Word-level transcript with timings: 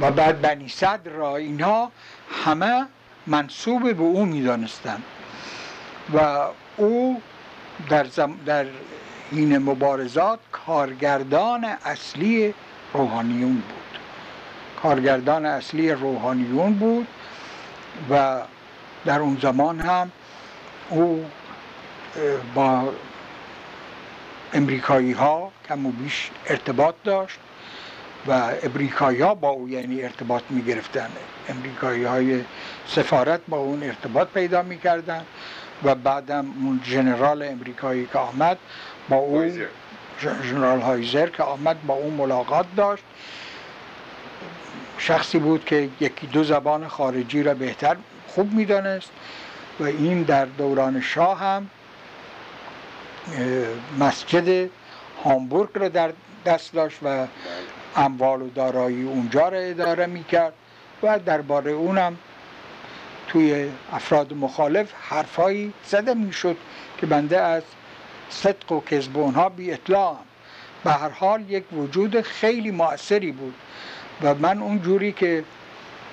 و 0.00 0.10
بعد 0.10 0.40
بنی 0.40 0.68
صدر 0.68 1.10
را 1.10 1.36
اینها 1.36 1.92
همه 2.44 2.86
منصوب 3.26 3.92
به 3.92 4.02
او 4.02 4.24
می‌دانستند. 4.24 5.02
و 6.14 6.46
او 6.76 7.22
در, 7.88 8.04
زم 8.04 8.34
در 8.46 8.66
این 9.30 9.58
مبارزات 9.58 10.38
کارگردان 10.52 11.64
اصلی 11.64 12.54
روحانیون 12.94 13.54
بود. 13.54 13.98
کارگردان 14.82 15.46
اصلی 15.46 15.92
روحانیون 15.92 16.74
بود 16.74 17.06
و 18.10 18.40
در 19.04 19.20
اون 19.20 19.38
زمان 19.42 19.80
هم 19.80 20.10
او 20.90 21.24
با 22.54 22.92
امریکایی 24.52 25.12
ها 25.12 25.52
کم 25.68 25.86
و 25.86 25.90
بیش 25.90 26.30
ارتباط 26.46 26.94
داشت. 27.04 27.38
و 28.26 28.50
امریکایی 28.62 29.20
ها 29.20 29.34
با 29.34 29.48
او 29.48 29.68
یعنی 29.68 30.02
ارتباط 30.02 30.42
می 30.50 30.62
گرفتن 30.62 31.10
امریکایی 31.48 32.04
های 32.04 32.44
سفارت 32.86 33.40
با 33.48 33.56
اون 33.56 33.82
ارتباط 33.82 34.28
پیدا 34.28 34.62
می 34.62 34.78
کردن 34.78 35.24
و 35.84 35.94
بعدم 35.94 36.46
اون 36.64 36.80
جنرال 36.84 37.42
امریکایی 37.42 38.06
که 38.12 38.18
آمد 38.18 38.58
با 39.08 39.16
او 39.16 39.52
جنرال 40.20 40.80
هایزر 40.80 41.28
که 41.28 41.42
آمد 41.42 41.86
با 41.86 41.94
اون 41.94 42.14
ملاقات 42.14 42.66
داشت. 42.76 43.04
شخصی 44.98 45.38
بود 45.38 45.64
که 45.64 45.88
یکی 46.00 46.26
دو 46.26 46.44
زبان 46.44 46.88
خارجی 46.88 47.42
را 47.42 47.54
بهتر 47.54 47.96
خوب 48.28 48.52
می‌دانست 48.52 49.10
و 49.80 49.84
این 49.84 50.22
در 50.22 50.44
دوران 50.44 51.00
شاه 51.00 51.40
هم 51.40 51.70
مسجد 53.98 54.70
هامبورگ 55.24 55.68
را 55.74 55.88
در 55.88 56.12
دست 56.46 56.72
داشت 56.72 56.98
و 57.02 57.26
اموال 57.96 58.42
و 58.42 58.48
دارایی 58.48 59.02
اونجا 59.02 59.48
را 59.48 59.58
اداره 59.58 60.06
می‌کرد 60.06 60.52
و 61.02 61.18
درباره 61.18 61.72
اونم 61.72 62.16
توی 63.28 63.68
افراد 63.92 64.32
مخالف 64.32 64.92
حرفایی 65.02 65.72
زده 65.84 66.14
می‌شد 66.14 66.56
که 66.98 67.06
بنده 67.06 67.40
از 67.40 67.62
صدق 68.30 68.72
و 68.72 68.80
کذب 68.80 69.18
اونها 69.18 69.48
بی 69.48 69.72
اطلاعم 69.72 70.16
به 70.84 70.92
هر 70.92 71.08
حال 71.08 71.50
یک 71.50 71.72
وجود 71.72 72.20
خیلی 72.20 72.70
مؤثری 72.70 73.32
بود 73.32 73.54
و 74.22 74.34
من 74.34 74.58
اونجوری 74.58 75.12
که 75.12 75.44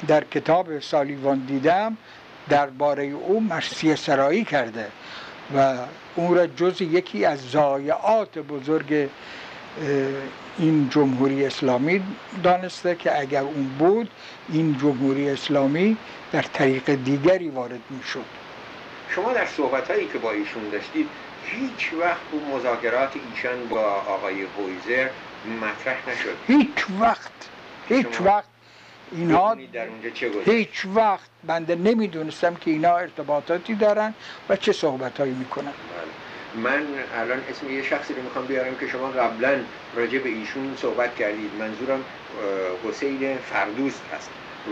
در 0.08 0.24
کتاب 0.24 0.80
سالیوان 0.80 1.40
دیدم 1.40 1.98
درباره 2.50 3.04
او 3.04 3.40
مرسی 3.40 3.96
سرایی 3.96 4.44
کرده 4.44 4.88
و 5.56 5.78
اون 6.16 6.36
را 6.36 6.48
جز 6.48 6.82
یکی 6.82 7.26
از 7.26 7.40
ضایعات 7.52 8.40
بزرگ 8.40 9.10
این 10.58 10.90
جمهوری 10.90 11.46
اسلامی 11.46 12.04
دانسته 12.44 12.96
که 12.96 13.20
اگر 13.20 13.42
اون 13.42 13.66
بود 13.80 14.10
این 14.50 14.78
جمهوری 14.82 15.30
اسلامی 15.30 15.98
در 16.32 16.42
طریق 16.42 16.96
دیگری 16.96 17.50
وارد 17.50 17.82
می‌شد. 17.90 18.26
شما 19.10 19.34
در 19.34 19.46
صحبت 19.46 19.92
هایی 19.92 20.08
که 20.08 20.18
با 20.18 20.32
ایشون 20.32 20.70
داشتید 20.70 21.10
هیچ 21.46 21.94
وقت 21.94 22.22
اون 22.32 22.44
مذاکرات 22.60 23.14
ایشان 23.36 23.68
با 23.68 23.82
آقای 23.86 24.36
هویزر 24.42 25.10
مطرح 25.62 26.10
نشد؟ 26.10 26.38
هیچ 26.48 26.86
وقت 27.00 27.32
هیچ 27.90 28.22
وقت. 28.22 28.46
اینها 29.12 29.58
هیچ 30.46 30.86
وقت. 30.96 31.30
بنده 31.44 31.76
نمی‌دونستم 31.76 32.56
که 32.56 32.72
اینا 32.72 32.98
ارتباطاتی 32.98 33.76
دارن 33.76 34.14
و 34.50 34.56
چه 34.56 34.72
صحبت 34.72 35.20
هایی 35.20 35.34
می‌کنن. 35.34 35.66
بله. 35.66 36.23
من 36.56 36.86
الان 37.16 37.42
اسم 37.50 37.72
یه 37.72 37.84
شخصی 37.84 38.14
رو 38.14 38.22
می‌خوام 38.22 38.46
بیارم 38.46 38.76
که 38.76 38.88
شما 38.88 39.08
قبلا 39.08 39.60
راجع 39.96 40.20
به 40.20 40.30
ایشون 40.30 40.78
صحبت 40.82 41.16
کردید. 41.16 41.52
منظورم 41.60 42.04
حسین 42.90 43.38
فردوست 43.38 44.02
هست. 44.16 44.30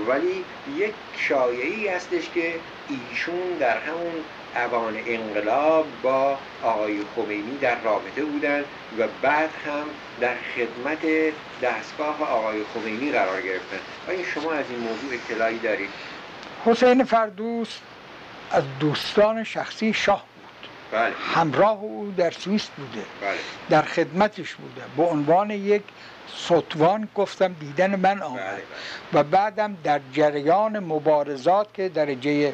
ولی 0.07 0.45
یک 0.77 0.93
شایعی 1.17 1.87
هستش 1.87 2.29
که 2.33 2.53
ایشون 2.89 3.57
در 3.59 3.77
همون 3.77 4.13
اوان 4.55 4.97
انقلاب 5.05 5.85
با 6.03 6.37
آقای 6.63 6.99
خمینی 7.15 7.57
در 7.61 7.81
رابطه 7.81 8.23
بودند 8.25 8.65
و 8.99 9.07
بعد 9.21 9.49
هم 9.65 9.85
در 10.21 10.35
خدمت 10.55 10.99
دستگاه 11.61 12.29
آقای 12.29 12.61
خمینی 12.73 13.11
قرار 13.11 13.41
گرفتن. 13.41 13.79
آیا 14.09 14.19
شما 14.35 14.51
از 14.51 14.65
این 14.69 14.79
موضوع 14.79 15.13
اطلاعی 15.13 15.59
دارید؟ 15.59 15.89
حسین 16.65 17.03
فردوس 17.03 17.77
از 18.51 18.63
دوستان 18.79 19.43
شخصی 19.43 19.93
شاه 19.93 20.25
بله. 20.91 21.13
همراه 21.33 21.79
او 21.79 22.13
در 22.17 22.31
سوئیس 22.31 22.67
بوده. 22.77 23.05
بله. 23.21 23.37
در 23.69 23.81
خدمتش 23.81 24.53
بوده. 24.53 24.81
به 24.97 25.03
عنوان 25.03 25.51
یک 25.51 25.83
سطوان 26.37 27.07
گفتم 27.15 27.53
دیدن 27.53 27.95
من 27.95 28.21
آمد. 28.21 28.39
بله، 28.39 28.63
و 29.13 29.23
بعدم 29.23 29.77
در 29.83 29.99
جریان 30.13 30.79
مبارزات 30.79 31.67
که 31.73 31.89
درجه 31.89 32.53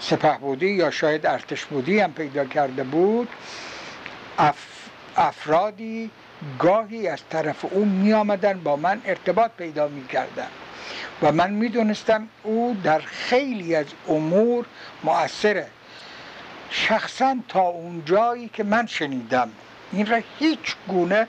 سپه 0.00 0.38
بودی 0.38 0.70
یا 0.70 0.90
شاید 0.90 1.26
ارتش 1.26 1.64
بودی 1.64 2.00
هم 2.00 2.12
پیدا 2.12 2.44
کرده 2.44 2.82
بود 2.82 3.28
اف... 4.38 4.66
افرادی 5.16 6.10
گاهی 6.58 7.08
از 7.08 7.18
طرف 7.30 7.64
او 7.70 7.84
می 7.84 8.12
آمدن 8.12 8.60
با 8.60 8.76
من 8.76 9.02
ارتباط 9.04 9.50
پیدا 9.58 9.88
می 9.88 10.06
کردن 10.06 10.48
و 11.22 11.32
من 11.32 11.50
می 11.50 11.68
دونستم 11.68 12.28
او 12.42 12.76
در 12.84 12.98
خیلی 12.98 13.74
از 13.74 13.86
امور 14.08 14.66
مؤثره. 15.04 15.66
شخصا 16.70 17.36
تا 17.48 17.60
اون 17.60 18.02
جایی 18.04 18.48
که 18.48 18.64
من 18.64 18.86
شنیدم 18.86 19.52
این 19.92 20.06
را 20.06 20.22
هیچ 20.38 20.76
گونه 20.88 21.28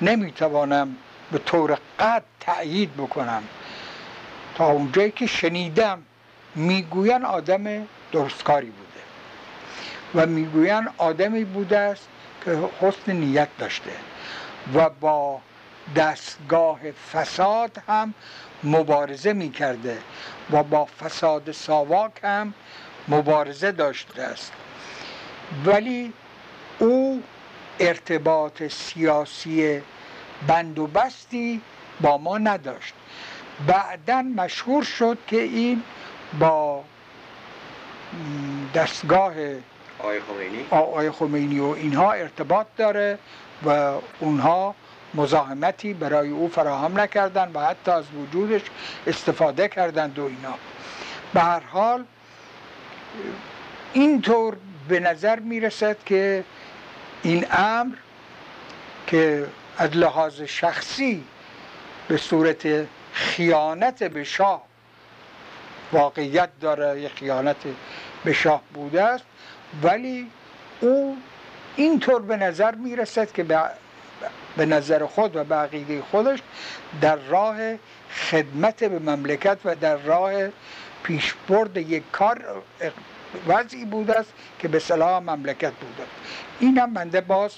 نمی 0.00 0.32
توانم 0.32 0.96
به 1.32 1.38
طور 1.38 1.78
قد 1.98 2.22
تأیید 2.40 2.96
بکنم. 2.96 3.42
تا 4.54 4.70
اونجایی 4.70 5.10
که 5.10 5.26
شنیدم 5.26 6.02
می‌گوین 6.54 7.24
آدم 7.24 7.86
درستکاری 8.12 8.70
بوده 8.70 8.86
و 10.14 10.26
می‌گوین 10.26 10.88
آدمی 10.98 11.44
بوده 11.44 11.78
است 11.78 12.08
که 12.44 12.58
حسن 12.80 13.12
نیت 13.12 13.48
داشته 13.58 13.90
و 14.74 14.88
با 14.88 15.40
دستگاه 15.96 16.78
فساد 17.12 17.82
هم 17.88 18.14
مبارزه 18.64 19.32
می‌کرده 19.32 19.98
و 20.50 20.62
با 20.62 20.84
فساد 20.84 21.52
ساواک 21.52 22.12
هم 22.22 22.54
مبارزه 23.08 23.72
داشته 23.72 24.22
است. 24.22 24.52
ولی 25.66 26.12
او 26.78 27.22
ارتباط 27.80 28.62
سیاسی 28.62 29.80
بند 30.46 30.78
و 30.78 30.86
بستی 30.86 31.60
با 32.00 32.18
ما 32.18 32.38
نداشت 32.38 32.94
بعدا 33.66 34.22
مشهور 34.22 34.82
شد 34.82 35.18
که 35.26 35.42
این 35.42 35.82
با 36.38 36.84
دستگاه 38.74 39.34
آقای 40.70 41.10
خمینی. 41.10 41.58
و 41.58 41.64
اینها 41.64 42.12
ارتباط 42.12 42.66
داره 42.76 43.18
و 43.66 43.92
اونها 44.20 44.74
مزاحمتی 45.14 45.94
برای 45.94 46.30
او 46.30 46.48
فراهم 46.48 47.00
نکردن 47.00 47.50
و 47.54 47.60
حتی 47.60 47.90
از 47.90 48.04
وجودش 48.14 48.62
استفاده 49.06 49.68
کردند 49.68 50.18
و 50.18 50.24
اینا 50.24 50.54
به 51.34 51.40
هر 51.40 51.60
حال 51.60 52.04
اینطور 53.92 54.56
به 54.88 55.00
نظر 55.00 55.38
می‌رسد 55.38 55.96
که 56.06 56.44
این 57.22 57.46
امر 57.50 57.94
که 59.06 59.46
از 59.78 59.96
لحاظ 59.96 60.40
شخصی 60.40 61.24
به 62.08 62.16
صورت 62.16 62.86
خیانت 63.12 64.02
به 64.02 64.24
شاه 64.24 64.62
واقعیت 65.92 66.48
داره 66.60 67.00
یه 67.00 67.08
خیانت 67.08 67.56
به 68.24 68.32
شاه 68.32 68.62
بوده 68.74 69.02
است 69.02 69.24
ولی 69.82 70.30
او 70.80 71.16
اینطور 71.76 72.22
به 72.22 72.36
نظر 72.36 72.74
می‌رسد 72.74 73.32
که 73.32 73.44
به 74.56 74.66
نظر 74.66 75.06
خود 75.06 75.36
و 75.36 75.44
به 75.44 75.54
عقیده 75.54 76.02
خودش 76.02 76.38
در 77.00 77.16
راه 77.16 77.56
خدمت 78.30 78.84
به 78.84 78.98
مملکت 78.98 79.58
و 79.64 79.74
در 79.74 79.96
راه 79.96 80.32
پیشبرد 81.02 81.76
یک 81.76 82.02
کار 82.12 82.62
وضعی 83.46 83.84
بوده 83.84 84.18
است 84.18 84.32
که 84.58 84.68
به 84.68 84.78
صلاح 84.78 85.22
مملکت 85.22 85.72
بوده. 85.72 86.08
اینم 86.60 86.94
بنده 86.94 87.20
باز 87.20 87.52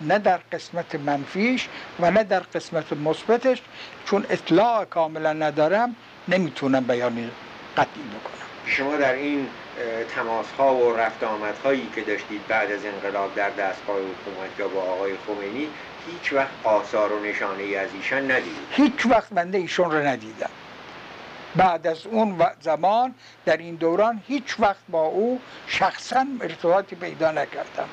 نه 0.00 0.18
در 0.18 0.40
قسمت 0.52 0.94
منفیش 0.94 1.68
و 2.00 2.10
نه 2.10 2.24
در 2.24 2.40
قسمت 2.40 2.92
مثبتش 2.92 3.62
چون 4.06 4.26
اطلاع 4.30 4.84
کاملا 4.84 5.32
ندارم 5.32 5.96
نمی‌تونم 6.28 6.84
بیانی 6.84 7.30
قطعی 7.76 8.02
بکنم. 8.02 8.44
شما 8.66 8.96
در 8.96 9.14
این 9.14 9.48
تماس 10.14 10.46
ها 10.58 10.74
و 10.74 10.96
رفت 10.96 11.22
آمد 11.22 11.58
هایی 11.64 11.88
که 11.94 12.00
داشتید 12.00 12.46
بعد 12.48 12.70
از 12.72 12.80
انقلاب 12.84 13.34
در 13.34 13.50
دستگاه 13.50 13.96
حکومت 13.96 14.58
یا 14.58 14.68
با 14.68 14.82
آقای 14.82 15.12
خمینی 15.26 15.68
هیچ 16.06 16.32
وقت 16.32 16.50
آثار 16.64 17.12
و 17.12 17.24
نشانه 17.24 17.62
ای 17.62 17.76
از 17.76 17.88
ایشان 17.94 18.30
ندیدید. 18.30 18.66
هیچ 18.70 19.06
وقت 19.06 19.28
بنده 19.34 19.58
ایشون 19.58 19.90
رو 19.90 19.98
ندیدم. 20.06 20.50
بعد 21.56 21.86
از 21.86 22.06
اون 22.06 22.46
زمان 22.60 23.14
در 23.44 23.56
این 23.56 23.74
دوران 23.74 24.22
هیچ 24.26 24.56
وقت 24.60 24.80
با 24.88 25.02
او 25.02 25.40
شخصا 25.66 26.26
ارتباطی 26.40 26.96
پیدا 26.96 27.30
نکردم. 27.32 27.88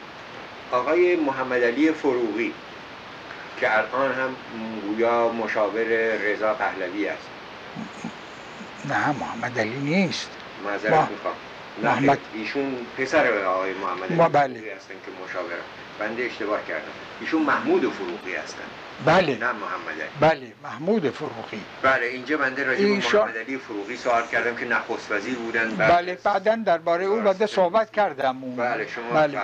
آقای 0.72 1.16
محمد 1.16 1.64
علی 1.64 1.92
فروغی 1.92 2.54
که 3.60 3.78
الان 3.78 4.12
هم 4.12 4.36
گویا 4.88 5.30
مشاور 5.30 5.84
رضا 6.18 6.54
پهلوی 6.54 7.08
است. 7.08 7.28
نه 8.86 9.12
محمد 9.12 9.60
علی 9.60 9.80
نیست. 9.80 10.30
معذرت 10.66 10.94
ما- 10.94 11.08
می‌خوام. 11.12 11.36
محمد- 11.84 12.20
ایشون 12.34 12.86
پسر 12.98 13.44
آقای 13.44 13.74
محمد 13.74 14.12
ما 14.12 14.24
علی 14.24 14.34
بله. 14.34 14.74
هستن 14.76 14.94
که 15.06 15.12
مشاورم 15.24 15.64
بنده 16.00 16.24
اشتباه 16.24 16.60
کردم. 16.68 16.92
ایشون 17.20 17.42
محمود 17.42 17.94
فروغی 17.94 18.36
هستن. 18.36 18.64
بله. 19.06 19.38
نه 19.38 19.46
محمد 19.52 20.02
علی. 20.02 20.10
بله 20.40 20.52
محمود 20.64 21.10
فروغی. 21.10 21.62
بله 21.82 22.06
اینجا 22.06 22.38
بنده 22.38 22.64
راجع 22.64 22.80
به 22.82 22.86
ایشان- 22.88 23.22
محمد 23.28 23.38
علی 23.38 23.58
فروغی 23.58 23.98
سوال 23.98 24.24
کردم 24.32 24.56
که 24.56 24.66
نخست 24.66 25.12
وزیر 25.12 25.36
بودن 25.36 25.70
بعد 25.76 25.92
بله 25.92 26.18
بعدا 26.24 26.56
درباره 26.56 27.06
او 27.06 27.22
بعد 27.22 27.46
صحبت 27.46 27.92
کردم 27.92 28.38
اون. 28.44 28.56
بله 28.56 28.88
شما 28.88 29.20
بله. 29.20 29.38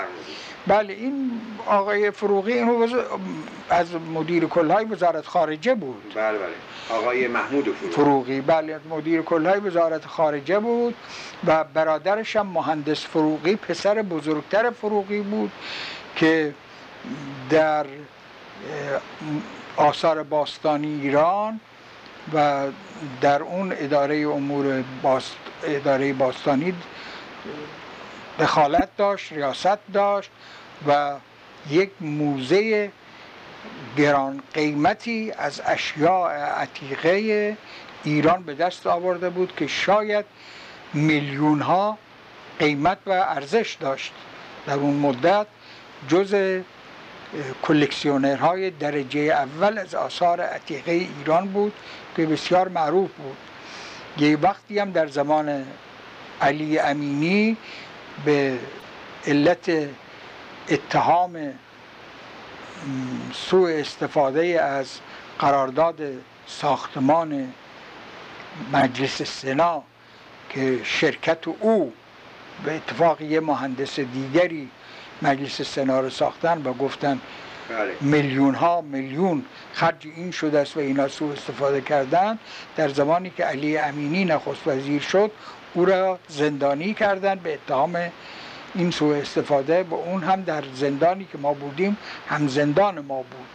بله 0.67 0.94
این 0.94 1.41
آقای 1.65 2.11
فروغی 2.11 2.53
اینو 2.53 2.88
از 3.69 3.88
مدیر 4.13 4.45
کلهای 4.45 4.85
وزارت 4.85 5.25
خارجه 5.25 5.75
بود. 5.75 6.13
بله 6.15 6.38
بله. 6.38 6.47
آقای 6.89 7.27
محمود 7.27 7.63
فروغی. 7.75 7.94
فروغی 7.95 8.41
بله 8.41 8.73
از 8.73 8.81
مدیر 8.89 9.21
کلهای 9.21 9.59
وزارت 9.59 10.05
خارجه 10.05 10.59
بود 10.59 10.95
و 11.47 11.63
برادرش 11.63 12.35
هم 12.35 12.47
مهندس 12.47 13.05
فروغی 13.05 13.55
پسر 13.55 14.01
بزرگتر 14.01 14.69
فروغی 14.69 15.19
بود 15.21 15.51
که 16.15 16.53
در 17.49 17.85
آثار 19.77 20.24
باستانی 20.24 21.01
ایران 21.01 21.59
و 22.33 22.68
در 23.21 23.42
اون 23.42 23.74
اداره 23.77 24.27
امور 24.27 24.83
باست 25.01 25.36
اداره 25.63 26.13
باستانی 26.13 26.74
دخالت 28.39 28.89
داشت 28.98 29.33
ریاست 29.33 29.77
داشت 29.94 30.31
و 30.88 31.15
یک 31.69 31.92
موزه 32.01 32.92
گران 33.98 34.42
قیمتی 34.54 35.31
از 35.38 35.62
اشیاء 35.65 36.30
عتیقه 36.31 37.57
ایران 38.04 38.44
به 38.44 38.54
دست 38.54 38.88
آورده 38.88 39.30
بود 39.30 39.56
که 39.56 39.68
شاید 39.68 40.25
میلیون 40.94 41.62
ها 41.62 41.98
قیمت 42.59 42.98
و 43.06 43.12
ارزش 43.12 43.77
داشت. 43.80 44.13
در 44.68 44.74
اون 44.74 44.95
مدت 44.95 45.48
جز 46.07 46.62
کلکسیونرهای 47.62 48.69
درجه 48.69 49.19
اول 49.19 49.77
از 49.77 49.95
آثار 49.95 50.41
عتیقه 50.41 50.91
ایران 50.91 51.47
بود 51.47 51.74
که 52.15 52.25
بسیار 52.25 52.68
معروف 52.68 53.12
بود. 53.12 53.38
یه 54.18 54.38
وقتی 54.38 54.79
هم 54.79 54.91
در 54.91 55.07
زمان 55.07 55.65
علی 56.41 56.79
امینی 56.79 57.57
به 58.25 58.57
علت 59.27 59.71
اتهام 60.69 61.53
سوء 63.33 63.80
استفاده 63.80 64.62
از 64.62 65.00
قرارداد 65.39 66.01
ساختمان 66.47 67.53
مجلس 68.73 69.21
سنا 69.21 69.83
که 70.50 70.80
شرکت 70.83 71.47
او 71.47 71.94
به 72.63 72.75
اتفاق 72.75 73.21
یه 73.21 73.39
مهندس 73.39 74.00
دیگری 74.00 74.69
مجلس 75.22 75.62
سنا 75.62 76.00
رو 76.00 76.10
ساختن 76.10 76.62
و 76.62 76.74
گفتن 76.74 77.19
بله. 77.69 77.94
میلیون 78.02 78.56
ها 78.56 78.81
میلیون 78.81 79.46
خرج 79.74 80.08
این 80.16 80.31
شده 80.31 80.60
است 80.60 80.78
و 80.78 80.80
اینا 80.80 81.08
سوء 81.08 81.34
استفاده 81.34 81.81
کردن. 81.81 82.40
در 82.75 82.90
زمانی 82.90 83.30
که 83.38 83.44
علی 83.44 83.78
امینی 83.78 84.25
نخست 84.25 84.68
وزیر 84.68 85.02
شد 85.02 85.31
او 85.74 85.86
را 85.86 86.19
زندانی 86.28 86.94
کردن 86.94 87.36
به 87.36 87.54
اتهام 87.54 87.98
این 88.75 88.92
سوء 88.92 89.18
استفاده 89.18 89.84
و 89.84 89.94
اون 89.94 90.24
هم 90.24 90.42
در 90.42 90.64
زندانی 90.75 91.28
که 91.31 91.38
ما 91.38 91.54
بودیم 91.54 91.98
هم 92.30 92.48
زندان 92.48 93.00
ما 93.00 93.18
بود. 93.18 93.48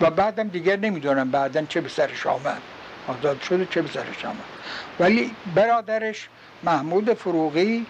و 0.00 0.10
بعدم 0.10 0.48
دیگر 0.48 0.76
نمی‌دونم 0.76 1.30
بعدا 1.30 1.62
چه 1.68 1.80
به 1.80 1.88
سرش 1.88 2.26
آمد. 2.26 2.62
آزاد 3.08 3.40
شده 3.40 3.66
چه 3.70 3.82
به 3.82 3.88
سرش 3.88 4.24
آمد. 4.24 4.36
ولی 5.00 5.30
برادرش 5.54 6.28
محمود 6.62 7.14
فروغی 7.14 7.86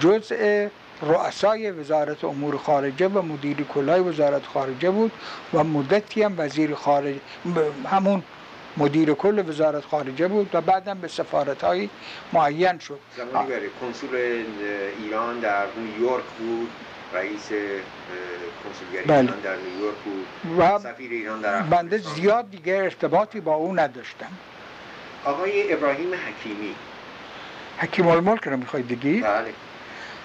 جزء 0.00 0.68
رؤسای 1.02 1.70
وزارت 1.70 2.24
امور 2.24 2.56
خارجه 2.56 3.08
و 3.08 3.22
مدیر 3.22 3.56
کلای 3.74 4.00
وزارت 4.00 4.46
خارجه 4.46 4.90
بود 4.90 5.12
و 5.54 5.64
مدتی 5.64 6.22
هم 6.22 6.34
وزیر 6.38 6.74
خارج 6.74 7.14
همون 7.90 8.22
مدیر 8.76 9.14
کل 9.14 9.48
وزارت 9.48 9.84
خارجه 9.84 10.28
بود 10.28 10.50
و 10.54 10.60
بعدم 10.60 10.98
به 10.98 11.08
سفارت 11.08 11.64
های 11.64 11.88
معین 12.32 12.78
شد. 12.78 12.98
زمانی 13.16 13.50
برای 13.50 13.68
کنسول 13.80 14.08
ایران 14.98 15.40
در 15.40 15.64
نیویورک 15.76 16.24
بود 16.38 16.70
رئیس 17.14 17.48
کنسولگری 18.64 19.04
بله. 19.06 19.20
ایران 19.20 19.40
در 19.40 19.56
نیویورک 19.56 19.96
بود. 20.04 20.26
و 20.58 20.78
سفیر 20.78 21.10
ایران 21.10 21.40
در 21.40 21.62
بنده. 21.62 21.98
زیاد 21.98 22.50
دیگه 22.50 22.74
ارتباطی 22.76 23.40
با 23.40 23.54
او 23.54 23.74
نداشتم. 23.80 24.30
آقای 25.24 25.72
ابراهیم 25.72 26.10
حکیمی. 26.14 26.74
حکیم 27.78 28.08
الملک 28.08 28.48
رو 28.48 28.56
می‌خواید 28.56 28.88
بگید؟ 28.88 29.24
بله. 29.24 29.52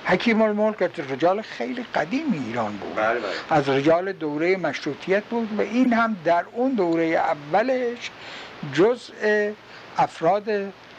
حکیم 0.07 0.41
الملک 0.41 0.81
از 0.81 1.11
رجال 1.11 1.41
خیلی 1.41 1.85
قدیم 1.95 2.45
ایران 2.47 2.77
بود. 2.77 2.95
بله 2.95 3.19
بله. 3.19 3.29
از 3.49 3.69
رجال 3.69 4.11
دوره 4.11 4.57
مشروطیت 4.57 5.23
بود 5.23 5.59
و 5.59 5.61
این 5.61 5.93
هم 5.93 6.17
در 6.25 6.45
اون 6.51 6.71
دوره 6.71 7.05
اولش 7.05 8.11
جزء 8.73 9.51
افراد 9.97 10.49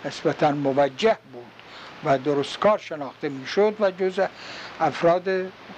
نسبتا 0.05 0.53
موجه 0.53 1.17
بود 1.33 1.45
و 2.05 2.19
درستکار 2.19 2.79
شناخته 2.79 3.29
می‌شد 3.29 3.77
و 3.81 3.91
جزء 3.91 4.27
افراد 4.81 5.29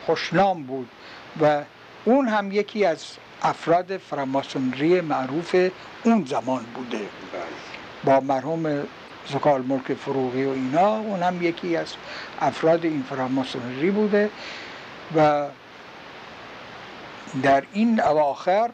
خوشنام 0.06 0.62
بود 0.62 0.88
و 1.42 1.62
اون 2.04 2.28
هم 2.28 2.52
یکی 2.52 2.84
از 2.84 3.04
افراد 3.42 3.96
فراماسونری 3.96 5.00
معروف 5.00 5.56
اون 6.04 6.24
زمان 6.24 6.64
بوده. 6.74 6.98
بله. 6.98 7.08
با 8.04 8.20
مرحوم 8.20 8.86
زکال 9.28 9.62
ملک 9.62 9.94
فروغی 9.94 10.44
و 10.44 10.50
اینا. 10.50 10.96
اون 10.96 11.22
هم 11.22 11.42
یکی 11.42 11.76
از 11.76 11.94
افراد 12.40 12.84
این 12.84 13.04
فراماسونری 13.10 13.90
بوده 13.90 14.30
و 15.16 15.46
در 17.42 17.62
این 17.72 18.00
اواخر 18.00 18.70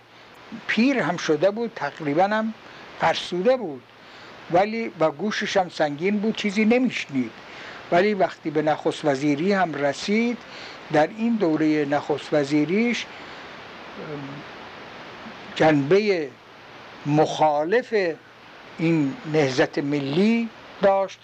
پیر 0.66 0.98
هم 0.98 1.16
شده 1.16 1.50
بود 1.50 1.72
تقریبا 1.74 2.24
هم 2.24 2.54
فرسوده 3.00 3.56
بود. 3.56 3.82
ولی 4.50 4.92
و 5.00 5.10
گوشش 5.10 5.56
هم 5.56 5.68
سنگین 5.68 6.18
بود 6.18 6.36
چیزی 6.36 6.64
نمیشنید. 6.64 7.30
ولی 7.92 8.14
وقتی 8.14 8.50
به 8.50 8.62
نخست 8.62 9.04
وزیری 9.04 9.52
هم 9.52 9.74
رسید 9.74 10.38
در 10.92 11.06
این 11.06 11.34
دوره 11.34 11.84
نخست 11.84 12.28
وزیریش 12.32 13.06
جنبه 15.54 16.28
مخالف 17.06 17.94
این 18.78 19.14
نهزت 19.32 19.78
ملی 19.78 20.48
داشت 20.82 21.18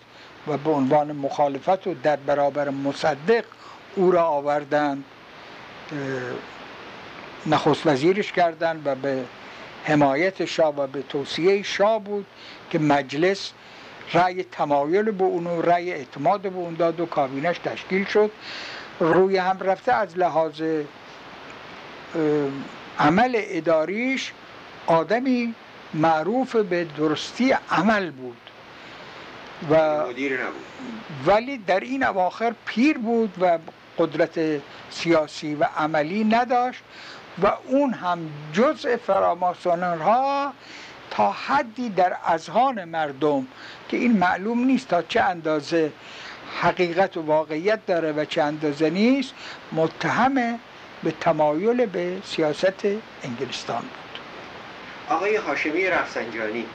و 0.46 0.56
به 0.56 0.70
عنوان 0.70 1.12
مخالفت 1.12 1.86
و 1.86 1.94
در 2.02 2.16
برابر 2.16 2.70
مصدق 2.70 3.44
او 3.96 4.10
را 4.10 4.24
آوردن 4.24 5.04
اه، 5.92 5.98
نخست 7.46 7.86
وزیرش 7.86 8.32
کردن 8.32 8.82
و 8.84 8.94
به 8.94 9.24
حمایت 9.84 10.44
شاه 10.44 10.76
و 10.76 10.86
به 10.86 11.02
توصیه 11.02 11.62
شاه 11.62 12.00
بود 12.00 12.26
که 12.70 12.78
مجلس 12.78 13.52
رأی 14.12 14.42
تمایل 14.42 15.10
به 15.10 15.24
اون 15.24 15.46
و 15.46 15.62
رأی 15.62 15.92
اعتماد 15.92 16.40
به 16.40 16.48
اون 16.58 16.74
داد 16.74 17.00
و 17.00 17.06
کابینش 17.06 17.58
تشکیل 17.58 18.04
شد. 18.04 18.30
روی 19.00 19.36
هم 19.36 19.58
رفته 19.60 19.92
از 19.92 20.18
لحاظ 20.18 20.62
عمل 22.98 23.32
اداریش 23.36 24.32
آدمی 24.86 25.54
معروف 25.94 26.56
به 26.56 26.84
درستی 26.84 27.54
عمل 27.70 28.10
بود 28.10 28.36
و 29.70 30.06
مدیر 30.06 30.42
نبود. 30.42 30.64
ولی 31.26 31.58
در 31.58 31.80
این 31.80 32.04
اواخر 32.04 32.54
پیر 32.66 32.98
بود 32.98 33.34
و 33.40 33.58
قدرت 33.98 34.60
سیاسی 34.90 35.54
و 35.54 35.64
عملی 35.76 36.24
نداشت 36.24 36.82
و 37.42 37.52
اون 37.68 37.92
هم 37.92 38.18
جزء 38.52 38.96
فراماسونرها 38.96 40.52
تا 41.10 41.32
حدی 41.32 41.88
در 41.88 42.16
اذهان 42.26 42.84
مردم 42.84 43.46
که 43.88 43.96
این 43.96 44.12
معلوم 44.12 44.64
نیست 44.64 44.88
تا 44.88 45.02
چه 45.02 45.20
اندازه 45.20 45.92
حقیقت 46.60 47.16
و 47.16 47.22
واقعیت 47.22 47.86
داره 47.86 48.12
و 48.12 48.24
چه 48.24 48.42
اندازه 48.42 48.90
نیست 48.90 49.34
متهم 49.72 50.58
به 51.02 51.10
تمایل 51.20 51.86
به 51.86 52.18
سیاست 52.24 52.84
انگلستان 53.24 53.80
بود. 53.80 54.01
آقای 55.08 55.36
هاشمی 55.36 55.86
رفسنجانی. 55.86 56.66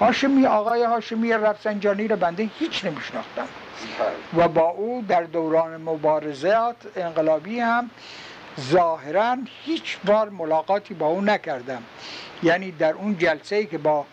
هاشمی 0.00 0.46
آقای 0.46 0.84
هاشمی 0.84 1.32
رفسنجانی 1.32 2.08
رو 2.08 2.16
بنده 2.16 2.50
هیچ 2.58 2.84
نمیشناختم. 2.84 3.48
و 4.36 4.48
با 4.48 4.68
او 4.68 5.04
در 5.08 5.22
دوران 5.22 5.76
مبارزات 5.76 6.76
انقلابی 6.96 7.60
هم 7.60 7.90
ظاهرا 8.60 9.36
هیچ 9.64 9.98
بار 10.04 10.28
ملاقاتی 10.28 10.94
با 10.94 11.06
او 11.06 11.20
نکردم. 11.20 11.82
یعنی 12.42 12.70
در 12.70 12.92
اون 12.92 13.18
جلسه 13.18 13.56
ای 13.56 13.66
که 13.66 13.78
با 13.78 14.06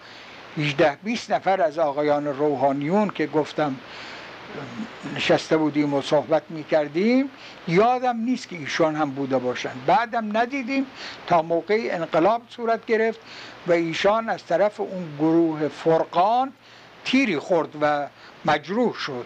18 0.57 0.97
20 1.03 1.31
نفر 1.31 1.61
از 1.61 1.79
آقایان 1.79 2.27
روحانیون 2.27 3.09
که 3.09 3.27
گفتم 3.27 3.75
نشسته 5.15 5.57
بودیم 5.57 5.93
و 5.93 6.01
صحبت 6.01 6.43
می 6.49 6.63
کردیم 6.63 7.29
یادم 7.67 8.17
نیست 8.17 8.49
که 8.49 8.55
ایشان 8.55 8.95
هم 8.95 9.09
بوده 9.09 9.37
باشند. 9.37 9.81
بعدم 9.85 10.37
ندیدیم. 10.37 10.85
تا 11.27 11.41
موقع 11.41 11.89
انقلاب 11.91 12.41
صورت 12.49 12.85
گرفت 12.85 13.19
و 13.67 13.71
ایشان 13.71 14.29
از 14.29 14.45
طرف 14.45 14.79
اون 14.79 15.15
گروه 15.19 15.67
فرقان 15.67 16.53
تیری 17.05 17.37
خورد 17.37 17.69
و 17.81 18.07
مجروح 18.45 18.93
شد. 18.93 19.25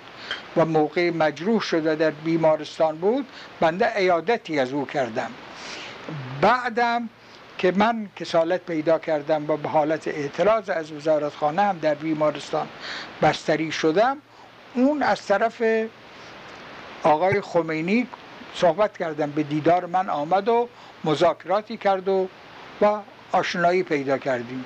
و 0.57 0.65
موقع 0.65 1.09
مجروح 1.09 1.61
شده 1.61 1.95
در 1.95 2.11
بیمارستان 2.11 2.97
بود 2.97 3.27
بنده 3.59 3.97
ایادتی 3.97 4.59
از 4.59 4.73
او 4.73 4.85
کردم. 4.85 5.31
بعدم 6.41 7.09
که 7.57 7.71
من 7.71 8.07
کسالت 8.15 8.61
پیدا 8.61 8.99
کردم 8.99 9.49
و 9.49 9.57
به 9.57 9.69
حالت 9.69 10.07
اعتراض 10.07 10.69
از 10.69 10.91
وزارت 10.91 11.33
خانه 11.33 11.61
هم 11.61 11.79
در 11.79 11.95
بیمارستان 11.95 12.67
بستری 13.21 13.71
شدم 13.71 14.17
اون 14.77 15.03
از 15.03 15.25
طرف 15.25 15.63
آقای 17.03 17.41
خمینی 17.41 18.07
صحبت 18.53 18.97
کردم 18.97 19.31
به 19.31 19.43
دیدار 19.43 19.85
من 19.85 20.09
آمد 20.09 20.49
و 20.49 20.69
مذاکراتی 21.03 21.77
کرد 21.77 22.07
و 22.07 22.27
و 22.81 22.99
آشنایی 23.31 23.83
پیدا 23.83 24.17
کردیم. 24.17 24.65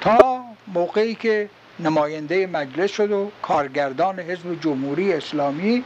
تا 0.00 0.44
موقعی 0.66 1.14
که 1.14 1.50
نماینده 1.78 2.46
مجلس 2.46 2.90
شد 2.90 3.10
و 3.10 3.30
کارگردان 3.42 4.20
حزب 4.20 4.60
جمهوری 4.60 5.12
اسلامی 5.12 5.84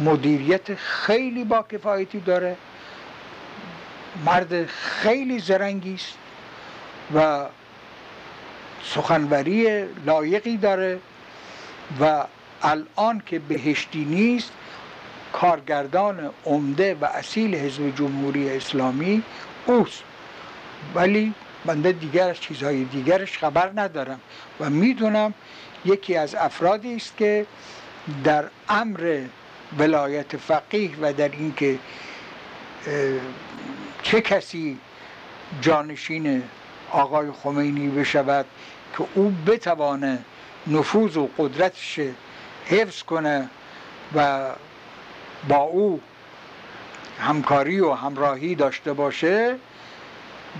مدیریت 0.00 0.74
خیلی 0.74 1.44
با 1.44 1.62
کفایتی 1.62 2.20
داره 2.20 2.56
مرد 4.26 4.66
خیلی 4.66 5.38
زرنگی 5.38 5.94
است 5.94 6.18
و 7.14 7.46
سخنوری 8.84 9.84
لایقی 10.06 10.56
داره 10.56 11.00
و 12.00 12.24
الان 12.62 13.22
که 13.26 13.38
بهشتی 13.38 14.04
نیست 14.04 14.52
کارگردان 15.32 16.30
عمده 16.46 16.94
و 16.94 17.04
اصیل 17.04 17.54
حزب 17.54 17.96
جمهوری 17.96 18.50
اسلامی 18.50 19.22
اوست. 19.66 20.02
ولی 20.94 21.34
بنده 21.66 21.92
دیگر 21.92 22.28
از 22.28 22.40
چیزهای 22.40 22.84
دیگرش 22.84 23.38
خبر 23.38 23.72
ندارم 23.76 24.20
و 24.60 24.70
می‌دونم 24.70 25.34
یکی 25.84 26.16
از 26.16 26.34
افرادی 26.34 26.96
است 26.96 27.16
که 27.16 27.46
در 28.24 28.44
امر 28.68 29.20
ولایت 29.78 30.36
فقیه 30.36 30.90
و 31.00 31.12
در 31.12 31.28
اینکه 31.28 31.78
چه 34.02 34.20
کسی 34.20 34.78
جانشین 35.60 36.42
آقای 36.92 37.30
خمینی 37.42 37.88
بشود 37.88 38.46
که 38.98 39.04
او 39.14 39.34
بتوانه 39.46 40.18
نفوذ 40.66 41.16
و 41.16 41.28
قدرتش 41.38 42.00
حفظ 42.66 43.02
کنه 43.02 43.48
و 44.14 44.48
با 45.48 45.56
او 45.56 46.00
همکاری 47.20 47.80
و 47.80 47.92
همراهی 47.92 48.54
داشته 48.54 48.92
باشه. 48.92 49.56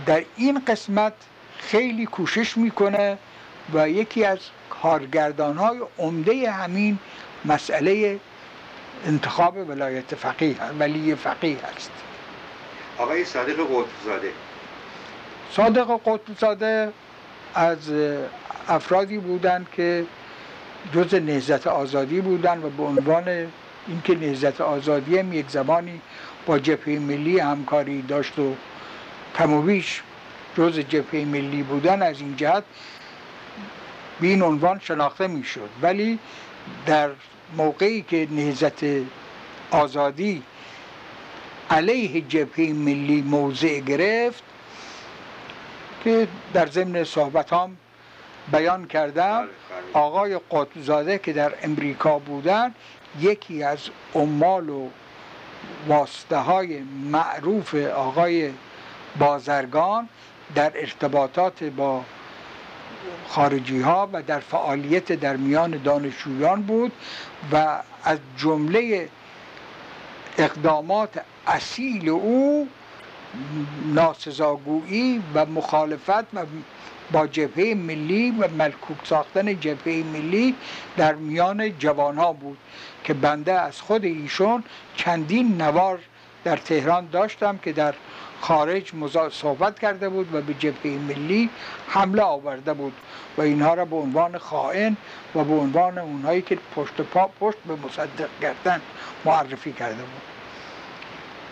در 0.07 0.25
این 0.37 0.63
قسمت 0.67 1.13
خیلی 1.59 2.07
کوشش 2.07 2.57
می‌کنه 2.57 3.19
و 3.75 3.89
یکی 3.89 4.25
از 4.25 4.39
کارگردان 4.71 5.57
های 5.57 5.81
عمده 5.99 6.51
همین 6.51 6.99
مسئله 7.45 8.21
انتخاب 9.07 9.57
ولایت 9.71 10.15
فقیه 10.15 10.57
ولی 10.79 11.15
فقیه 11.15 11.59
هست 11.77 11.91
آقای 12.99 13.25
صادق 13.25 13.57
قطبزاده. 13.57 14.33
صادق 15.52 16.00
قطبزاده 16.07 16.93
از 17.55 17.78
افرادی 18.69 19.19
بودند 19.19 19.67
که 19.73 20.05
جز 20.95 21.14
نهزت 21.14 21.67
آزادی 21.67 22.21
بودند 22.21 22.64
و 22.64 22.71
به 22.71 22.83
عنوان 22.83 23.47
اینکه 23.88 24.14
نهزت 24.14 24.61
آزادی 24.61 25.19
هم 25.19 25.33
یک 25.33 25.49
زمانی 25.49 26.00
با 26.47 26.59
جبهه 26.59 26.99
ملی 26.99 27.38
همکاری 27.38 28.02
داشت 28.02 28.38
و 28.38 28.55
کم 29.38 29.52
و 29.52 29.62
بیش 29.62 30.02
جز 30.57 30.78
جبهه 30.78 31.25
ملی 31.25 31.62
بودن 31.62 32.02
از 32.02 32.21
این 32.21 32.37
جهت 32.37 32.64
به 34.21 34.26
این 34.26 34.43
عنوان 34.43 34.78
شناخته 34.78 35.26
می‌شد. 35.26 35.69
ولی 35.83 36.19
در 36.87 37.11
موقعی 37.57 38.02
که 38.02 38.28
نهزت 38.31 38.85
آزادی 39.71 40.43
علیه 41.71 42.21
جبهه 42.21 42.73
ملی 42.73 43.23
موضع 43.23 43.81
گرفت 43.81 44.43
که 46.05 46.28
در 46.52 46.67
ضمن 46.67 47.05
صحبت 47.05 47.52
هم 47.52 47.76
بیان 48.52 48.87
کردم 48.87 49.40
بله. 49.40 49.49
آقای 49.93 50.38
قطبزاده 50.50 51.19
که 51.19 51.33
در 51.33 51.52
امریکا 51.62 52.19
بودن 52.19 52.75
یکی 53.21 53.62
از 53.62 53.78
عمال 54.14 54.69
و 54.69 54.88
واسطه 55.88 56.37
های 56.37 56.78
معروف 57.05 57.75
آقای 57.75 58.50
بازرگان 59.19 60.09
در 60.55 60.73
ارتباطات 60.75 61.64
با 61.64 62.05
خارجی 63.28 63.81
ها 63.81 64.09
و 64.12 64.23
در 64.23 64.40
فعالیت 64.40 65.12
در 65.12 65.37
میان 65.37 65.71
دانشجویان 65.85 66.62
بود 66.62 66.93
و 67.52 67.78
از 68.05 68.19
جمله 68.37 69.09
اقدامات 70.38 71.21
اصیل 71.47 72.09
او 72.09 72.69
ناسزاگویی 73.95 75.23
و 75.35 75.47
مخالفت 75.47 76.35
و 76.35 76.47
با 77.13 77.27
جبهه 77.27 77.75
ملی 77.75 78.31
و 78.31 78.49
ملکوک 78.49 78.97
ساختن 79.05 79.61
جبهه 79.61 80.05
ملی 80.13 80.55
در 80.97 81.15
میان 81.15 81.79
جوان 81.79 82.19
ها 82.19 82.33
بود 82.33 82.59
که 83.05 83.15
بنده 83.15 83.53
از 83.53 83.81
خود 83.81 84.05
ایشون 84.05 84.65
چندین 84.97 85.63
نوار 85.63 85.99
در 86.45 86.57
تهران 86.57 87.09
داشتم 87.13 87.59
که 87.59 87.73
در 87.73 87.95
خارج 88.41 88.93
صحبت 89.31 89.79
کرده 89.79 90.09
بود 90.09 90.35
و 90.35 90.41
به 90.41 90.55
جبهه 90.55 90.93
ملی 91.09 91.51
حمله 91.89 92.23
آورده 92.23 92.73
بود 92.73 92.93
و 93.37 93.43
اینها 93.43 93.75
را 93.75 93.85
به 93.85 93.97
عنوان 93.97 94.39
خائن 94.39 94.97
و 95.35 95.45
به 95.45 95.55
عنوان 95.55 95.99
اونهایی 95.99 96.43
که 96.43 96.59
پشت 96.77 96.95
پا 96.95 97.31
پشت 97.41 97.59
به 97.67 97.77
مصدق 97.87 98.29
کردن 98.43 98.81
معرفی 99.25 99.73
کرده 99.73 100.03
بود. 100.03 100.23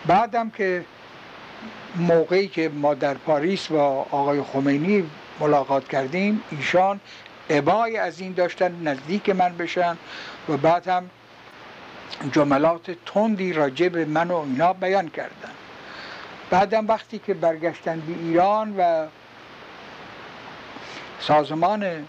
بعدم 0.05 0.49
که 0.49 0.85
موقعی 1.97 2.47
که 2.47 2.69
ما 2.69 2.93
در 2.93 3.13
پاریس 3.13 3.67
با 3.67 4.05
آقای 4.11 4.41
خمینی 4.41 5.09
ملاقات 5.39 5.87
کردیم 5.87 6.43
ایشان 6.51 6.99
عبای 7.49 7.97
از 7.97 8.19
این 8.19 8.33
داشتن 8.33 8.81
نزدیک 8.83 9.29
من 9.29 9.57
بشن 9.57 9.97
و 10.49 10.57
بعد 10.57 10.87
هم 10.87 11.09
جملات 12.31 12.91
تندی 13.05 13.53
راجع 13.53 13.89
به 13.89 14.05
من 14.05 14.31
و 14.31 14.35
اینا 14.35 14.73
بیان 14.73 15.07
کردن. 15.07 15.51
بعدم 16.49 16.87
وقتی 16.87 17.19
که 17.19 17.33
برگشتن 17.33 17.99
به 17.99 18.13
ایران 18.13 18.75
و 18.77 19.07
سازمان 21.19 22.05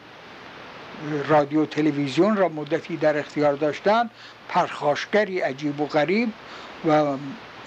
رادیو 1.29 1.67
تلویزیون 1.67 2.37
را 2.37 2.49
مدتی 2.49 2.97
در 2.97 3.19
اختیار 3.19 3.53
داشتن 3.53 4.11
پرخاشگری 4.49 5.41
عجیب 5.41 5.81
و 5.81 5.87
غریب 5.87 6.33
و 6.89 7.17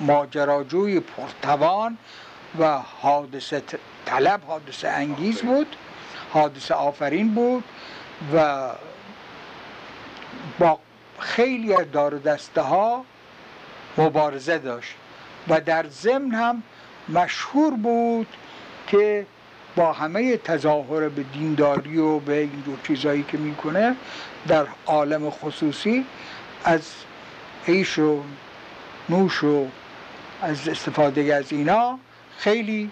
ماجراجوی 0.01 0.99
پرتوان 0.99 1.97
و 2.59 2.77
حادثه 2.77 3.63
طلب 4.05 4.41
حادثه 4.47 4.87
انگیز 4.87 5.41
بود 5.41 5.75
حادثه 6.33 6.73
آفرین 6.73 7.33
بود 7.33 7.63
و 8.33 8.69
با 10.59 10.79
خیلی 11.19 11.73
از 11.73 11.91
دار 11.91 12.17
دسته 12.17 12.61
ها 12.61 13.05
مبارزه 13.97 14.57
داشت 14.57 14.93
و 15.47 15.61
در 15.61 15.85
ضمن 15.89 16.31
هم 16.31 16.63
مشهور 17.09 17.73
بود 17.73 18.27
که 18.87 19.25
با 19.75 19.93
همه 19.93 20.37
تظاهر 20.37 21.09
به 21.09 21.23
دینداری 21.23 21.97
و 21.97 22.19
به 22.19 22.37
اینجور 22.39 22.77
چیزایی 22.87 23.23
که 23.23 23.37
می‌کنه 23.37 23.95
در 24.47 24.65
عالم 24.85 25.29
خصوصی 25.29 26.05
از 26.63 26.81
عیش 27.67 27.99
و 27.99 28.23
نوش 29.09 29.43
و 29.43 29.67
از 30.41 30.67
استفاده 30.67 31.35
از 31.35 31.51
اینا 31.51 31.99
خیلی 32.37 32.91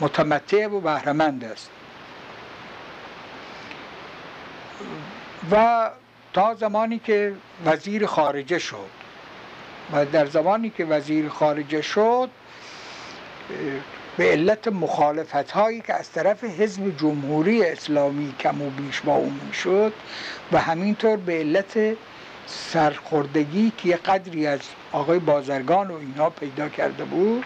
متمتع 0.00 0.66
و 0.66 0.80
بهرمند 0.80 1.44
است. 1.44 1.70
و 5.50 5.90
تا 6.32 6.54
زمانی 6.54 6.98
که 6.98 7.34
وزیر 7.64 8.06
خارجه 8.06 8.58
شد 8.58 8.90
و 9.92 10.06
در 10.06 10.26
زمانی 10.26 10.70
که 10.70 10.84
وزیر 10.84 11.28
خارجه 11.28 11.82
شد 11.82 12.30
به 14.16 14.32
علت 14.32 14.68
مخالفت 14.68 15.50
هایی 15.50 15.80
که 15.80 15.94
از 15.94 16.10
طرف 16.10 16.44
حزب 16.44 16.96
جمهوری 16.98 17.64
اسلامی 17.64 18.34
کم 18.40 18.62
و 18.62 18.70
بیش 18.70 19.00
با 19.00 19.14
اون 19.14 19.40
شد 19.52 19.92
و 20.52 20.58
همینطور 20.60 21.16
به 21.16 21.32
علت 21.32 21.96
سرخوردگی 22.50 23.72
که 23.78 23.96
قدری 23.96 24.46
از 24.46 24.60
آقای 24.92 25.18
بازرگان 25.18 25.90
و 25.90 25.94
اینها 25.94 26.30
پیدا 26.30 26.68
کرده 26.68 27.04
بود 27.04 27.44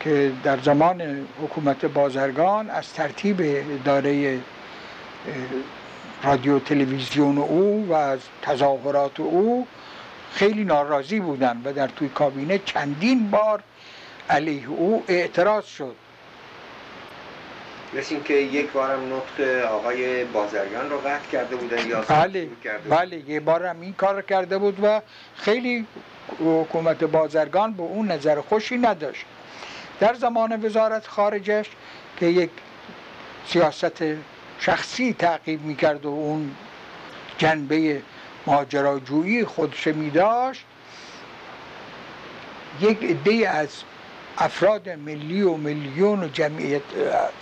که 0.00 0.32
در 0.42 0.58
زمان 0.60 1.26
حکومت 1.42 1.84
بازرگان 1.84 2.70
از 2.70 2.92
ترتیب 2.92 3.36
اداره 3.40 4.38
رادیو 6.22 6.58
تلویزیون 6.58 7.38
او 7.38 7.86
و 7.88 7.92
از 7.92 8.20
تظاهرات 8.42 9.20
او 9.20 9.66
خیلی 10.32 10.64
ناراضی 10.64 11.20
بودن 11.20 11.60
و 11.64 11.72
در 11.72 11.88
توی 11.88 12.08
کابینه 12.08 12.58
چندین 12.58 13.30
بار 13.30 13.62
علیه 14.30 14.68
او 14.68 15.04
اعتراض 15.08 15.64
شد. 15.64 15.94
مثل 17.94 18.14
اینکه 18.14 18.34
یک 18.34 18.72
بارم 18.72 19.00
نطق 19.14 19.64
آقای 19.64 20.24
بازرگان 20.24 20.90
رو 20.90 20.98
قطع 20.98 21.28
کرده 21.32 21.56
بودن 21.56 21.88
یا 21.88 22.00
بله 22.00 22.48
بله 22.90 23.30
یه 23.30 23.40
بارم 23.40 23.80
این 23.80 23.92
کار 23.92 24.22
کرده 24.22 24.58
بود 24.58 24.78
و 24.82 25.00
خیلی 25.36 25.86
حکومت 26.44 27.04
بازرگان 27.04 27.72
به 27.72 27.82
اون 27.82 28.10
نظر 28.10 28.40
خوشی 28.40 28.78
نداشت. 28.78 29.24
در 30.00 30.14
زمان 30.14 30.64
وزارت 30.64 31.06
خارجش 31.06 31.66
که 32.16 32.26
یک 32.26 32.50
سیاست 33.46 34.02
شخصی 34.58 35.12
تعقیب 35.12 35.62
می‌کرد 35.62 36.06
و 36.06 36.08
اون 36.08 36.54
جنبه 37.38 38.02
ماجراجویی 38.46 39.44
خودش 39.44 39.86
می 39.86 40.10
داشت 40.10 40.64
یک 42.80 43.04
عده 43.04 43.48
از 43.48 43.68
افراد 44.38 44.88
ملی 44.88 45.42
و 45.42 45.56
میلیون 45.56 46.24
و 46.24 46.28
جمعیت 46.28 46.82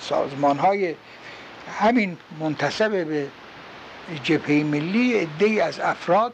سازمان 0.01 0.59
های 0.59 0.95
همین 1.81 2.17
منتصب 2.41 2.91
به 2.91 3.27
جبهه 4.23 4.65
ملی 4.65 5.15
عده 5.15 5.65
از 5.65 5.81
افراد 5.81 6.33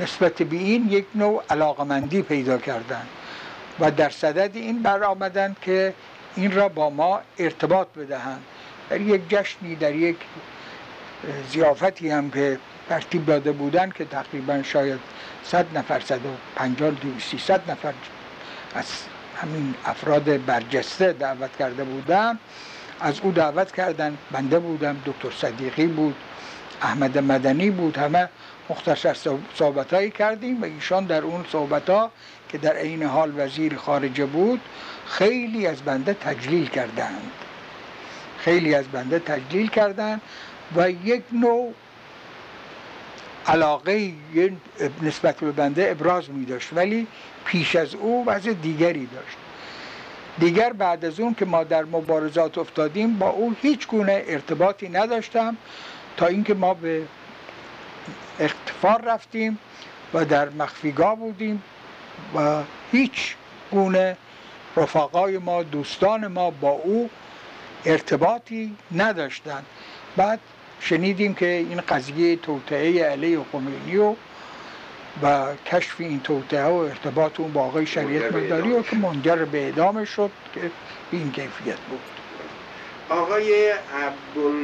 نسبت 0.00 0.42
به 0.42 0.56
این 0.56 0.88
یک 0.90 1.06
نوع 1.14 1.44
علاقمندی 1.50 2.22
پیدا 2.22 2.58
کردند 2.58 3.08
و 3.80 3.90
در 3.90 4.10
صدد 4.10 4.50
این 4.54 4.82
برآمدند 4.82 5.56
که 5.62 5.94
این 6.36 6.52
را 6.52 6.68
با 6.68 6.90
ما 6.90 7.20
ارتباط 7.38 7.88
بدهند. 7.88 8.42
در 8.90 9.00
یک 9.00 9.22
جشنی 9.28 9.76
در 9.76 9.94
یک 9.94 10.16
زیافتی 11.50 12.10
هم 12.10 12.30
که 12.30 12.58
ترتیب 12.88 13.26
داده 13.26 13.52
بودن 13.52 13.90
که 13.90 14.04
تقریبا 14.04 14.62
شاید 14.62 15.00
100 15.44 15.78
نفر 15.78 16.00
150 16.00 16.92
300 17.30 17.70
نفر 17.70 17.92
از 18.74 18.84
همین 19.42 19.74
افراد 19.84 20.44
برجسته 20.46 21.12
دعوت 21.12 21.56
کرده 21.56 21.84
بودن 21.84 22.38
از 23.00 23.20
او 23.20 23.32
دعوت 23.32 23.72
کردن 23.72 24.18
بنده 24.32 24.58
بودم 24.58 24.96
دکتر 25.06 25.30
صدیقی 25.30 25.86
بود 25.86 26.14
احمد 26.82 27.18
مدنی 27.18 27.70
بود 27.70 27.96
همه 27.96 28.28
مختصر 28.70 29.16
صحبت 29.54 29.94
هایی 29.94 30.10
کردیم 30.10 30.62
و 30.62 30.64
ایشان 30.64 31.04
در 31.04 31.22
اون 31.22 31.44
صحبت 31.52 31.90
ها 31.90 32.10
که 32.48 32.58
در 32.58 32.76
عین 32.76 33.02
حال 33.02 33.32
وزیر 33.36 33.76
خارجه 33.76 34.26
بود 34.26 34.60
خیلی 35.06 35.66
از 35.66 35.82
بنده 35.82 36.14
تجلیل 36.14 36.68
کردند. 36.68 37.30
خیلی 38.38 38.74
از 38.74 38.84
بنده 38.88 39.18
تجلیل 39.18 39.68
کردند 39.68 40.20
و 40.76 40.90
یک 40.90 41.22
نوع 41.32 41.74
علاقه 43.46 44.12
نسبت 45.02 45.36
به 45.36 45.52
بنده 45.52 45.90
ابراز 45.90 46.30
می 46.30 46.44
داشت 46.44 46.68
ولی 46.72 47.06
پیش 47.44 47.76
از 47.76 47.94
او 47.94 48.24
وضع 48.26 48.52
دیگری 48.52 49.06
داشت. 49.06 49.36
دیگر 50.38 50.72
بعد 50.72 51.04
از 51.04 51.20
اون 51.20 51.34
که 51.34 51.44
ما 51.44 51.64
در 51.64 51.84
مبارزات 51.84 52.58
افتادیم 52.58 53.18
با 53.18 53.28
او 53.28 53.54
هیچ 53.62 53.86
گونه 53.86 54.24
ارتباطی 54.26 54.88
نداشتم 54.88 55.56
تا 56.16 56.26
اینکه 56.26 56.54
ما 56.54 56.74
به 56.74 57.02
اختفار 58.40 59.02
رفتیم 59.02 59.58
و 60.14 60.24
در 60.24 60.48
مخفیگاه 60.48 61.16
بودیم 61.16 61.62
و 62.36 62.62
هیچ 62.92 63.34
گونه 63.70 64.16
رفقای 64.76 65.38
ما 65.38 65.62
دوستان 65.62 66.26
ما 66.26 66.50
با 66.50 66.70
او 66.70 67.10
ارتباطی 67.84 68.76
نداشتند. 68.92 69.66
بعد 70.16 70.40
شنیدیم 70.82 71.34
که 71.34 71.46
این 71.46 71.80
قضیه 71.80 72.36
توطعه 72.36 73.04
علیه 73.04 73.38
خمینی 73.52 73.96
و 73.96 74.14
و 75.22 75.54
کشف 75.66 75.94
این 75.98 76.20
توطعه 76.20 76.64
و 76.64 76.74
ارتباط 76.74 77.40
اون 77.40 77.52
با 77.52 77.62
آقای 77.62 77.86
شریعت 77.86 78.32
مداری 78.32 78.72
و 78.72 78.82
که 78.82 78.96
منجر 78.96 79.44
به 79.44 79.58
اعدام 79.58 80.04
شد 80.04 80.30
که 80.54 80.60
این 81.12 81.32
کیفیت 81.32 81.76
بود. 81.76 82.00
آقای 83.08 83.70
عبدال 83.70 84.54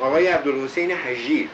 آقای 0.00 0.26
عبدالحسین 0.26 0.90
حجیر. 0.90 1.48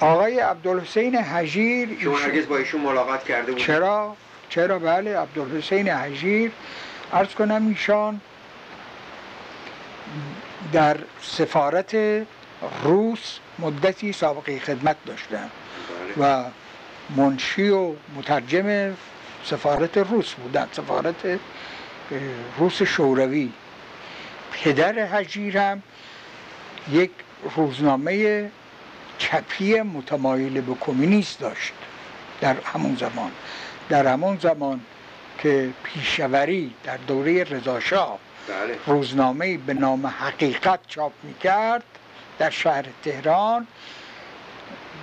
آقای 0.00 0.40
عبدالحسین 0.40 1.16
حجیر 1.16 1.88
شما 2.02 2.18
هرگز 2.18 2.46
با 2.48 2.56
ایشون 2.56 2.80
ملاقات 2.80 3.24
کرده 3.24 3.52
بود 3.52 3.60
چرا؟ 3.60 4.16
چرا؟ 4.48 4.78
بله 4.78 5.18
عبدالحسین 5.18 5.88
حجیر 5.88 6.52
ارز 7.12 7.34
کنم 7.34 7.66
ایشان 7.68 8.20
در 10.72 10.96
سفارت 11.22 11.96
روس 12.82 13.38
مدتی 13.58 14.12
سابقه 14.12 14.58
خدمت 14.58 14.96
داشتن 15.06 15.50
بله. 16.16 16.44
و 16.44 16.44
منشی 17.16 17.68
و 17.68 17.94
مترجم 18.16 18.96
سفارت 19.44 19.98
روس 19.98 20.32
بودن 20.32 20.68
سفارت 20.72 21.38
روس 22.58 22.82
شوروی 22.82 23.52
پدر 24.52 25.06
حجیر 25.06 25.58
هم 25.58 25.82
یک 26.92 27.10
روزنامه 27.56 28.50
چپی 29.18 29.80
متمایل 29.80 30.60
به 30.60 30.74
کمونیست 30.80 31.40
داشت 31.40 31.72
در 32.40 32.56
همون 32.64 32.96
زمان 32.96 33.30
در 33.88 34.06
همون 34.06 34.38
زمان 34.38 34.80
که 35.38 35.70
پیشوری 35.84 36.74
در 36.84 36.96
دوره 36.96 37.44
رضاشاه 37.44 38.08
بله. 38.08 38.29
روزنامه 38.86 39.56
به 39.56 39.74
نام 39.74 40.06
حقیقت 40.06 40.80
چاپ 40.88 41.12
می‌کرد 41.22 41.82
در 42.38 42.50
شهر 42.50 42.84
تهران 43.04 43.66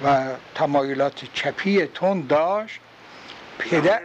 و 0.04 0.26
تمایلات 0.56 1.24
چپی 1.34 1.86
تون 1.86 2.22
داشت. 2.28 2.80
پدر 3.60 4.02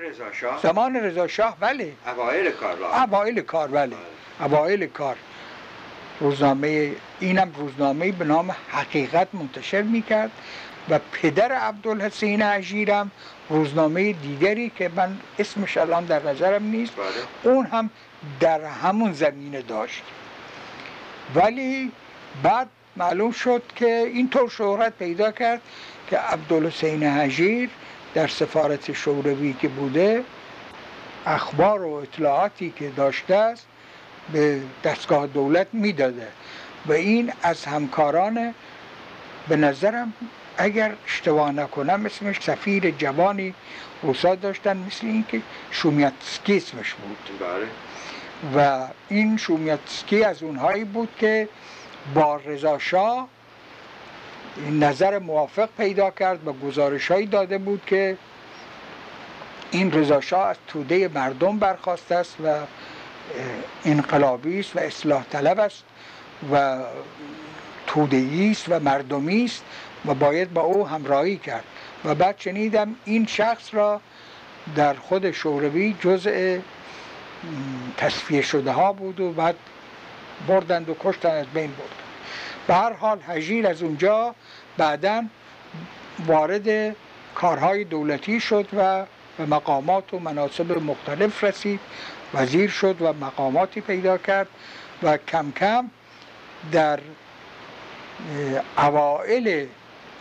زمان 0.62 0.96
رضا 0.96 1.28
شاه. 1.28 1.56
بله. 1.60 1.92
اوایل 2.06 2.50
کار 2.50 2.76
اوایل 2.84 3.40
کار 3.40 3.68
بله. 3.68 3.96
اوایل 4.40 4.86
کار. 4.86 5.16
روزنامه 6.20 6.92
اینم 7.20 7.52
روزنامه 7.56 8.12
به 8.12 8.24
نام 8.24 8.56
حقیقت 8.68 9.28
منتشر 9.32 9.82
می‌کرد 9.82 10.30
و 10.90 11.00
پدر 11.12 11.52
عبدالحسین 11.52 12.42
عجیرم 12.42 13.10
روزنامه 13.48 14.12
دیگری 14.12 14.72
که 14.76 14.90
من 14.96 15.18
اسمش 15.38 15.76
الان 15.76 16.04
در 16.04 16.22
نظرم 16.22 16.64
نیست 16.64 16.92
بله. 16.96 17.52
اون 17.52 17.66
هم 17.66 17.90
در 18.40 18.64
همون 18.64 19.12
زمینه 19.12 19.62
داشت. 19.62 20.02
ولی 21.34 21.92
بعد 22.42 22.68
معلوم 22.96 23.32
شد 23.32 23.62
که 23.76 24.10
اینطور 24.14 24.48
شهرت 24.48 24.92
پیدا 24.98 25.32
کرد 25.32 25.60
که 26.10 26.18
عبدالحسین 26.18 27.02
حجیر 27.02 27.70
در 28.14 28.26
سفارت 28.26 28.92
شوروی 28.92 29.52
که 29.52 29.68
بوده 29.68 30.24
اخبار 31.26 31.82
و 31.82 31.92
اطلاعاتی 31.92 32.72
که 32.76 32.88
داشته 32.88 33.34
است 33.34 33.66
به 34.32 34.60
دستگاه 34.84 35.26
دولت 35.26 35.66
می‌داده. 35.72 36.28
و 36.86 36.92
این 36.92 37.32
از 37.42 37.64
همکاران 37.64 38.54
به 39.48 39.56
نظرم 39.56 40.12
اگر 40.56 40.92
اشتباه 41.06 41.52
نکنم 41.52 42.06
اسمش 42.06 42.40
سفیر 42.40 42.90
جوانی 42.90 43.54
روسا 44.02 44.34
داشتن 44.34 44.76
مثل 44.76 45.06
اینکه 45.06 45.42
شومیتسکی 45.70 46.56
اسمش 46.56 46.94
بود. 46.94 47.38
بله. 47.40 47.66
و 48.56 48.86
این 49.08 49.36
شومیتسکی 49.36 50.24
از 50.24 50.42
اونهایی 50.42 50.84
بود 50.84 51.08
که 51.18 51.48
با 52.14 52.36
رضا 52.36 52.78
شاه 52.78 53.28
نظر 54.70 55.18
موافق 55.18 55.68
پیدا 55.78 56.10
کرد 56.10 56.48
و 56.48 56.52
گزارش 56.52 57.10
هایی 57.10 57.26
داده 57.26 57.58
بود 57.58 57.82
که 57.86 58.16
این 59.70 59.92
رضا 59.92 60.20
شاه 60.20 60.46
از 60.46 60.56
توده 60.68 61.08
مردم 61.08 61.58
برخواست 61.58 62.12
است 62.12 62.36
و 62.44 62.56
انقلابی 63.84 64.60
است 64.60 64.76
و 64.76 64.78
اصلاح 64.78 65.24
طلب 65.30 65.60
است 65.60 65.84
و 66.52 66.78
توده 67.86 68.48
است 68.50 68.64
و 68.68 68.80
مردمی 68.80 69.44
است 69.44 69.64
و 70.06 70.14
باید 70.14 70.52
با 70.52 70.60
او 70.60 70.88
همراهی 70.88 71.36
کرد. 71.36 71.64
و 72.04 72.14
بعد 72.14 72.34
شنیدم 72.38 72.94
این 73.04 73.26
شخص 73.26 73.74
را 73.74 74.00
در 74.76 74.94
خود 74.94 75.30
شوروی 75.30 75.96
جزء 76.00 76.58
تصفیه 77.96 78.42
شده 78.42 78.72
ها 78.72 78.92
بود 78.92 79.20
و 79.20 79.32
بعد 79.32 79.56
بردند 80.48 80.88
و 80.88 80.96
کشتن 81.00 81.30
از 81.30 81.46
بین 81.46 81.70
بردند 81.70 82.02
به 82.66 82.74
هر 82.74 82.92
حال 82.92 83.18
هجیر 83.26 83.66
از 83.66 83.82
اونجا 83.82 84.34
بعدا 84.76 85.24
وارد 86.26 86.96
کارهای 87.34 87.84
دولتی 87.84 88.40
شد 88.40 88.68
و 88.76 89.04
به 89.38 89.46
مقامات 89.46 90.14
و 90.14 90.18
مناسب 90.18 90.82
مختلف 90.82 91.44
رسید 91.44 91.80
وزیر 92.34 92.70
شد 92.70 92.96
و 93.02 93.12
مقاماتی 93.12 93.80
پیدا 93.80 94.18
کرد 94.18 94.48
و 95.02 95.16
کم 95.16 95.52
کم 95.52 95.90
در 96.72 97.00
اوائل 98.78 99.66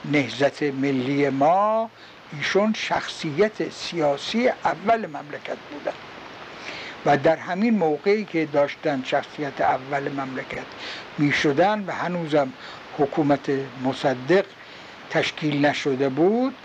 نهزت 0.06 0.64
ملی 0.64 1.30
ما 1.30 1.90
ایشون 2.34 2.74
شخصیت 2.74 3.70
سیاسی 3.70 4.48
اول 4.48 5.06
مملکت 5.06 5.58
بودن. 5.72 5.94
و 7.06 7.18
در 7.18 7.36
همین 7.36 7.78
موقعی 7.78 8.26
که 8.26 8.46
داشتن 8.46 9.04
شخصیت 9.06 9.62
اول 9.62 10.12
مملکت 10.12 10.66
می 11.18 11.32
شدن 11.32 11.84
و 11.88 11.92
هنوزم 11.92 12.54
حکومت 12.98 13.50
مصدق 13.84 14.46
تشکیل 15.10 15.66
نشده 15.66 16.10
بود 16.10 16.56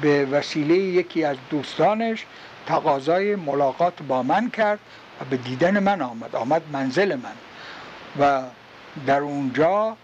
به 0.00 0.24
وسیله 0.24 0.74
یکی 0.74 1.24
از 1.24 1.36
دوستانش 1.50 2.26
تقاضای 2.66 3.36
ملاقات 3.36 4.02
با 4.08 4.22
من 4.22 4.50
کرد 4.50 4.78
و 5.20 5.24
به 5.24 5.36
دیدن 5.36 5.78
من 5.78 6.02
آمد 6.02 6.36
آمد 6.36 6.62
منزل 6.72 7.16
من. 7.16 7.32
و 8.20 8.42
در 9.06 9.20
اونجا 9.20 9.96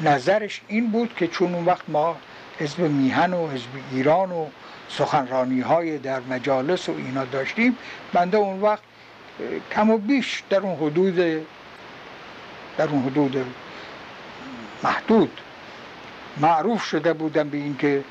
نظرش 0.00 0.60
این 0.68 0.90
بود 0.90 1.14
که 1.16 1.26
چون 1.26 1.54
اون 1.54 1.64
وقت 1.64 1.82
ما 1.88 2.16
حزب 2.58 2.80
میهن 2.80 3.32
و 3.32 3.48
حزب 3.48 3.68
ایران 3.92 4.32
و 4.32 4.46
سخنرانی 4.98 5.60
های 5.60 5.98
در 5.98 6.20
مجالس 6.20 6.88
و 6.88 6.92
اینا 6.92 7.24
داشتیم. 7.24 7.78
بنده 8.12 8.36
اون 8.36 8.60
وقت 8.60 8.82
کم 9.72 9.90
و 9.90 9.98
بیش 9.98 10.42
در 10.50 10.60
اون 10.60 10.76
حدود 10.76 11.16
در 12.76 12.88
اون 12.88 13.02
حدود 13.02 13.44
محدود 14.82 15.40
معروف 16.36 16.84
شده 16.84 17.12
بودم 17.12 17.48
به 17.48 17.58
اینکه 17.58 18.04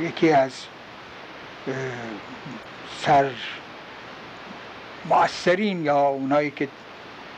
یکی 0.00 0.32
از 0.32 0.52
سر 3.00 3.30
مؤثرین 5.04 5.84
یا 5.84 6.08
اونایی 6.08 6.50
که 6.50 6.68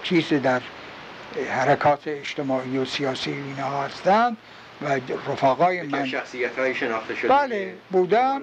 چیز 0.03 0.33
در 0.33 0.61
حرکات 1.51 2.09
اجتماعی 2.09 2.79
و 2.79 2.85
سیاسی 2.85 3.31
اینا 3.31 3.83
هستند 3.83 4.37
و 4.83 5.01
رفقای 5.33 5.83
من. 5.83 6.07
شخصیت 6.07 6.59
های 6.59 6.75
شناخته 6.75 7.15
شده 7.15 7.29
بله 7.29 7.75
بودم 7.91 8.43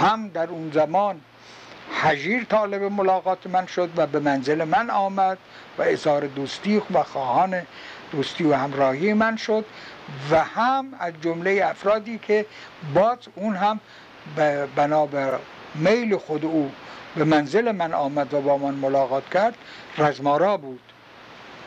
هم 0.00 0.28
در 0.28 0.48
اون 0.48 0.70
زمان 0.74 1.20
حجیر 2.02 2.44
طالب 2.44 2.82
ملاقات 2.82 3.46
من 3.46 3.66
شد 3.66 3.90
و 3.96 4.06
به 4.06 4.18
منزل 4.20 4.64
من 4.64 4.90
آمد 4.90 5.38
و 5.78 5.82
اظهار 5.82 6.26
دوستی 6.26 6.82
و 6.94 7.02
خواهان 7.02 7.62
دوستی 8.12 8.44
و 8.44 8.54
همراهی 8.54 9.12
من 9.12 9.36
شد 9.36 9.64
و 10.30 10.44
هم 10.44 10.86
از 10.98 11.12
جمله 11.22 11.62
افرادی 11.64 12.18
که 12.18 12.46
باز 12.94 13.18
اون 13.34 13.56
هم 13.56 13.80
بنا 14.76 15.06
به 15.06 15.32
میل 15.74 16.16
خود 16.16 16.44
او 16.44 16.72
به 17.16 17.24
منزل 17.24 17.72
من 17.72 17.94
آمد 17.94 18.34
و 18.34 18.40
با 18.40 18.58
من 18.58 18.74
ملاقات 18.74 19.30
کرد 19.30 19.54
رزمارا 19.98 20.56
بود. 20.56 20.80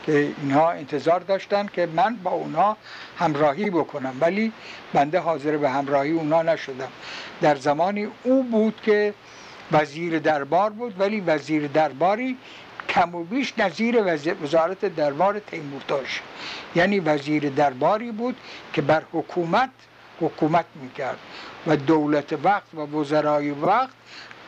که 0.07 0.33
اینها 0.41 0.71
انتظار 0.71 1.19
داشتن 1.19 1.69
که 1.73 1.85
من 1.85 2.15
با 2.15 2.31
اونها 2.31 2.77
همراهی 3.19 3.69
بکنم 3.69 4.17
ولی 4.21 4.51
بنده 4.93 5.19
حاضر 5.19 5.57
به 5.57 5.69
همراهی 5.69 6.11
اونها 6.11 6.41
نشدم. 6.41 6.87
در 7.41 7.55
زمانی 7.55 8.07
او 8.23 8.43
بود 8.43 8.81
که 8.83 9.13
وزیر 9.71 10.19
دربار 10.19 10.69
بود 10.69 10.99
ولی 10.99 11.19
وزیر 11.19 11.67
درباری 11.67 12.37
کم 12.89 13.15
و 13.15 13.23
بیش 13.23 13.53
نظیر 13.57 14.17
وزارت 14.43 14.85
دربار 14.95 15.39
تیمورتاش 15.39 16.21
یعنی 16.75 16.99
وزیر 16.99 17.49
درباری 17.49 18.11
بود 18.11 18.35
که 18.73 18.81
بر 18.81 19.03
حکومت 19.13 19.69
حکومت 20.21 20.65
می‌کرد 20.75 21.17
و 21.67 21.75
دولت 21.75 22.33
وقت 22.43 22.73
و 22.73 22.79
وزرای 22.79 23.51
وقت 23.51 23.93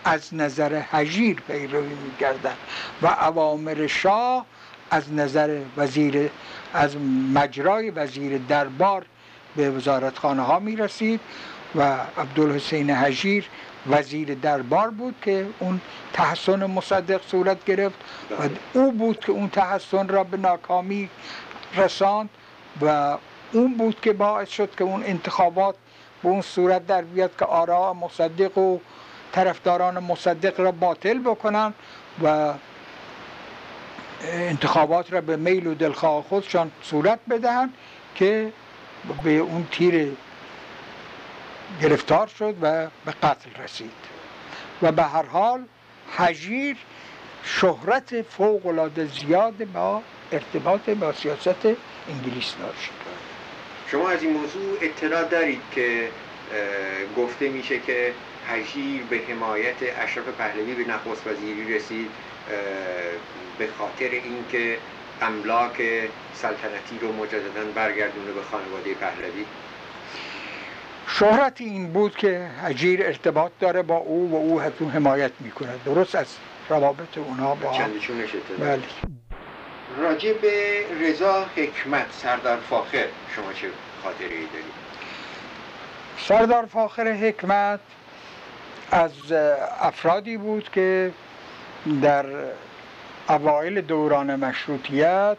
از 0.04 0.34
نظر 0.34 0.80
حجیر 0.80 1.42
پیروی 1.48 1.94
می‌کردن 1.94 2.56
و 3.02 3.08
اوامر 3.08 3.88
شاه 3.88 4.46
از 4.90 5.14
نظر 5.14 5.60
وزیر 5.78 6.30
از 6.74 6.98
مجرای 7.34 7.90
وزیر 7.90 8.38
دربار 8.38 9.06
به 9.56 9.70
وزارتخانه 9.70 10.42
ها 10.42 10.60
می 10.60 10.76
رسید 10.76 11.20
و 11.76 11.98
عبدالحسین 12.18 12.90
حجیر 12.90 13.46
وزیر 13.90 14.34
دربار 14.34 14.90
بود 14.90 15.16
که 15.22 15.48
اون 15.60 15.82
تحسن 16.14 16.66
مصدق 16.66 17.22
صورت 17.28 17.66
گرفت 17.66 17.96
و. 18.32 18.50
او 18.74 18.92
بود 18.92 19.20
که 19.20 19.32
اون 19.32 19.50
تحسن 19.50 20.08
را 20.08 20.24
به 20.24 20.38
ناکامی 20.38 21.10
رساند 21.76 22.30
و 22.82 23.18
اون 23.52 23.74
بود 23.78 24.02
که 24.02 24.14
باعث 24.14 24.50
شد 24.50 24.76
که 24.78 24.84
اون 24.84 25.04
انتخابات 25.04 25.76
به 26.24 26.30
اون 26.30 26.42
صورت 26.42 26.88
در 26.88 27.02
بیاد 27.02 27.32
که 27.40 27.46
آرا 27.46 27.94
مصدق 27.94 28.58
و 28.58 28.78
طرفداران 29.32 30.00
مصدق 30.00 30.60
را 30.60 30.72
باطل 30.72 31.20
بکنن 31.20 31.74
و 32.24 32.54
انتخابات 34.24 35.14
را 35.14 35.22
به 35.22 35.36
میل 35.36 35.68
و 35.68 35.74
دلخواه 35.74 36.24
خودشان 36.24 36.72
صورت 36.82 37.20
بدهند 37.30 37.74
که 38.16 38.52
به 39.24 39.38
اون 39.38 39.68
تیر 39.72 40.12
گرفتار 41.82 42.28
شد 42.28 42.56
و 42.62 42.88
به 43.06 43.12
قتل 43.24 43.64
رسید. 43.64 43.92
و 44.82 44.92
به 44.92 45.04
هر 45.04 45.26
حال 45.26 45.64
حجیر 46.18 46.78
شهرت 47.44 48.22
فوق 48.22 48.66
العاده 48.66 49.06
زیاد 49.06 49.66
با 49.74 50.02
ارتباط 50.32 50.90
با 50.90 51.14
سیاست 51.14 51.66
انگلیس 52.10 52.54
داشت. 52.60 52.92
شما 53.92 54.10
از 54.10 54.24
این 54.24 54.34
موضوع 54.34 54.78
اطلاع 54.82 55.24
دارید 55.24 55.62
که 55.76 56.10
گفته 57.18 57.50
میشه 57.50 57.80
که 57.80 58.14
حجیر 58.50 59.04
به 59.10 59.22
حمایت 59.30 59.76
اشرف 59.82 60.28
پهلوی 60.38 60.76
به 60.76 60.92
نخست 60.92 61.28
وزیری 61.28 61.76
رسید. 61.76 62.10
به 63.58 63.68
خاطر 63.78 64.10
اینکه 64.10 64.78
املاک 65.22 65.82
سلطنتی 66.34 67.00
رو 67.02 67.14
مجددا 67.14 67.64
برگردونه 67.76 68.32
به 68.32 68.42
خانواده 68.42 68.94
پهلوی. 68.94 69.46
شهرت 71.08 71.62
این 71.62 71.94
بود 71.94 72.16
که 72.16 72.48
حجیر 72.64 73.06
ارتباط 73.06 73.52
داره 73.60 73.82
با 73.82 73.96
او 73.96 74.32
و 74.32 74.36
او 74.36 74.62
حتو 74.62 74.90
حمایت 74.90 75.32
می‌کنه 75.40 75.70
درست 75.86 76.16
از 76.16 76.28
روابط 76.70 77.18
اونها 77.18 77.56
با 77.56 77.72
بله. 78.60 78.80
راجع 79.98 80.34
به 80.34 80.84
رضا 81.02 81.46
حکمت 81.56 82.06
سردار 82.12 82.58
فاخر 82.70 83.06
شما 83.36 83.54
چه 83.54 83.68
خاطره 84.04 84.28
ای 84.28 84.46
دارید؟ 84.46 84.80
سردار 86.18 86.66
فاخر 86.66 87.12
حکمت 87.12 87.80
از 88.92 89.12
افرادی 89.82 90.38
بود 90.38 90.70
که 90.72 91.12
در 92.02 92.26
اوایل 93.30 93.82
دوران 93.82 94.36
مشروطیت 94.36 95.38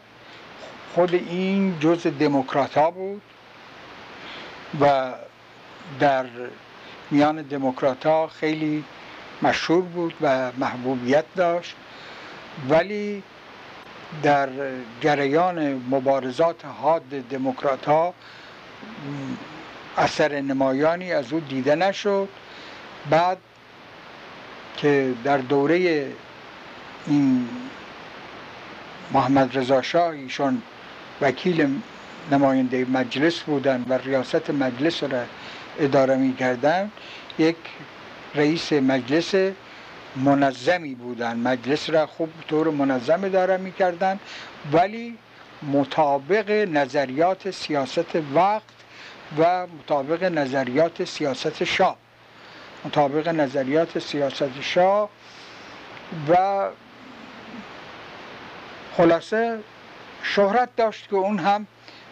خود 0.95 1.15
این 1.15 1.79
جز 1.81 2.07
دموکرات 2.07 2.79
ها 2.79 2.91
بود 2.91 3.23
و 4.81 5.13
در 6.01 6.27
میان 7.11 7.43
دموکرات 7.43 8.07
ها 8.07 8.27
خیلی 8.27 8.85
مشهور 9.43 9.83
بود 9.83 10.15
و 10.21 10.53
محبوبیت 10.59 11.25
داشت. 11.37 11.77
ولی 12.69 13.23
در 14.23 14.49
جریان 15.01 15.83
مبارزات 15.91 16.65
حاد 16.65 17.03
دموکرات 17.09 17.85
ها 17.85 18.15
اثر 19.97 20.41
نمایانی 20.41 21.13
از 21.13 21.33
او 21.33 21.41
دیده 21.41 21.75
نشد. 21.75 22.29
بعد 23.11 23.39
که 24.77 25.15
در 25.25 25.39
دوره 25.39 26.07
این 27.07 27.49
محمد 29.13 29.59
رضا 29.59 29.83
شاه 29.83 30.09
ایشون 30.09 30.63
وکیل 31.21 31.81
نماینده 32.33 32.85
مجلس 32.85 33.41
بودن 33.41 33.85
و 33.89 33.93
ریاست 33.95 34.51
مجلس 34.51 35.03
را 35.03 35.23
اداره 35.79 36.17
می 36.17 36.37
کردن 36.37 36.91
یک 37.39 37.57
رئیس 38.35 38.73
مجلس 38.73 39.35
منظمی 40.17 40.95
بودن. 40.95 41.37
مجلس 41.37 41.91
را 41.91 42.07
خوب 42.07 42.31
طور 42.49 42.71
منظم 42.71 43.25
اداره 43.25 43.57
می 43.57 43.73
کردن 43.73 44.19
ولی 44.73 45.19
مطابق 45.73 46.51
نظریات 46.51 47.51
سیاست 47.51 48.17
وقت 48.35 48.63
و 49.39 49.67
مطابق 49.67 50.25
نظریات 50.25 51.05
سیاست 51.05 51.65
شاه. 51.65 51.97
مطابق 52.85 53.29
نظریات 53.29 53.99
سیاست 53.99 54.61
شاه 54.61 55.11
و 56.29 56.65
خلاصه 59.01 59.59
شهرت 60.23 60.77
داشت 60.77 61.09
که 61.09 61.17
اون 61.17 61.39
هم 61.39 61.67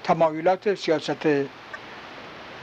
تمایلات 0.05 0.75
سیاست 0.75 1.23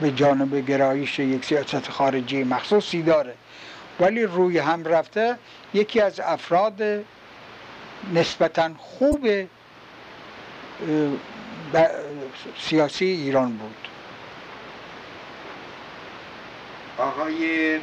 به 0.00 0.10
جانب 0.16 0.66
گرایش 0.66 1.18
یک 1.18 1.44
سیاست 1.44 1.90
خارجی 1.90 2.44
مخصوصی 2.44 3.02
داره. 3.02 3.34
ولی 4.00 4.22
روی 4.22 4.58
هم 4.58 4.84
رفته 4.84 5.38
یکی 5.74 6.00
از 6.00 6.20
افراد 6.20 6.82
نسبتا 8.14 8.70
خوب 8.78 9.28
سیاسی 12.60 13.04
ایران 13.04 13.52
بود. 13.52 13.88
آقای 16.98 17.80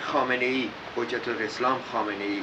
خامنه 0.00 0.44
ای 0.44 0.68
حجت 0.96 1.28
الاسلام 1.28 1.78
خامنه 1.92 2.24
ای 2.24 2.42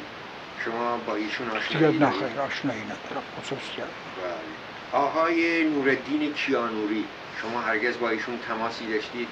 شما 0.66 0.98
با 0.98 1.16
ایشون 1.16 1.50
آشنایی 1.50 2.00
نه 2.00 2.10
خیر 2.10 2.40
آشنایی 2.40 2.82
ندارم 2.82 3.24
خصوصیت 3.42 3.78
بله. 3.78 5.02
آقای 5.02 5.64
نوردین 5.64 6.34
کیانوری 6.34 7.06
شما 7.42 7.62
هرگز 7.62 7.98
با 7.98 8.10
ایشون 8.10 8.40
تماسی 8.48 8.86
داشتید؟ 8.94 9.28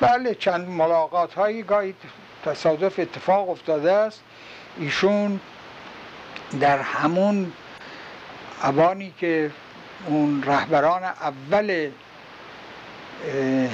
بله 0.00 0.34
چند 0.34 0.68
ملاقات 0.68 1.34
هایی 1.34 1.62
گاهی 1.62 1.94
تصادف 2.44 2.98
اتفاق 2.98 3.50
افتاده 3.50 3.92
است 3.92 4.22
ایشون 4.78 5.40
در 6.60 6.78
همون 6.78 7.52
اوانی 8.62 9.14
که 9.20 9.50
اون 10.06 10.42
رهبران 10.42 11.02
اول 11.02 11.90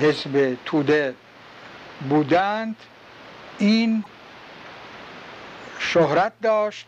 حزب 0.01 0.57
توده 0.65 1.15
بودند 2.09 2.77
این 3.59 4.05
شهرت 5.79 6.33
داشت 6.43 6.87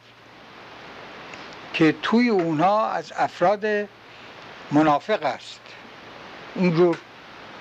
که 1.73 1.95
توی 2.03 2.29
اونها 2.29 2.91
از 2.91 3.13
افراد 3.17 3.67
منافق 4.71 5.23
است. 5.23 5.61
اینجور 6.55 6.99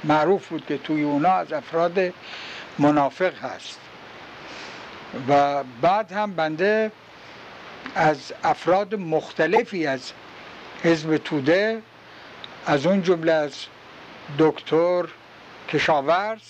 معروف 0.04 0.48
بود 0.48 0.66
که 0.66 0.78
توی 0.78 1.04
اونها 1.04 1.34
از 1.38 1.54
افراد 1.54 2.14
منافق 2.80 3.34
هست. 3.36 3.80
و 5.28 5.64
بعد 5.82 6.12
هم 6.12 6.34
بنده 6.36 6.92
از 7.96 8.34
افراد 8.44 8.96
مختلفی 8.96 9.88
از 9.88 10.12
حزب 10.84 11.18
توده 11.18 11.82
از 12.66 12.86
اون 12.86 13.02
جمله 13.04 13.32
از 13.32 13.54
دکتر 14.40 15.06
کشاورز 15.70 16.42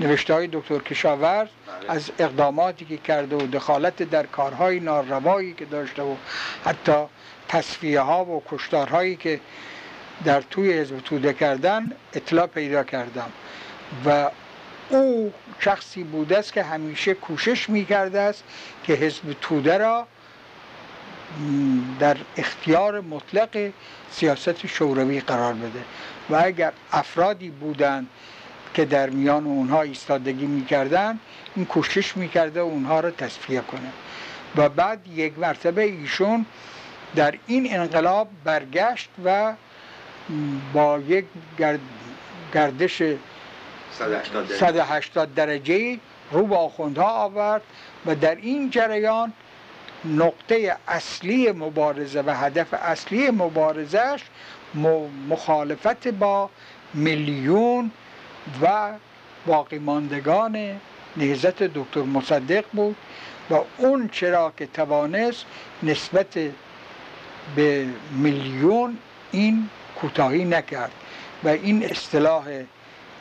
نوشته 0.00 0.34
های 0.34 0.48
دکتر 0.52 0.78
کشاورز 0.78 1.48
بله. 1.48 1.90
از 1.92 2.10
اقداماتی 2.18 2.84
که 2.84 2.96
کرده 2.96 3.36
و 3.36 3.46
دخالت 3.46 4.02
در 4.02 4.26
کارهای 4.26 4.80
ناروایی 4.80 5.52
که 5.52 5.64
داشته 5.64 6.02
و 6.02 6.14
حتی 6.64 7.04
تصفیه 7.48 8.00
ها 8.00 8.24
و 8.24 8.42
کشتارهایی 8.50 9.16
که 9.16 9.40
در 10.24 10.40
توی 10.40 10.72
حزب 10.72 11.00
توده 11.00 11.32
کردن 11.32 11.92
اطلاع 12.12 12.46
پیدا 12.46 12.84
کردم 12.84 13.30
و 14.06 14.30
او 14.88 15.32
شخصی 15.58 16.02
بوده 16.02 16.38
است 16.38 16.52
که 16.52 16.62
همیشه 16.62 17.14
کوشش 17.14 17.70
می‌کرده 17.70 18.20
است 18.20 18.44
که 18.84 18.92
حزب 18.92 19.36
توده 19.40 19.78
را 19.78 20.06
در 21.98 22.16
اختیار 22.36 23.00
مطلق 23.00 23.70
سیاست 24.10 24.66
شوروی 24.66 25.20
قرار 25.20 25.54
بده 25.54 25.84
و 26.30 26.40
اگر 26.44 26.72
افرادی 26.92 27.50
بودند 27.50 28.06
که 28.76 28.84
در 28.84 29.10
میان 29.10 29.46
اونها 29.46 29.82
ایستادگی 29.82 30.46
می‌کردن 30.46 31.18
این 31.56 31.66
کوشش 31.66 32.16
می‌کرده 32.16 32.60
اونها 32.60 33.00
را 33.00 33.10
تصفیه 33.10 33.60
کنه. 33.60 33.92
و 34.56 34.68
بعد 34.68 35.06
یک 35.08 35.38
مرتبه 35.38 35.82
ایشون 35.82 36.46
در 37.14 37.34
این 37.46 37.74
انقلاب 37.74 38.28
برگشت 38.44 39.08
و 39.24 39.54
با 40.72 40.98
یک 40.98 41.24
گردش 42.52 43.02
180 44.58 45.34
درجه. 45.34 45.98
رو 46.30 46.46
به 46.46 46.56
آخوندها 46.56 47.10
آورد 47.10 47.62
و 48.06 48.14
در 48.14 48.34
این 48.34 48.70
جریان 48.70 49.32
نقطه 50.04 50.76
اصلی 50.88 51.52
مبارزه 51.52 52.22
و 52.26 52.30
هدف 52.30 52.74
اصلی 52.74 53.30
مبارزش 53.30 54.20
مخالفت 55.28 56.08
با 56.08 56.50
میلیون 56.94 57.90
و 58.62 58.92
باقی 59.46 59.78
ماندگان 59.78 60.80
نهزت 61.16 61.62
دکتر 61.62 62.02
مصدق 62.02 62.64
بود 62.72 62.96
و 63.50 63.58
اون 63.78 64.08
چرا 64.08 64.52
که 64.56 64.66
توانست 64.66 65.44
نسبت 65.82 66.38
به 67.56 67.86
میلیون 68.10 68.98
این 69.32 69.68
کوتاهی 70.00 70.44
نکرد 70.44 70.92
و 71.44 71.48
این 71.48 71.84
اصطلاح 71.84 72.44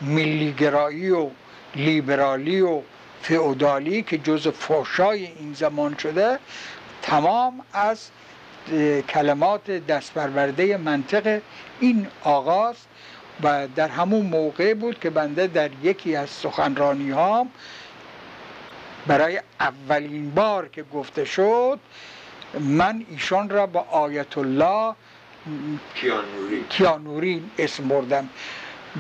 ملیگرایی 0.02 1.10
و 1.12 1.30
لیبرالی 1.76 2.62
و 2.62 2.82
فئودالی 3.22 4.02
که 4.02 4.18
جز 4.18 4.48
فوشای 4.48 5.26
این 5.26 5.54
زمان 5.54 5.98
شده 5.98 6.40
تمام 7.02 7.62
از 7.74 8.10
کلمات 9.10 9.72
دستپرورده 9.72 10.78
منطق 10.78 11.42
این 11.80 12.08
آغاز 12.24 12.76
و 13.44 13.68
در 13.76 13.88
همون 13.88 14.26
موقع 14.26 14.74
بود 14.74 15.00
که 15.00 15.10
بنده 15.10 15.48
در 15.48 15.70
یکی 15.84 16.16
از 16.16 16.30
سخنرانی 16.30 17.12
ها 17.12 17.48
برای 19.08 19.42
اولین 19.60 20.32
بار 20.32 20.68
که 20.68 20.84
گفته 20.84 21.26
شد 21.26 21.80
من 22.60 23.06
ایشان 23.10 23.50
را 23.50 23.66
با 23.66 23.80
آیت 23.80 24.38
الله 24.38 24.96
کیانوری 26.70 27.44
اسم 27.58 27.88
بردم 27.88 28.30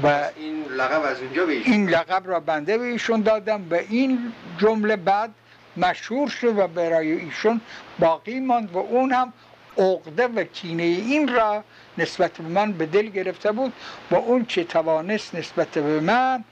و 0.03 0.29
این 0.35 0.65
لقب 0.65 1.01
از 1.01 1.21
اونجا 1.21 1.45
به 1.45 1.53
این 1.53 1.89
لقب 1.89 2.23
را 2.25 2.39
بنده 2.39 2.77
به 2.77 2.83
ایشون 2.83 3.21
دادم. 3.21 3.67
و 3.71 3.73
این 3.89 4.33
جمله 4.57 4.95
بعد 4.95 5.33
مشهور 5.77 6.29
شد 6.29 6.57
و 6.59 6.67
برای 6.67 7.11
ایشون 7.11 7.61
باقی 7.99 8.39
ماند 8.39 8.71
و 8.73 8.77
اون 8.77 9.11
هم 9.11 9.33
عقده 9.77 10.27
و 10.27 10.43
کینه 10.43 10.83
این 10.83 11.27
را 11.35 11.63
نسبت 11.97 12.31
به 12.31 12.43
من 12.43 12.71
به 12.71 12.85
دل 12.85 13.07
گرفته 13.09 13.51
بود. 13.51 13.73
و 14.11 14.15
اون 14.15 14.45
چه 14.45 14.63
توانست 14.63 15.35
نسبت 15.35 15.67
به 15.67 15.99
من 15.99 16.43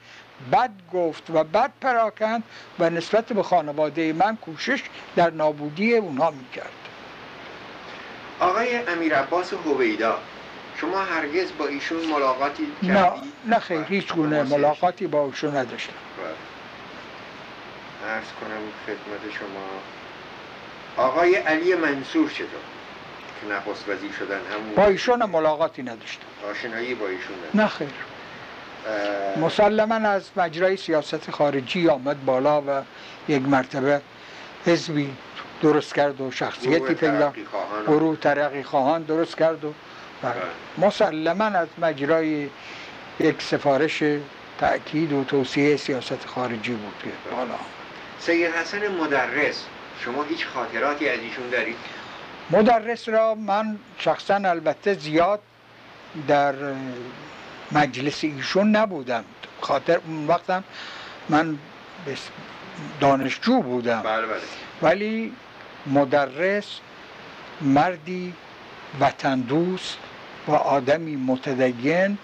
بد 0.52 0.70
گفت 0.92 1.30
و 1.30 1.44
بد 1.44 1.70
پراکند 1.80 2.42
و 2.78 2.90
نسبت 2.90 3.32
به 3.32 3.42
خانواده 3.42 4.12
من 4.12 4.36
کوشش 4.36 4.82
در 5.16 5.30
نابودی 5.30 5.96
اونها 5.96 6.30
می‌کرد. 6.30 6.72
آقای 8.40 8.76
امیر 8.76 9.16
عباس 9.16 9.52
هویدا 9.52 10.18
شما 10.80 11.04
هرگز 11.04 11.48
با 11.58 11.66
ایشون 11.66 12.06
ملاقاتی 12.06 12.66
کردید؟ 12.82 12.96
نه 12.96 13.10
نه 13.46 13.58
خیر 13.58 13.84
هیچ 13.88 14.12
گونه 14.12 14.42
ملاقاتی 14.42 15.06
با 15.06 15.26
ایشون 15.26 15.56
نداشتم. 15.56 15.92
ارز 18.08 18.24
کنم 18.40 18.62
خدمت 18.86 19.34
شما. 19.38 19.68
آقای 21.04 21.34
علی 21.34 21.74
منصور 21.74 22.30
چطور؟ 22.30 22.73
نخست 23.50 23.88
وزیر 23.88 24.12
شدن 24.12 24.36
هم 24.36 24.74
با 24.76 24.86
ایشون 24.86 25.24
ملاقاتی 25.24 25.82
نداشتم. 25.82 26.26
آشنایی 26.50 26.94
با 26.94 27.06
ایشون 27.08 27.36
نه 27.54 27.66
خیر. 27.68 27.88
مسلما 29.36 29.94
از 29.94 30.30
مجرای 30.36 30.76
سیاست 30.76 31.30
خارجی 31.30 31.88
آمد 31.88 32.24
بالا 32.24 32.62
و 32.62 32.82
یک 33.28 33.42
مرتبه 33.42 34.00
حزبی 34.66 35.16
درست 35.62 35.94
کرد 35.94 36.20
و 36.20 36.30
شخصیتی 36.30 36.94
پیدا 36.94 37.32
گروه 37.86 38.16
ترقی 38.16 38.62
خواهان 38.62 39.02
درست 39.02 39.36
کرد 39.38 39.64
و 39.64 39.74
بله. 40.22 40.32
مسلما 40.78 41.44
از 41.44 41.68
مجرای 41.78 42.48
یک 43.20 43.42
سفارش 43.42 44.02
تأکید 44.58 45.12
و 45.12 45.24
توصیه 45.24 45.76
سیاست 45.76 46.26
خارجی 46.26 46.72
بود 46.72 46.94
که 47.02 47.34
بالا 47.36 47.54
سید 48.20 48.46
حسن 48.46 48.88
مدرس 48.88 49.64
شما 50.00 50.22
هیچ 50.22 50.46
خاطراتی 50.46 51.08
از 51.08 51.18
ایشون 51.20 51.50
دارید؟ 51.50 51.76
مدرس 52.50 53.08
را 53.08 53.34
من 53.34 53.78
شخصا 53.98 54.34
البته 54.34 54.94
زیاد 54.94 55.40
در 56.28 56.54
مجلس 57.72 58.24
ایشون 58.24 58.76
نبودم. 58.76 59.24
خاطر 59.60 60.00
اون 60.06 60.26
وقتم 60.26 60.64
من 61.28 61.58
دانشجو 63.00 63.62
بودم. 63.62 64.02
بله 64.02 64.26
بله. 64.26 64.40
ولی 64.82 65.32
مدرس 65.86 66.80
مردی 67.60 68.32
وطن 69.00 69.40
دوست 69.40 69.98
و 70.48 70.52
آدمی 70.52 71.16
متدین 71.16 72.18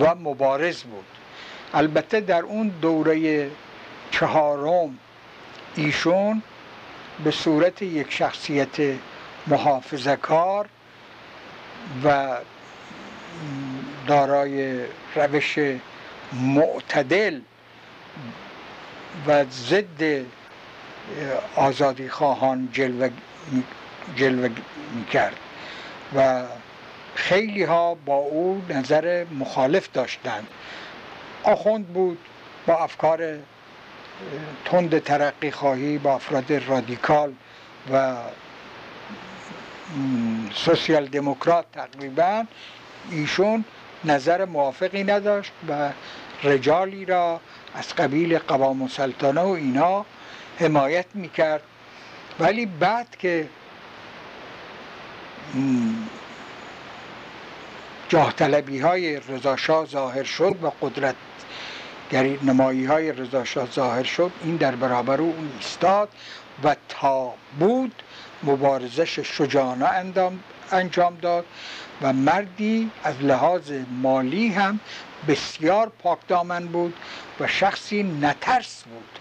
و 0.00 0.14
مبارز 0.14 0.82
بود. 0.82 1.04
البته 1.74 2.20
در 2.20 2.42
اون 2.42 2.68
دوره 2.68 3.50
چهارم 4.10 4.98
ایشون 5.76 6.42
به 7.24 7.30
صورت 7.30 7.82
یک 7.82 8.12
شخصیت 8.12 8.76
محافظه 9.48 10.16
کار 10.16 10.68
و 12.04 12.36
دارای 14.06 14.80
روش 15.14 15.58
معتدل 16.32 17.40
و 19.26 19.44
ضد 19.50 20.24
آزادی 21.56 22.08
خواهان 22.08 22.68
جلوه, 22.72 23.10
جلوه 24.16 24.48
می 24.94 25.04
کرد 25.04 25.36
و 26.16 26.44
خیلی 27.14 27.62
ها 27.62 27.94
با 27.94 28.16
او 28.16 28.64
نظر 28.68 29.24
مخالف 29.38 29.88
داشتند. 29.92 30.46
آخوند 31.44 31.86
بود 31.86 32.18
با 32.66 32.84
افکار 32.84 33.38
تند 34.64 34.98
ترقی 34.98 35.50
خواهی 35.50 35.98
با 35.98 36.14
افراد 36.14 36.52
رادیکال 36.52 37.32
و 37.92 38.16
سوسیال 40.54 41.06
دموکرات 41.06 41.66
تقریبا 41.72 42.44
ایشون 43.10 43.64
نظر 44.04 44.44
موافقی 44.44 45.04
نداشت 45.04 45.52
و 45.68 45.90
رجالی 46.44 47.04
را 47.04 47.40
از 47.74 47.94
قبیل 47.94 48.38
قوام 48.38 48.88
سلطانه 48.88 49.40
و 49.40 49.48
اینا 49.48 50.06
حمایت 50.60 51.06
می‌کرد. 51.14 51.62
ولی 52.40 52.66
بعد 52.66 53.16
که 53.18 53.48
جاه 58.08 58.32
طلبی 58.32 58.78
های 58.78 59.20
رضاشاه 59.28 59.86
ظاهر 59.86 60.24
شد 60.24 60.56
و 60.62 60.70
قدرت 60.82 61.14
نمایی 62.42 62.84
های 62.84 63.12
رضاشاه 63.12 63.70
ظاهر 63.70 64.02
شد 64.02 64.32
این 64.42 64.56
در 64.56 64.76
برابر 64.76 65.20
او 65.20 65.34
ایستاد 65.56 66.08
و 66.64 66.76
تا 66.88 67.34
بود 67.58 68.02
مبارزش 68.42 69.18
شجاعانه 69.18 69.88
انجام 70.72 71.18
داد 71.22 71.44
و 72.02 72.12
مردی 72.12 72.90
از 73.04 73.14
لحاظ 73.20 73.72
مالی 74.02 74.48
هم 74.48 74.80
بسیار 75.28 75.92
پاکدامن 76.02 76.66
بود 76.66 76.94
و 77.40 77.46
شخصی 77.46 78.02
نترس 78.02 78.82
بود. 78.82 79.18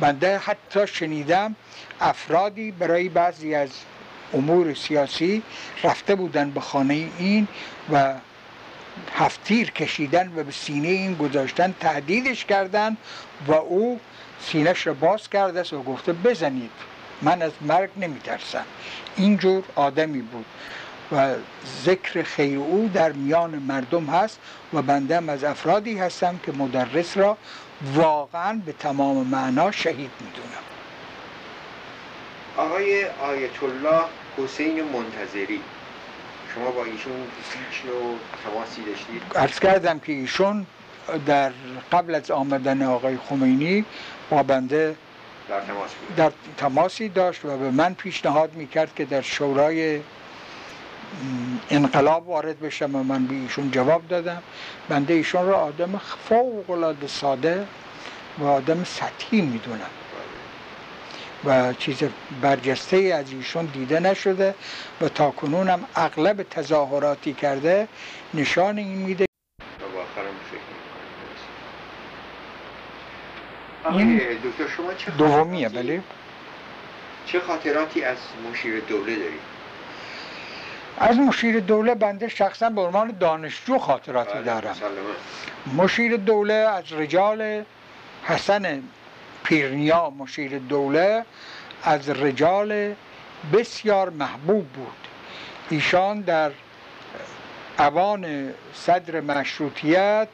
بنده 0.00 0.38
حتی 0.38 0.86
شنیدم 0.86 1.56
افرادی 2.00 2.70
برای 2.70 3.08
بعضی 3.08 3.54
از 3.54 3.70
امور 4.34 4.74
سیاسی 4.74 5.42
رفته 5.84 6.14
بودن 6.14 6.50
به 6.50 6.60
خانه 6.60 7.08
این 7.18 7.48
و 7.92 8.14
هفتیر 9.12 9.70
کشیدن 9.70 10.32
و 10.36 10.44
به 10.44 10.52
سینه 10.52 10.88
این 10.88 11.14
گذاشتن 11.14 11.74
تهدیدش 11.80 12.44
کردن 12.44 12.96
و 13.46 13.52
او 13.52 14.00
سینهش 14.40 14.86
را 14.86 14.94
باز 14.94 15.30
کرده 15.30 15.76
و 15.76 15.82
گفته 15.82 16.12
بزنید 16.12 16.70
من 17.22 17.42
از 17.42 17.52
مرگ 17.60 17.90
نمیترسم. 17.96 18.64
اینجور 19.16 19.64
آدمی 19.74 20.20
بود 20.20 20.44
و 21.12 21.34
ذکر 21.84 22.22
خیر 22.22 22.58
او 22.58 22.90
در 22.94 23.12
میان 23.12 23.50
مردم 23.50 24.04
هست 24.04 24.38
و 24.72 24.82
بنده 24.82 25.32
از 25.32 25.44
افرادی 25.44 25.98
هستم 25.98 26.40
که 26.42 26.52
مدرس 26.52 27.16
را 27.16 27.38
واقعا 27.94 28.60
به 28.66 28.72
تمام 28.72 29.26
معنا 29.26 29.70
شهید 29.70 30.10
می‌دونم. 30.20 30.64
آقای 32.56 33.04
آیت 33.04 33.62
الله 33.62 34.04
حسین 34.38 34.84
منتظری. 34.84 35.60
شما 36.54 36.70
با 36.70 36.84
ایشون 36.84 37.12
هیچ 37.12 37.84
نوع 37.86 38.18
تماسی 38.44 38.82
داشتید؟ 38.82 39.22
ارز 39.34 39.58
کردم 39.58 39.98
که 39.98 40.12
ایشون 40.12 40.66
در 41.26 41.52
قبل 41.92 42.14
از 42.14 42.30
آمدن 42.30 42.82
آقای 42.82 43.16
خمینی 43.28 43.84
با 44.30 44.42
بنده 44.42 44.96
در 45.48 45.60
تماس 45.60 45.90
در 46.16 46.32
تماسی 46.56 47.08
داشت 47.08 47.44
و 47.44 47.56
به 47.58 47.70
من 47.70 47.94
پیشنهاد 47.94 48.54
می‌کرد 48.54 48.94
که 48.94 49.04
در 49.04 49.20
شورای 49.20 50.00
انقلاب 51.70 52.28
وارد 52.28 52.60
بشم 52.60 52.94
و 52.94 53.02
من 53.02 53.26
به 53.26 53.34
ایشون 53.34 53.70
جواب 53.70 54.08
دادم. 54.08 54.42
بنده 54.88 55.14
ایشون 55.14 55.46
را 55.46 55.58
آدم 55.58 56.00
فوق 56.28 56.70
العاده 56.70 57.06
ساده 57.06 57.66
و 58.38 58.44
آدم 58.44 58.84
سطحی 58.84 59.40
می‌دونم. 59.40 59.90
و 61.44 61.72
چیز 61.72 62.02
برجسته 62.42 62.96
از 62.96 63.32
ایشون 63.32 63.64
دیده 63.64 64.00
نشده 64.00 64.54
و 65.00 65.08
تا 65.08 65.30
کنونم 65.30 65.84
اغلب 65.96 66.42
تظاهراتی 66.42 67.32
کرده 67.32 67.88
نشان 68.34 68.78
این 68.78 68.98
میده 68.98 69.24
این 73.90 74.18
دکتر 74.18 74.68
شما 74.76 74.94
چه 74.94 75.10
دومیه 75.10 75.68
بله 75.68 76.00
چه 77.26 77.40
خاطراتی 77.40 78.04
از 78.04 78.16
مشیر 78.50 78.80
دوله 78.80 79.16
دارید؟ 79.16 79.54
از 80.98 81.16
مشیر 81.18 81.60
دوله 81.60 81.94
بنده 81.94 82.28
شخصا 82.28 82.70
به 82.70 82.80
عنوان 82.80 83.16
دانشجو 83.20 83.78
خاطراتی 83.78 84.32
بله، 84.32 84.44
دارم. 84.44 84.76
مشیر 85.76 86.16
دوله 86.16 86.52
از 86.52 86.92
رجال 86.92 87.64
حسن 88.24 88.82
پیرنیا 89.44 90.10
مشیر 90.10 90.58
دوله 90.58 91.24
از 91.82 92.10
رجال 92.10 92.94
بسیار 93.52 94.10
محبوب 94.10 94.68
بود 94.68 95.08
ایشان 95.70 96.20
در 96.20 96.50
اوان 97.78 98.54
صدر 98.74 99.20
مشروطیت 99.20 100.28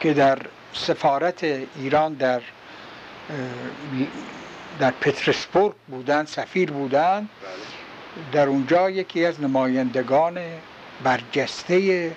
که 0.00 0.14
در 0.14 0.38
سفارت 0.72 1.44
ایران 1.76 2.14
در 2.14 2.40
در 4.78 4.90
پترسبورگ 4.90 5.74
بودن 5.88 6.24
سفیر 6.24 6.70
بودن. 6.70 7.28
در 8.32 8.46
اونجا 8.46 8.90
یکی 8.90 9.24
از 9.24 9.40
نمایندگان 9.40 10.38
برجسته 11.04 12.10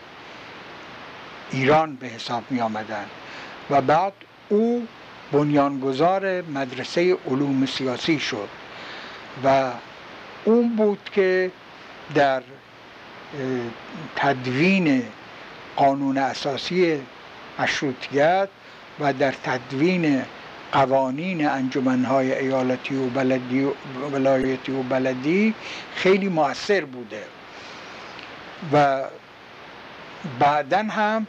ایران 1.51 1.95
به 1.95 2.07
حساب 2.07 2.43
می 2.49 2.61
آمدن 2.61 3.05
و 3.69 3.81
بعد 3.81 4.13
او 4.51 4.87
بنیانگذار 5.31 6.41
مدرسه 6.41 7.17
علوم 7.29 7.65
سیاسی 7.65 8.19
شد 8.19 8.49
و 9.43 9.71
اون 10.45 10.75
بود 10.75 11.09
که 11.15 11.51
در 12.15 12.41
تدوین 14.15 15.03
قانون 15.75 16.17
اساسی 16.17 17.01
مشروطیت 17.59 18.49
و 18.99 19.13
در 19.13 19.31
تدوین 19.31 20.23
قوانین 20.71 21.47
انجمنهای 21.49 22.39
ایالتی 22.39 22.95
و 22.95 23.09
بلدی 23.09 23.63
و 23.63 23.71
ولایتی 24.11 24.71
و 24.71 24.83
بلدی 24.83 25.53
خیلی 25.95 26.27
موثر 26.29 26.85
بوده 26.85 27.23
و 28.73 29.03
بعدا 30.39 30.77
هم 30.77 31.27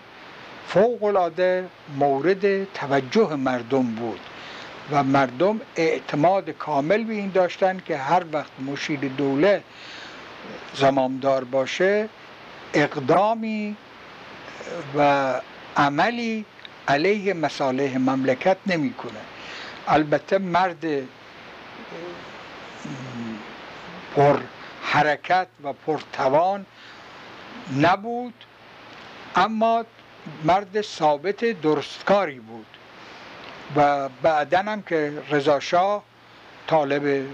فوق 0.69 1.05
العاده 1.05 1.69
مورد 1.99 2.73
توجه 2.73 3.35
مردم 3.37 3.83
بود 3.83 4.21
و 4.91 5.05
مردم 5.05 5.61
اعتماد 5.77 6.51
کامل 6.51 7.05
به 7.05 7.13
این 7.13 7.31
داشتن 7.31 7.81
که 7.87 7.97
هر 7.97 8.23
وقت 8.33 8.51
مشیر 8.67 9.01
دوله 9.01 9.63
زمامدار 10.75 11.45
باشه 11.45 12.09
اقدامی 12.75 13.77
و 14.97 15.41
عملی 15.77 16.45
علیه 16.89 17.35
مصالح 17.35 17.99
مملکت 17.99 18.57
نمی‌کنه. 18.67 19.21
البته 19.89 20.39
مرد 20.39 20.85
پر 24.17 24.39
حرکت 24.83 25.47
و 25.65 25.73
پرتوان 25.73 26.67
نبود 27.81 28.35
اما 29.37 29.85
مرد 30.45 30.81
ثابت 30.81 31.45
درستکاری 31.45 32.41
بود 32.41 32.67
و 33.77 34.09
بعدا 34.09 34.59
هم 34.59 34.83
که 34.83 35.13
رضا 35.31 35.61
شاه 35.61 36.03
طالب 36.67 37.25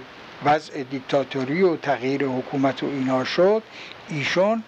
وضع 0.44 0.82
دیکتاتوری 0.82 1.62
و 1.62 1.76
تغییر 1.76 2.24
حکومت 2.24 2.82
و 2.82 2.86
اینها 2.86 3.24
شد 3.24 3.62
ایشون 4.08 4.62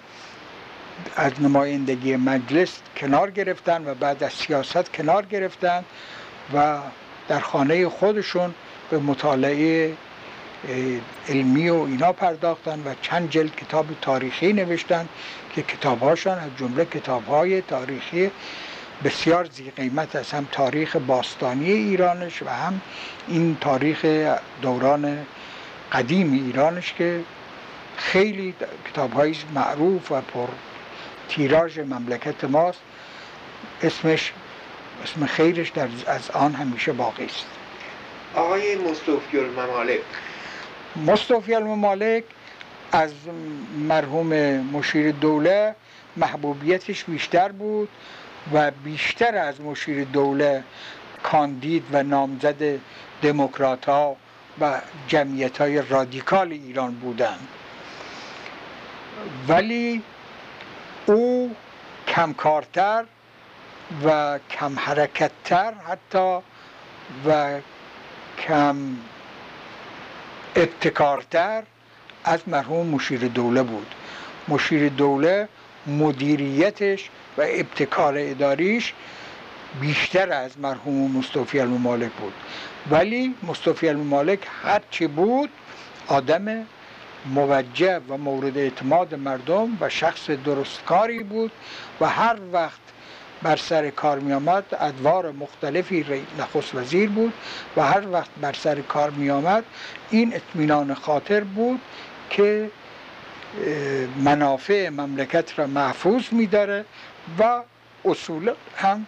از 1.16 1.32
نمایندگی 1.42 2.16
مجلس 2.16 2.80
کنار 2.96 3.30
گرفتن 3.30 3.88
و 3.88 3.94
بعد 3.94 4.22
از 4.22 4.32
سیاست 4.32 4.92
کنار 4.92 5.26
گرفتن 5.26 5.84
و 6.54 6.78
در 7.28 7.40
خانه 7.40 7.88
خودشون 7.88 8.54
به 8.90 8.98
مطالعه 8.98 9.96
علمی 11.28 11.68
و 11.68 11.74
اینا 11.74 12.12
پرداختن 12.12 12.82
و 12.84 12.94
چند 13.02 13.30
جلد 13.30 13.56
کتاب 13.56 13.86
تاریخی 14.00 14.52
نوشتن 14.52 15.08
که 15.54 15.62
کتابهاشان 15.62 16.38
از 16.38 16.50
جمله 16.58 16.84
کتابهای 16.84 17.62
تاریخی 17.62 18.30
بسیار 19.04 19.44
زی 19.44 19.70
قیمت 19.70 20.16
است 20.16 20.34
هم 20.34 20.48
تاریخ 20.52 20.96
باستانی 20.96 21.72
ایرانش 21.72 22.42
و 22.42 22.48
هم 22.48 22.80
این 23.28 23.56
تاریخ 23.60 24.04
دوران 24.62 25.26
قدیم 25.92 26.32
ایرانش 26.32 26.92
که 26.92 27.20
خیلی 27.96 28.54
کتاب 28.92 29.10
معروف 29.54 30.12
و 30.12 30.20
پر 30.20 30.48
تیراژ 31.28 31.78
مملکت 31.78 32.44
ماست. 32.44 32.80
اسمش 33.82 34.32
اسم 35.04 35.26
خیرش 35.26 35.68
در 35.68 35.88
از 36.06 36.30
آن 36.30 36.54
همیشه 36.54 36.92
باقی 36.92 37.24
است. 37.24 37.46
آقای 38.34 38.76
مصطفی 38.76 39.38
الممالک. 39.38 40.00
مصطفی 40.96 41.54
الممالک 41.54 42.24
از 42.92 43.12
مرحوم 43.88 44.34
مشیر 44.60 45.12
دوله 45.12 45.74
محبوبیتش 46.16 47.04
بیشتر 47.04 47.52
بود 47.52 47.88
و 48.52 48.70
بیشتر 48.70 49.36
از 49.36 49.60
مشیر 49.60 50.04
دوله 50.04 50.64
کاندید 51.22 51.84
و 51.92 52.02
نامزد 52.02 52.78
دموکرات 53.22 53.84
ها 53.88 54.16
و 54.60 54.80
جمعیت 55.08 55.58
های 55.58 55.82
رادیکال 55.82 56.52
ایران 56.52 56.94
بودند. 56.94 57.48
ولی 59.48 60.02
او 61.06 61.56
کمکارتر 62.08 63.04
و 64.04 64.38
کم 64.50 64.78
حرکتتر 64.78 65.72
حتی 65.88 66.38
و 67.26 67.58
کم 68.38 68.76
ابتکارتر 70.56 71.62
از 72.24 72.40
مرحوم 72.46 72.86
مشیر 72.86 73.20
دوله 73.28 73.62
بود. 73.62 73.94
مشیر 74.48 74.88
دوله 74.88 75.48
مدیریتش 75.86 77.10
و 77.38 77.42
ابتکار 77.42 78.14
اداریش 78.16 78.92
بیشتر 79.80 80.32
از 80.32 80.58
مرحوم 80.58 81.10
مصطفی 81.10 81.60
الممالک 81.60 82.12
بود. 82.12 82.32
ولی 82.90 83.34
مصطفی 83.42 83.88
الممالک 83.88 84.38
هرچی 84.62 85.06
بود 85.06 85.50
آدم 86.06 86.66
موجه 87.26 88.00
و 88.08 88.16
مورد 88.16 88.58
اعتماد 88.58 89.14
مردم 89.14 89.78
و 89.80 89.88
شخص 89.88 90.30
درستکاری 90.30 91.22
بود 91.22 91.52
و 92.00 92.08
هر 92.08 92.36
وقت 92.52 92.80
بر 93.42 93.56
سر 93.56 93.90
کار 93.90 94.18
می 94.18 94.32
آمد 94.32 94.64
ادوار 94.80 95.32
مختلفی 95.32 96.26
نخست 96.38 96.74
وزیر 96.74 97.08
بود 97.08 97.32
و 97.76 97.82
هر 97.82 98.08
وقت 98.12 98.30
بر 98.40 98.52
سر 98.52 98.80
کار 98.80 99.10
می 99.10 99.30
آمد 99.30 99.64
این 100.10 100.34
اطمینان 100.34 100.94
خاطر 100.94 101.44
بود 101.44 101.80
که 102.30 102.70
منافع 104.24 104.88
مملکت 104.88 105.58
را 105.58 105.66
محفوظ 105.66 106.22
می 106.32 106.46
داره 106.46 106.84
و 107.38 107.62
اصول 108.04 108.52
هم 108.76 109.06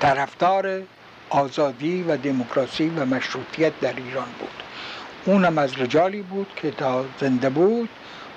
طرفدار 0.00 0.82
آزادی 1.30 2.02
و 2.02 2.16
دموکراسی 2.16 2.88
و 2.88 3.04
مشروطیت 3.04 3.72
در 3.80 3.94
ایران 3.96 4.28
بود. 4.38 4.62
اونم 5.24 5.58
از 5.58 5.80
رجالی 5.80 6.22
بود 6.22 6.46
که 6.56 6.70
تا 6.70 7.04
زنده 7.20 7.50
بود 7.50 7.88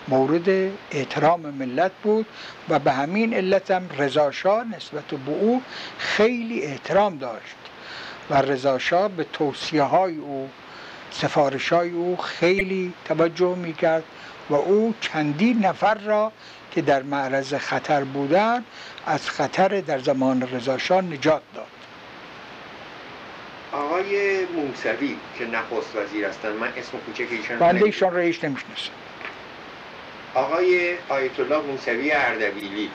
مورد 0.09 0.71
احترام 0.91 1.39
ملت 1.39 1.91
بود 2.03 2.25
و 2.69 2.79
به 2.79 2.91
همین 2.91 3.33
علت 3.33 3.71
هم 3.71 3.89
رضاشاه 3.97 4.75
نسبت 4.75 5.03
به 5.03 5.31
او 5.31 5.61
خیلی 5.97 6.61
احترام 6.61 7.17
داشت 7.17 7.55
و 8.29 8.41
رضاشاه 8.41 9.07
به 9.07 9.25
توصیه 9.33 9.83
های 9.83 10.15
او 10.17 10.49
سفارش 11.11 11.73
های 11.73 11.89
او 11.89 12.17
خیلی 12.17 12.93
توجه 13.05 13.55
می 13.55 13.73
کرد 13.73 14.03
و 14.49 14.53
او 14.53 14.93
چندین 15.01 15.65
نفر 15.65 15.93
را 15.93 16.31
که 16.71 16.81
در 16.81 17.03
معرض 17.03 17.53
خطر 17.53 18.03
بودند 18.03 18.65
از 19.05 19.29
خطر 19.29 19.81
در 19.81 19.99
زمان 19.99 20.41
رضاشاه 20.41 21.01
نجات 21.01 21.41
داد. 21.55 21.67
آقای 23.71 24.45
موسوی 24.45 25.15
که 25.37 25.45
نخست 25.45 25.95
وزیر 25.95 26.25
هستند 26.25 26.55
من 26.55 26.67
اسم 26.77 26.97
کوچک 27.05 27.27
ایشان 27.31 27.59
بنده 27.59 27.85
ایشان 27.85 28.13
را 28.13 28.21
هیچ 28.21 28.43
نمی‌شناسم. 28.43 28.91
آقای 30.35 30.95
آیت 31.09 31.39
الله 31.39 31.61
موسوی 31.61 32.11
اردبیلی. 32.11 32.89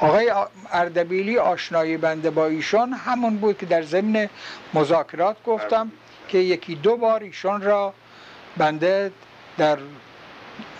آقای 0.00 0.32
اردبیلی 0.72 1.38
آشنایی 1.38 1.96
بنده 1.96 2.30
با 2.30 2.46
ایشان 2.46 2.92
همون 2.92 3.36
بود 3.36 3.58
که 3.58 3.66
در 3.66 3.82
ضمن 3.82 4.28
مذاکرات 4.74 5.36
گفتم 5.46 5.92
که 6.28 6.38
یکی 6.38 6.74
دو 6.74 6.96
بار 6.96 7.22
ایشان 7.22 7.62
را 7.62 7.94
بنده 8.56 9.12
در 9.58 9.78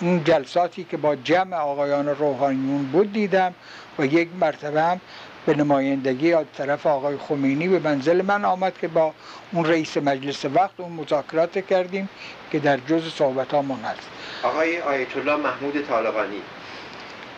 اون 0.00 0.24
جلساتی 0.24 0.84
که 0.84 0.96
با 0.96 1.16
جمع 1.16 1.56
آقایان 1.56 2.08
روحانیون 2.08 2.82
بود 2.84 3.12
دیدم 3.12 3.54
و 3.98 4.06
یک 4.06 4.28
مرتبه 4.40 4.82
هم 4.82 5.00
به 5.46 5.54
نمایندگی 5.54 6.32
از 6.32 6.46
طرف 6.56 6.86
آقای 6.86 7.16
خمینی 7.16 7.68
به 7.68 7.78
منزل 7.78 8.22
من 8.22 8.44
آمد 8.44 8.78
که 8.78 8.88
با 8.88 9.14
اون 9.52 9.64
رئیس 9.64 9.96
مجلس 9.96 10.44
وقت 10.44 10.80
اون 10.80 10.92
مذاکرات 10.92 11.66
کردیم 11.66 12.08
که 12.50 12.58
در 12.58 12.76
جز 12.76 13.12
صحبت 13.12 13.54
هست. 13.54 14.08
آقای 14.42 14.80
آیت 14.80 15.16
الله 15.16 15.36
محمود 15.36 15.86
طالقانی. 15.88 16.42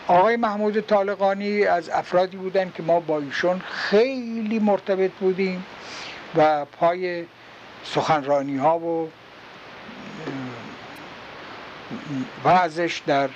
آقای 0.07 0.35
محمود 0.35 0.79
طالقانی 0.79 1.63
از 1.63 1.89
افرادی 1.89 2.37
بودن 2.37 2.71
که 2.75 2.83
ما 2.83 2.99
با 2.99 3.19
ایشون 3.19 3.59
خیلی 3.59 4.59
مرتبط 4.59 5.11
بودیم 5.11 5.65
و 6.35 6.65
پای 6.65 7.25
سخنرانی 7.83 8.57
ها 8.57 8.79
و 8.79 9.09
بعضش 12.43 13.01
در 13.07 13.29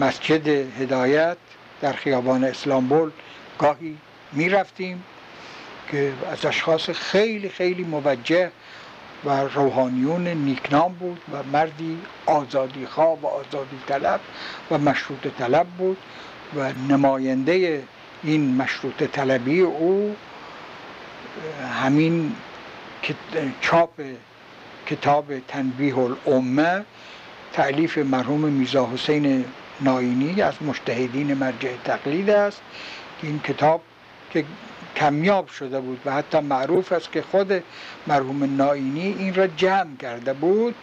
مسجد 0.00 0.48
هدایت 0.48 1.36
در 1.80 1.92
خیابان 1.92 2.44
اسلامبول 2.44 3.10
گاهی 3.60 3.96
می 4.32 4.48
رفتیم 4.48 5.04
که 5.90 6.12
از 6.32 6.44
اشخاص 6.44 6.90
خیلی 6.90 7.48
خیلی 7.48 7.82
موجه 7.82 8.50
و 9.24 9.30
روحانیون 9.30 10.28
نیکنام 10.28 10.92
بود 10.92 11.20
و 11.32 11.42
مردی 11.52 11.98
آزادی 12.26 12.86
خواه 12.86 13.20
و 13.20 13.26
آزادی 13.26 13.76
طلب 13.86 14.20
و 14.70 14.78
مشروط 14.78 15.26
طلب 15.38 15.66
بود 15.66 15.96
و 16.56 16.72
نماینده 16.88 17.82
این 18.22 18.56
مشروط 18.56 19.02
طلبی 19.02 19.60
او 19.60 20.16
همین 21.80 22.36
چاپ 23.60 24.02
کتاب 24.86 25.38
تنبیه 25.48 25.98
الامه 25.98 26.84
تعلیف 27.52 27.98
مرحوم 27.98 28.40
میزا 28.40 28.90
حسین 28.94 29.44
ناینی 29.80 30.42
از 30.42 30.54
مشتهدین 30.62 31.34
مرجع 31.34 31.76
تقلید 31.84 32.30
است. 32.30 32.62
این 33.22 33.40
کتاب 33.40 33.82
که 34.30 34.44
کمیاب 34.96 35.48
شده 35.48 35.80
بود 35.80 36.00
و 36.04 36.12
حتی 36.12 36.40
معروف 36.40 36.92
است 36.92 37.12
که 37.12 37.22
خود 37.22 37.62
مرحوم 38.06 38.56
ناینی 38.56 39.16
این 39.18 39.34
را 39.34 39.46
جمع 39.46 39.96
کرده 39.96 40.32
بود. 40.32 40.74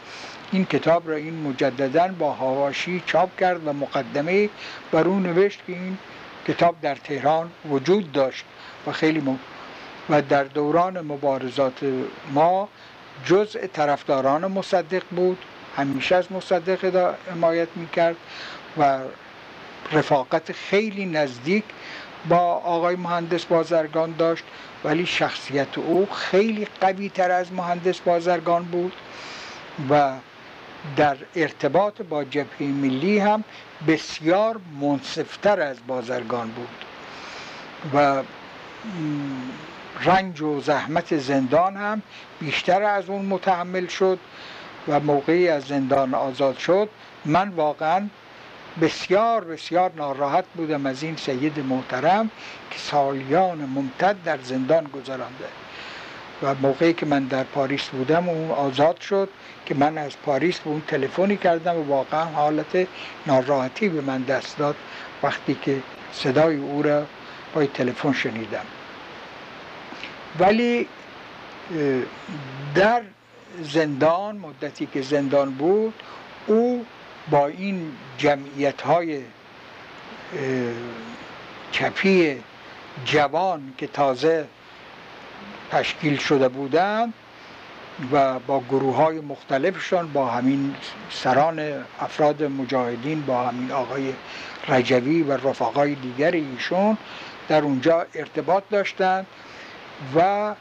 این 0.52 0.66
کتاب 0.66 1.10
را 1.10 1.16
این 1.16 1.42
مجددا 1.42 2.08
با 2.08 2.34
هواشی 2.34 3.04
چاپ 3.06 3.40
کرد 3.40 3.68
و 3.68 3.74
مقدمه 3.74 4.50
بر 4.92 5.08
اون 5.08 5.24
نوشت 5.24 5.60
که 5.68 5.74
این 5.74 5.98
کتاب 6.48 6.76
در 6.82 6.96
تهران 6.96 7.52
وجود 7.70 8.12
داشت 8.12 8.46
و 8.88 8.92
خیلی 8.92 9.20
م... 9.20 9.40
و 10.10 10.22
در 10.22 10.44
دوران 10.44 11.02
مبارزات 11.02 11.84
ما 12.34 12.70
جزء 13.26 13.68
طرفداران 13.68 14.52
مصدق 14.52 15.04
بود. 15.12 15.38
همیشه 15.78 16.16
از 16.16 16.32
مصدق 16.32 17.16
حمایت 17.32 17.68
می‌کرد 17.76 18.16
و 18.78 19.00
رفاقت 19.92 20.52
خیلی 20.52 21.06
نزدیک 21.06 21.64
با 22.30 22.38
آقای 22.54 22.96
مهندس 22.96 23.46
بازرگان 23.46 24.16
داشت 24.18 24.44
ولی 24.84 25.06
شخصیت 25.06 25.78
او 25.78 26.06
خیلی 26.06 26.68
قوی 26.82 27.10
تر 27.10 27.32
از 27.32 27.54
مهندس 27.54 28.00
بازرگان 28.00 28.64
بود 28.64 28.94
و 29.90 30.14
در 30.96 31.18
ارتباط 31.36 32.02
با 32.02 32.24
جبهه 32.24 32.64
ملی 32.64 33.20
هم 33.20 33.44
بسیار 33.88 34.60
منصفتر 34.82 35.62
از 35.62 35.78
بازرگان 35.88 36.48
بود 36.48 36.86
و 37.94 38.24
رنج 40.04 40.42
و 40.42 40.62
زحمت 40.62 41.18
زندان 41.18 41.78
هم 41.78 42.02
بیشتر 42.40 42.84
از 42.84 43.10
اون 43.10 43.26
متحمل 43.26 43.88
شد 43.88 44.20
و 44.88 45.00
موقعی 45.00 45.48
از 45.48 45.64
زندان 45.64 46.14
آزاد 46.14 46.58
شد 46.58 46.90
من 47.26 47.50
واقعا 47.50 48.08
بسیار 48.82 49.44
بسیار 49.44 49.92
ناراحت 49.96 50.46
بودم 50.56 50.86
از 50.86 51.04
این 51.04 51.16
سید 51.16 51.60
محترم 51.60 52.32
که 52.72 52.80
سالیان 52.80 53.58
ممتد 53.58 54.16
در 54.26 54.38
زندان 54.44 54.84
گذرانده. 54.84 55.46
و 56.44 56.56
موقعی 56.56 56.94
که 56.94 57.06
من 57.06 57.24
در 57.24 57.44
پاریس 57.44 57.88
بودم 57.88 58.30
اون 58.30 58.52
آزاد 58.52 59.00
شد 59.00 59.30
که 59.66 59.76
من 59.76 59.98
از 59.98 60.12
پاریس 60.26 60.60
به 60.60 60.70
اون 60.70 60.82
تلفنی 60.88 61.38
کردم 61.38 61.76
و 61.76 61.84
واقعا 61.84 62.24
حالت 62.26 62.88
ناراحتی 63.28 63.90
به 63.90 64.02
من 64.02 64.22
دست 64.22 64.58
داد 64.58 64.76
وقتی 65.24 65.58
که 65.62 65.78
صدای 66.14 66.58
او 66.58 66.82
را 66.82 67.06
پای 67.54 67.68
تلفن 67.68 68.14
شنیدم. 68.14 68.66
ولی 70.40 70.88
در 72.76 73.02
زندان 73.62 74.38
مدتی 74.38 74.86
که 74.86 75.02
زندان 75.02 75.52
بود 75.52 75.94
او 76.48 76.86
با 77.32 77.48
این 77.48 77.92
جمعیت 78.18 78.82
های 78.82 79.22
چپی 81.72 82.40
جوان 83.06 83.74
که 83.78 83.88
تازه 83.88 84.48
تشکیل 85.72 86.18
شده 86.18 86.48
بودند 86.48 87.14
و 88.12 88.40
با 88.40 88.60
گروه 88.70 88.96
های 88.96 89.20
مختلفشان 89.20 90.14
با 90.14 90.28
همین 90.28 90.76
سران 91.10 91.86
افراد 92.00 92.44
مجاهدین 92.44 93.22
با 93.22 93.48
همین 93.48 93.72
آقای 93.72 94.14
رجوی 94.68 95.22
و 95.22 95.32
رفقای 95.34 95.96
دیگر 95.96 96.32
ایشون 96.32 96.98
در 97.48 97.62
اونجا 97.62 98.06
ارتباط 98.16 98.64
داشتند 98.70 99.28
و 100.16 100.54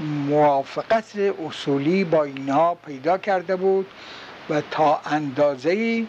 موافقت 0.00 1.16
اصولی 1.46 2.04
با 2.04 2.24
اینها 2.24 2.74
پیدا 2.74 3.18
کرده 3.18 3.56
بود. 3.56 3.86
و 4.50 4.62
تا 4.70 5.00
اندازه 5.06 6.04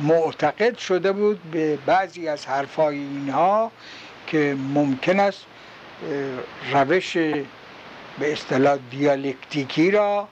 معتقد 0.00 0.78
شده 0.78 1.12
بود 1.12 1.42
به 1.42 1.76
بعضی 1.86 2.28
از 2.28 2.46
حرفای 2.46 2.98
اینها 2.98 3.72
که 4.26 4.56
ممکن 4.74 5.20
است 5.20 5.44
روش 6.72 7.16
به 8.18 8.32
اصطلاح 8.32 8.78
دیالکتیکی 8.90 9.90
را 9.90 10.28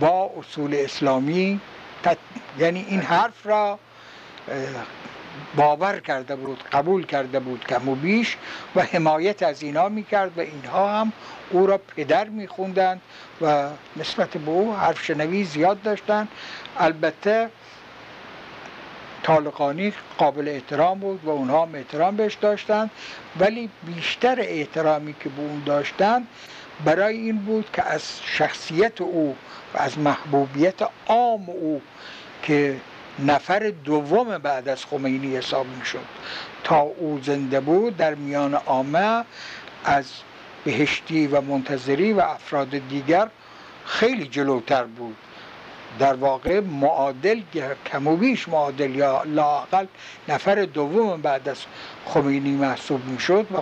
با 0.00 0.30
اصول 0.38 0.74
اسلامی 0.78 1.60
یعنی 2.58 2.86
این 2.88 3.00
حرف 3.00 3.46
را 3.46 3.78
باور 5.56 6.00
کرده 6.00 6.36
بود 6.36 6.64
قبول 6.72 7.06
کرده 7.06 7.40
بود 7.40 7.64
کم 7.66 7.88
و 7.88 7.94
بیش 7.94 8.36
و 8.76 8.82
حمایت 8.82 9.42
از 9.42 9.62
اینها 9.62 9.88
می‌کرد 9.88 10.38
و 10.38 10.40
اینها 10.40 11.00
هم 11.00 11.12
او 11.50 11.66
را 11.66 11.78
پدر 11.78 12.28
میخوندند 12.28 13.00
و 13.40 13.68
نسبت 13.96 14.30
به 14.30 14.50
او 14.50 14.74
حرف 14.74 15.04
شنوی 15.04 15.44
زیاد 15.44 15.82
داشتند. 15.82 16.28
البته 16.78 17.50
طالقانی 19.22 19.92
قابل 20.18 20.48
احترام 20.48 20.98
بود 20.98 21.24
و 21.24 21.30
اونها 21.30 21.62
هم 21.62 21.74
احترام 21.74 22.16
بهش 22.16 22.34
داشتند 22.34 22.90
ولی 23.40 23.70
بیشتر 23.82 24.36
احترامی 24.40 25.14
که 25.20 25.28
به 25.28 25.42
اون 25.42 25.62
داشتند 25.66 26.28
برای 26.84 27.16
این 27.16 27.36
بود 27.36 27.70
که 27.72 27.82
از 27.82 28.02
شخصیت 28.24 29.00
او 29.00 29.36
و 29.74 29.78
از 29.78 29.98
محبوبیت 29.98 30.82
عام 31.06 31.50
او 31.50 31.80
که 32.42 32.76
نفر 33.18 33.72
دوم 33.84 34.38
بعد 34.38 34.68
از 34.68 34.84
خمینی 34.84 35.36
حساب 35.36 35.66
می 35.66 35.84
شد 35.84 36.04
تا 36.64 36.80
او 36.80 37.20
زنده 37.22 37.60
بود 37.60 37.96
در 37.96 38.14
میان 38.14 38.54
عامه 38.54 39.24
از 39.84 40.04
بهشتی 40.64 41.26
و 41.26 41.40
منتظری 41.40 42.12
و 42.12 42.20
افراد 42.20 42.88
دیگر 42.88 43.28
خیلی 43.84 44.26
جلوتر 44.26 44.84
بود. 44.84 45.16
در 45.98 46.14
واقع 46.14 46.60
معادل 46.60 47.40
کم 47.86 48.06
و 48.06 48.16
بیش 48.16 48.48
معادل 48.48 48.94
یا 48.94 49.22
لاقل 49.22 49.86
نفر 50.28 50.54
دوم 50.64 51.22
بعد 51.22 51.48
از 51.48 51.58
خمینی 52.06 52.50
محسوب 52.50 53.04
می 53.04 53.20
شد 53.20 53.46
و 53.54 53.58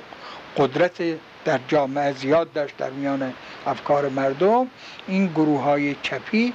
قدرت 0.56 1.02
در 1.44 1.60
جامعه 1.68 2.12
زیاد 2.12 2.52
داشت 2.52 2.76
در 2.76 2.90
میان 2.90 3.34
افکار 3.66 4.08
مردم 4.08 4.66
این 5.06 5.26
گروه 5.26 5.62
های 5.62 5.96
چپی 6.02 6.52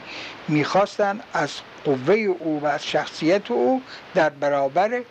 می‌خواستن 0.48 1.20
از 1.34 1.52
قوه 1.86 2.14
او 2.14 2.62
و 2.62 2.66
از 2.66 2.86
شخصیت 2.86 3.52
او 3.52 3.82
در 4.16 4.30
برابر 4.30 5.02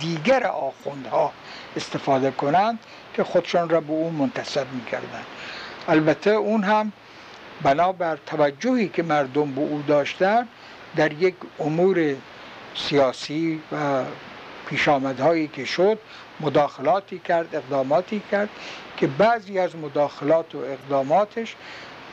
دیگر 0.00 0.46
آخوندها 0.46 1.32
استفاده 1.76 2.30
کنند 2.30 2.78
که 3.14 3.24
خودشان 3.24 3.68
را 3.68 3.80
به 3.80 3.92
او 3.92 4.10
منتصب 4.10 4.66
می‌کردند. 4.72 5.26
البته 5.88 6.30
اون 6.30 6.64
هم 6.64 6.92
بنابر 7.62 8.18
توجهی 8.26 8.88
که 8.88 9.02
مردم 9.02 9.50
به 9.50 9.60
او 9.60 9.84
داشتن 9.88 10.48
در 10.96 11.12
یک 11.12 11.34
امور 11.58 12.14
سیاسی 12.74 13.62
و 13.72 14.04
پیشامدهایی 14.66 15.48
که 15.48 15.64
شد 15.64 15.98
مداخلاتی 16.40 17.18
کرد 17.18 17.56
اقداماتی 17.56 18.22
کرد 18.30 18.48
که 18.96 19.06
بعضی 19.06 19.58
از 19.58 19.76
مداخلات 19.76 20.54
و 20.54 20.58
اقداماتش 20.58 21.56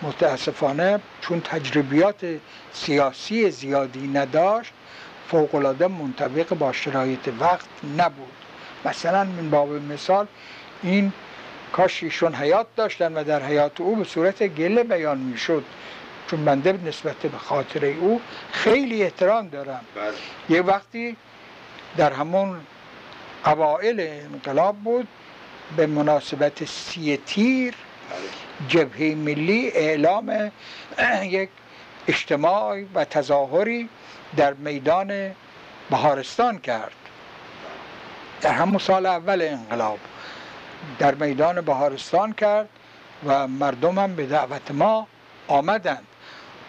متاسفانه 0.01 0.99
چون 1.21 1.41
تجربیات 1.41 2.25
سیاسی 2.73 3.51
زیادی 3.51 4.07
نداشت 4.07 4.73
فوقالعاده 5.27 5.87
منطبق 5.87 6.53
با 6.53 6.71
شرایط 6.71 7.29
وقت 7.39 7.65
نبود. 7.97 8.33
مثلا 8.85 9.23
من 9.23 9.49
باب 9.49 9.71
مثال 9.71 10.27
این 10.83 11.13
کاش 11.71 12.03
ایشون 12.03 12.35
حیات 12.35 12.67
داشتن 12.75 13.13
و 13.13 13.23
در 13.23 13.43
حیات 13.43 13.81
او 13.81 13.95
به 13.95 14.03
صورت 14.03 14.43
گله 14.47 14.83
بیان 14.83 15.17
می‌شد. 15.17 15.63
چون 16.27 16.45
بنده 16.45 16.79
نسبت 16.85 17.15
به 17.15 17.37
خاطر 17.37 17.85
او 17.85 18.21
خیلی 18.51 19.03
احترام 19.03 19.47
دارم. 19.47 19.81
بله. 19.95 20.57
یه 20.57 20.61
وقتی 20.61 21.17
در 21.97 22.13
همون 22.13 22.59
اوائل 23.45 24.19
انقلاب 24.33 24.75
بود 24.75 25.07
به 25.77 25.87
مناسبت 25.87 26.65
سی 26.65 27.17
تیر. 27.25 27.75
جبهه 28.67 29.15
ملی 29.15 29.69
اعلام 29.69 30.51
یک 31.23 31.49
اجتماع 32.07 32.83
و 32.95 33.05
تظاهری 33.05 33.89
در 34.37 34.53
میدان 34.53 35.31
بهارستان 35.89 36.57
کرد 36.57 36.91
در 38.41 38.51
همون 38.51 38.77
سال 38.77 39.05
اول 39.05 39.41
انقلاب 39.41 39.99
در 40.99 41.15
میدان 41.15 41.61
بهارستان 41.61 42.33
کرد 42.33 42.69
و 43.25 43.47
مردم 43.47 43.99
هم 43.99 44.15
به 44.15 44.25
دعوت 44.25 44.71
ما 44.71 45.07
آمدند 45.47 46.07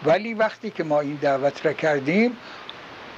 ولی 0.05 0.33
وقتی 0.33 0.69
که 0.69 0.83
ما 0.83 0.99
این 0.99 1.15
دعوت 1.21 1.65
را 1.65 1.73
کردیم 1.73 2.37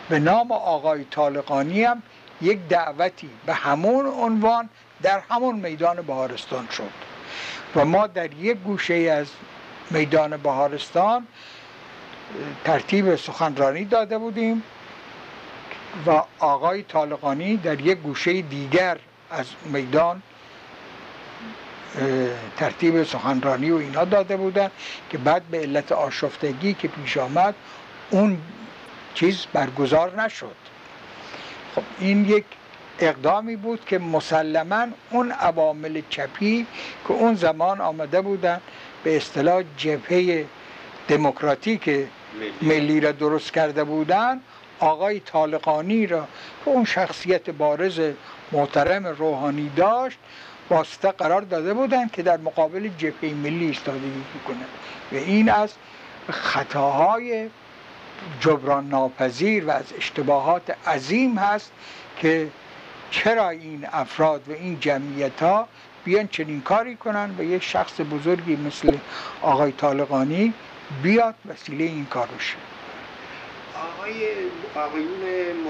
به 0.10 0.20
نام 0.20 0.52
آقای 0.52 1.04
طالقانی 1.04 1.84
هم 1.84 2.04
یک 2.42 2.60
دعوتی 2.70 3.30
به 3.46 3.54
همون 3.54 4.06
عنوان 4.06 4.70
در 5.02 5.22
همون 5.30 5.56
میدان 5.56 6.02
بهارستان 6.02 6.68
شد. 6.68 6.92
و 7.76 7.86
ما 7.86 8.08
در 8.08 8.34
یک 8.34 8.58
گوشه 8.58 8.94
از 8.94 9.28
میدان 9.92 10.38
بهارستان 10.38 11.28
ترتیب 12.64 13.16
سخنرانی 13.16 13.86
داده 13.86 14.18
بودیم 14.18 14.64
و 16.08 16.24
آقای 16.40 16.84
طالقانی 16.84 17.58
در 17.58 17.82
یک 17.82 17.98
گوشه 17.98 18.42
دیگر 18.42 18.98
از 19.32 19.46
میدان 19.66 20.22
ترتیب 22.58 23.04
سخنرانی 23.04 23.72
و 23.72 23.76
اینا 23.76 24.06
داده 24.06 24.38
بودن 24.38 24.72
که 25.10 25.18
بعد 25.18 25.44
به 25.44 25.60
علت 25.60 25.92
آشفتگی 25.92 26.74
که 26.74 26.88
پیش 26.88 27.18
آمد 27.18 27.56
اون 28.10 28.38
چیز 29.14 29.46
برگزار 29.54 30.22
نشد. 30.22 30.56
خب 31.78 31.84
این 32.00 32.26
یک 32.26 32.46
اقدامی 33.00 33.56
بود 33.56 33.86
که 33.86 33.98
مسلما 34.00 34.88
اون 35.12 35.32
عوامل 35.32 36.02
چپی 36.10 36.66
که 37.08 37.14
اون 37.14 37.36
زمان 37.36 37.82
آمده 37.82 38.22
بودن 38.22 38.62
به 39.04 39.18
اصطلاح 39.18 39.64
جبهه 39.78 40.46
دموکراتیک 41.08 41.90
ملی. 42.62 43.00
را 43.00 43.12
درست 43.12 43.54
کرده 43.54 43.84
بودن 43.84 44.42
آقای 44.80 45.20
طالقانی 45.20 46.08
را 46.08 46.28
که 46.66 46.72
اون 46.72 46.86
شخصیت 46.86 47.50
بارز 47.50 48.00
محترم 48.52 49.08
روحانی 49.08 49.72
داشت 49.76 50.18
واسطه 50.70 51.12
قرار 51.12 51.42
داده 51.42 51.74
بودند 51.74 52.12
که 52.12 52.24
در 52.24 52.38
مقابل 52.38 52.90
جبهه 52.98 53.34
ملی 53.34 53.66
ایستادگی 53.66 54.24
کنه 54.48 54.66
و 55.12 55.16
این 55.16 55.50
از 55.50 55.74
خطاهای 56.30 57.50
جبران 58.40 58.88
ناپذیر 58.90 59.66
و 59.66 59.72
از 59.72 59.94
اشتباهات 59.98 60.88
عظیم 60.88 61.38
هست 61.38 61.72
که 62.18 62.48
چرا 63.12 63.50
این 63.50 63.88
افراد 63.92 64.50
و 64.50 64.52
این 64.52 64.80
جمعیت 64.80 65.42
ها 65.44 65.68
بیان 66.06 66.28
چنین 66.28 66.62
کاری 66.62 66.96
کنن 66.96 67.36
و 67.40 67.44
یک 67.44 67.64
شخص 67.64 68.02
بزرگی 68.12 68.56
مثل 68.56 68.98
آقای 69.42 69.72
طالقانی 69.72 70.54
بیاد 71.04 71.36
وسیله 71.46 71.84
این 71.84 72.06
کار 72.06 72.28
بشه 72.40 72.56
آقای 73.76 74.28
آقایون 74.76 75.22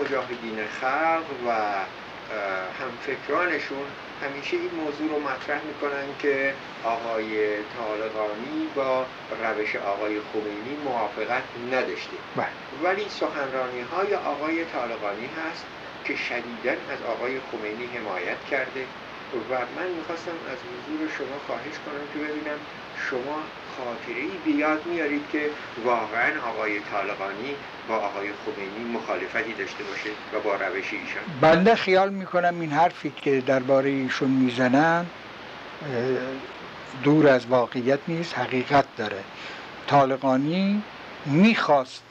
مجاهدین 0.02 0.58
خلق 0.82 1.26
و 1.48 1.52
همفکرانشون 2.84 3.86
همیشه 4.20 4.58
این 4.58 4.76
موضوع 4.76 5.10
رو 5.10 5.20
مطرح 5.20 5.64
می‌کنن 5.64 6.16
که 6.18 6.60
آقای 6.82 7.64
طالقانی 7.64 8.68
با 8.68 9.12
روش 9.30 9.76
آقای 9.76 10.22
خمینی 10.22 10.76
موافقت 10.76 11.44
نداشته 11.56 12.18
بله. 12.36 12.54
ولی 12.72 13.10
سخنرانی 13.10 13.82
های 13.82 14.16
آقای 14.16 14.66
طالقانی 14.66 15.28
هست 15.28 15.68
که 16.04 16.16
شدیدا 16.16 16.72
از 16.88 17.02
آقای 17.02 17.40
خمینی 17.40 17.86
حمایت 17.86 18.44
کرده 18.44 18.90
و 19.50 19.66
من 19.76 19.92
می‌خواستم 19.92 20.40
از 20.48 20.64
حضور 20.66 21.08
شما 21.08 21.40
خواهش 21.40 21.80
کنم 21.80 22.08
که 22.08 22.20
ببینم 22.20 22.60
شما 22.94 23.52
خاطره 23.78 24.22
ای 24.22 24.54
بیاد 24.54 24.86
میارید 24.86 25.22
که 25.32 25.50
واقعا 25.86 26.32
آقای 26.50 26.80
طالقانی 26.80 27.56
با 27.90 27.96
آقای 27.96 28.30
خمینی 28.46 28.92
مخالفتی 28.94 29.54
داشته 29.54 29.84
باشه 29.84 30.10
و 30.34 30.40
با 30.40 30.56
روش 30.56 30.94
ایشان. 30.94 31.24
بنده 31.42 31.76
خیال 31.76 32.10
می‌کنم 32.10 32.60
این 32.60 32.72
حرفی 32.72 33.14
که 33.22 33.42
درباره 33.42 33.90
ایشون 33.90 34.30
می‌زنن 34.30 35.06
دور 37.04 37.28
از 37.28 37.46
واقعیت 37.46 38.00
نیست 38.08 38.38
حقیقت 38.38 38.86
داره. 38.98 39.24
طالقانی 39.88 40.82
می‌خواست 41.26 42.04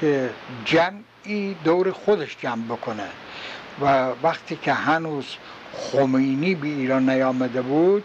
که 0.00 0.30
جمعی 0.64 1.56
دور 1.64 1.92
خودش 1.92 2.36
جمع 2.40 2.64
بکنه 2.64 3.08
و 3.80 4.06
وقتی 4.22 4.56
که 4.56 4.72
هنوز 4.72 5.36
خمینی 5.74 6.54
به 6.54 6.66
ایران 6.68 7.10
نیامده 7.10 7.62
بود 7.62 8.04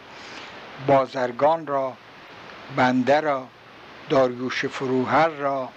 بازرگان 0.88 1.68
را 1.68 1.94
بنده 2.76 3.20
را 3.20 3.48
داریوش 4.10 4.66
فروهر 4.66 5.28
را 5.28 5.70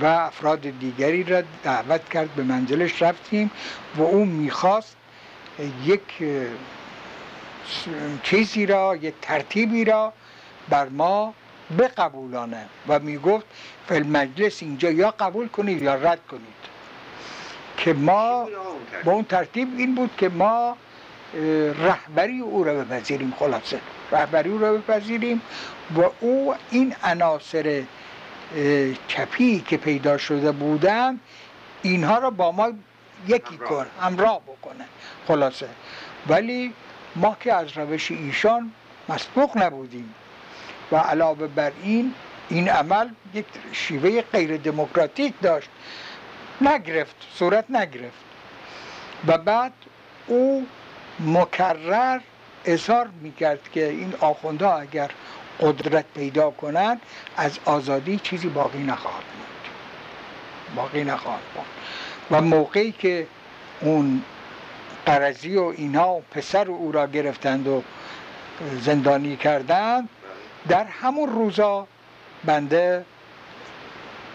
و 0.00 0.04
افراد 0.04 0.60
دیگری 0.60 1.24
را 1.24 1.42
دعوت 1.62 2.08
کرد. 2.08 2.34
به 2.34 2.42
منزلش 2.42 3.02
رفتیم 3.02 3.50
و 3.96 4.02
او 4.02 4.24
می‌خواست 4.24 4.96
یک 5.84 6.22
چیزی 8.22 8.66
را 8.66 8.96
یک 8.96 9.14
ترتیبی 9.22 9.84
را 9.84 10.12
بر 10.68 10.88
ما 10.88 11.34
بقبولانه 11.78 12.66
و 12.88 12.98
می‌گفت 12.98 13.46
فل 13.86 14.02
مجلس 14.02 14.62
اینجا 14.62 14.90
یا 14.90 15.10
قبول 15.10 15.48
کنید 15.48 15.82
یا 15.82 15.94
رد 15.94 16.26
کنید. 16.26 16.64
که 17.76 17.92
ما 17.92 18.48
با 19.04 19.12
اون 19.12 19.24
ترتیب 19.24 19.68
این 19.76 19.94
بود 19.94 20.10
که 20.16 20.28
ما 20.28 20.76
رهبری 21.78 22.40
او 22.40 22.64
را 22.64 22.74
بپذیریم 22.74 23.34
خلاصه. 23.38 23.80
رهبری 24.12 24.50
او 24.50 24.58
را 24.58 24.72
بپذیریم 24.72 25.42
و 25.96 26.02
او 26.20 26.54
این 26.70 26.94
عناصر 27.04 27.82
چپی 29.08 29.60
که 29.60 29.76
پیدا 29.76 30.18
شده 30.18 30.52
بودن 30.52 31.20
اینها 31.82 32.18
را 32.18 32.30
با 32.30 32.52
ما 32.52 32.72
یکی 33.28 33.56
کن 33.56 33.86
همراه 34.00 34.40
بکنه. 34.40 34.84
خلاصه. 35.28 35.68
ولی 36.28 36.72
ما 37.16 37.36
که 37.40 37.54
از 37.54 37.78
روش 37.78 38.10
ایشان 38.10 38.72
مسبوق 39.08 39.58
نبودیم 39.58 40.14
و 40.92 40.96
علاوه 40.96 41.46
بر 41.46 41.72
این 41.82 42.14
این 42.48 42.68
عمل 42.68 43.08
یک 43.34 43.46
شیوه 43.72 44.22
غیر 44.22 44.56
دموکراتیک 44.56 45.34
داشت. 45.42 45.68
نگرفت 46.60 47.16
صورت 47.34 47.70
نگرفت. 47.70 48.24
و 49.26 49.38
بعد 49.38 49.72
او 50.26 50.66
مکرر 51.20 52.20
اظهار 52.64 53.08
می‌کرد 53.22 53.60
که 53.72 53.88
این 53.88 54.14
آخوندها 54.20 54.78
اگر 54.78 55.10
قدرت 55.60 56.04
پیدا 56.14 56.50
کنند 56.50 57.00
از 57.36 57.58
آزادی 57.64 58.18
چیزی 58.18 58.48
باقی 58.48 58.82
نخواهد 58.82 59.24
بود. 59.24 59.70
باقی 60.76 61.04
نخواهد 61.04 61.40
بود. 61.54 61.64
و 62.30 62.40
موقعی 62.40 62.92
که 62.92 63.26
اون 63.80 64.22
قرضی 65.06 65.56
و 65.56 65.62
اینها 65.76 66.20
پسر 66.30 66.68
او 66.68 66.92
را 66.92 67.06
گرفتند 67.06 67.68
و 67.68 67.82
زندانی 68.80 69.36
کردند 69.36 70.08
در 70.68 70.84
همون 70.84 71.28
روزا 71.28 71.86
بنده 72.44 73.04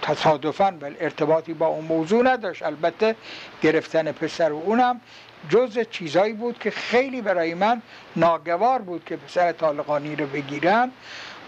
تصادفا 0.02 0.74
ولی 0.82 0.96
ارتباطی 1.00 1.54
با 1.54 1.68
اون 1.68 1.86
موضوع 1.86 2.24
نداشت. 2.24 2.64
البته 2.64 3.16
گرفتن 3.62 4.12
پسر 4.12 4.52
و 4.52 4.62
اونم 4.66 5.02
جز 5.50 5.80
چیزایی 5.92 6.34
بود 6.34 6.60
که 6.60 6.72
خیلی 6.72 7.22
برای 7.22 7.54
من 7.54 7.82
ناگوار 8.16 8.82
بود 8.82 9.06
که 9.06 9.16
پسر 9.16 9.52
طالقانی 9.52 10.16
رو 10.16 10.28
بگیرن 10.28 10.92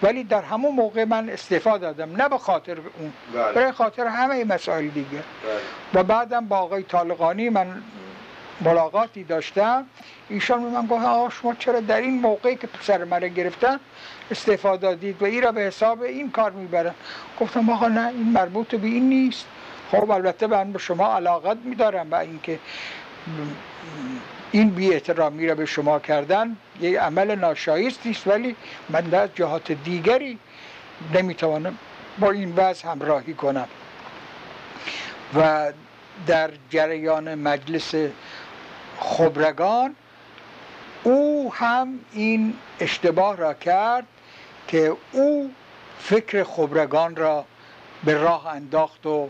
ولی 0.03 0.23
در 0.23 0.41
همون 0.41 0.75
موقع 0.75 1.03
من 1.03 1.29
استعفا 1.29 1.77
دادم 1.77 2.15
نه 2.15 2.29
به 2.29 2.37
خاطر 2.37 2.77
اون 2.99 3.13
بله. 3.33 3.53
برای 3.53 3.71
خاطر 3.71 4.07
همه 4.07 4.43
مسائل 4.43 4.87
دیگه. 4.87 5.09
بله. 5.09 5.23
و 5.93 6.03
بعدم 6.03 6.45
با 6.47 6.57
آقای 6.57 6.83
طالقانی 6.83 7.49
من 7.49 7.83
ملاقاتی 8.61 9.23
داشتم. 9.23 9.85
ایشان 10.29 10.63
به 10.63 10.69
من 10.69 10.87
گفت 10.87 11.05
آقا 11.05 11.29
شما 11.29 11.55
چرا 11.59 11.79
در 11.79 12.01
این 12.01 12.19
موقعی 12.19 12.55
که 12.55 12.67
پسر 12.67 13.03
من 13.03 13.19
گرفتن 13.19 13.79
استعفا 14.31 14.77
دادید 14.77 15.21
و 15.21 15.25
این 15.25 15.43
را 15.43 15.51
به 15.51 15.61
حساب 15.61 16.01
این 16.01 16.31
کار 16.31 16.51
می‌برن 16.51 16.93
گفتم 17.39 17.69
آقا 17.69 17.87
نه 17.87 18.07
این 18.07 18.31
مربوط 18.31 18.75
به 18.75 18.87
این 18.87 19.09
نیست. 19.09 19.45
خب 19.91 20.11
البته 20.11 20.47
من 20.47 20.71
به 20.71 20.79
شما 20.79 21.15
علاقت 21.15 21.57
میدارم 21.63 22.11
و 22.11 22.15
اینکه 22.15 22.59
این 24.51 24.69
بی 24.69 24.93
احترامی 24.93 25.47
را 25.47 25.55
به 25.55 25.65
شما 25.65 25.99
کردن. 25.99 26.57
یک 26.81 26.95
عمل 26.95 27.35
ناشایستی 27.35 28.11
است 28.11 28.27
ولی 28.27 28.55
من 28.89 29.01
در 29.01 29.27
جهات 29.27 29.71
دیگری 29.71 30.39
نمی‌توانم 31.13 31.77
با 32.19 32.31
این 32.31 32.53
وضع 32.55 32.87
همراهی 32.87 33.33
کنم. 33.33 33.67
و 35.35 35.71
در 36.27 36.51
جریان 36.69 37.35
مجلس 37.35 37.93
خبرگان 38.99 39.95
او 41.03 41.53
هم 41.53 41.99
این 42.13 42.53
اشتباه 42.79 43.37
را 43.37 43.53
کرد 43.53 44.07
که 44.67 44.95
او 45.11 45.51
فکر 45.99 46.43
خبرگان 46.43 47.15
را 47.15 47.45
به 48.03 48.13
راه 48.13 48.47
انداخت 48.47 49.05
و 49.05 49.29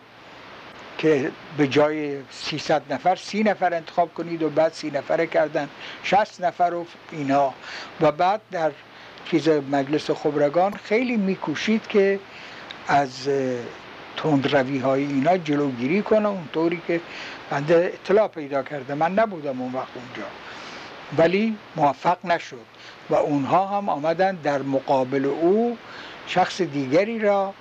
که 1.02 1.32
به 1.58 1.68
جای 1.68 2.18
300 2.32 2.94
نفر 2.94 3.16
سی 3.16 3.44
نفر 3.44 3.74
انتخاب 3.74 4.14
کنید 4.14 4.44
و 4.44 4.50
بعد 4.50 4.74
سی 4.74 4.92
نفره 4.92 5.28
کردن. 5.28 5.70
60 6.04 6.42
نفر 6.42 6.74
و 6.74 6.86
اینا. 7.12 7.54
و 8.02 8.12
بعد 8.12 8.42
در 8.52 8.72
چیز 9.26 9.50
مجلس 9.50 10.12
خبرگان 10.12 10.74
خیلی 10.74 11.18
میکوشید 11.18 11.88
که 11.88 12.20
از 12.88 13.30
تندروی 14.18 14.80
های 14.80 15.04
اینا 15.04 15.38
جلوگیری 15.38 16.02
کنه. 16.02 16.28
اونطوری 16.28 16.82
که 16.88 17.02
بنده 17.50 17.92
اطلاع 17.94 18.28
پیدا 18.28 18.64
کرده. 18.64 18.94
من 18.94 19.14
نبودم 19.14 19.62
اون 19.62 19.74
وقت 19.74 19.92
اونجا. 19.96 20.30
ولی 21.18 21.58
موفق 21.76 22.18
نشد. 22.26 22.66
و 23.10 23.16
اونها 23.16 23.66
هم 23.78 23.90
آمدن 23.90 24.36
در 24.36 24.62
مقابل 24.62 25.26
او 25.26 25.78
شخص 26.28 26.62
دیگری 26.62 27.20
را 27.20 27.54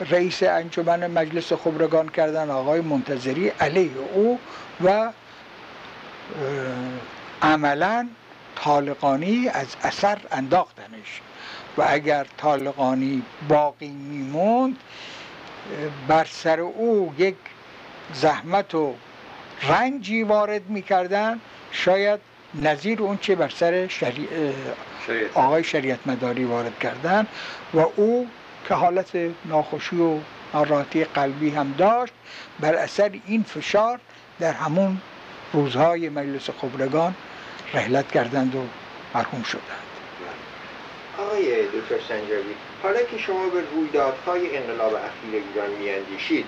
رئیس 0.00 0.42
انجمن 0.42 1.06
مجلس 1.06 1.52
خبرگان 1.52 2.08
کردن 2.08 2.50
آقای 2.50 2.80
منتظری 2.80 3.48
علیه 3.48 3.90
او 4.14 4.38
و 4.84 5.12
عملا 7.42 8.08
طالقانی 8.56 9.48
از 9.48 9.66
اثر 9.82 10.18
انداختنش. 10.32 11.20
و 11.78 11.84
اگر 11.88 12.26
طالقانی 12.36 13.22
باقی 13.48 13.88
میموند 13.88 14.76
بر 16.08 16.24
سر 16.24 16.60
او 16.60 17.14
یک 17.18 17.34
زحمت 18.14 18.74
و 18.74 18.94
رنجی 19.62 20.22
وارد 20.22 20.68
می‌کردن 20.68 21.40
شاید 21.70 22.20
نظیر 22.54 23.02
اون 23.02 23.18
چه 23.18 23.34
بر 23.34 23.48
سر 23.48 23.88
شری... 23.88 24.28
آقای 25.34 25.64
شریعت. 25.64 25.98
مداری 26.06 26.44
وارد 26.44 26.78
کردن 26.78 27.26
و 27.74 27.78
او 27.96 28.28
که 28.68 28.74
حالت 28.74 29.10
ناخوشی 29.44 29.96
و 29.96 30.18
ناراحتی 30.54 31.04
قلبی 31.04 31.50
هم 31.50 31.74
داشت 31.78 32.12
بر 32.60 32.74
اثر 32.74 33.10
این 33.26 33.42
فشار 33.42 34.00
در 34.40 34.52
همون 34.52 35.00
روزهای 35.52 36.08
مجلس 36.08 36.50
خبرگان 36.50 37.14
رحلت 37.74 38.12
کردند 38.12 38.54
و 38.54 38.62
مرحوم 39.14 39.42
شدند. 39.42 39.86
آقای 41.18 41.66
دکتر 41.66 42.08
سنجابی 42.08 42.54
حالا 42.82 43.02
که 43.02 43.18
شما 43.18 43.48
به 43.48 43.60
رویدادهای 43.74 44.56
انقلاب 44.56 44.94
اخیر 44.94 45.42
ایران 45.54 45.70
میاندیشید 45.70 46.46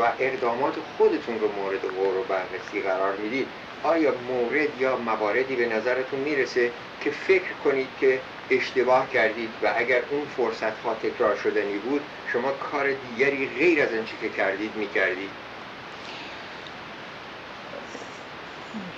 و 0.00 0.02
اقدامات 0.18 0.74
خودتون 0.98 1.38
رو 1.40 1.48
مورد 1.52 1.80
غور 1.80 2.16
و 2.16 2.22
بررسی 2.28 2.80
قرار 2.82 3.16
می‌دید 3.16 3.48
آیا 3.86 4.14
مورد 4.28 4.80
یا 4.80 4.96
مواردی 4.96 5.56
به 5.56 5.66
نظرتون 5.66 6.20
می‌رسه 6.20 6.70
که 7.00 7.10
فکر 7.10 7.52
کنید 7.64 7.88
که 8.00 8.20
اشتباه 8.50 9.10
کردید 9.10 9.50
و 9.62 9.72
اگر 9.76 10.00
اون 10.10 10.24
فرصت 10.36 10.78
ها 10.84 10.94
تکرار 10.94 11.36
شدنی 11.36 11.78
بود 11.78 12.00
شما 12.32 12.50
کار 12.52 12.86
دیگری 12.92 13.48
غیر 13.58 13.82
از 13.82 13.88
آنچه 13.92 14.12
که 14.20 14.28
کردید 14.28 14.76
می‌کردید؟ 14.76 15.30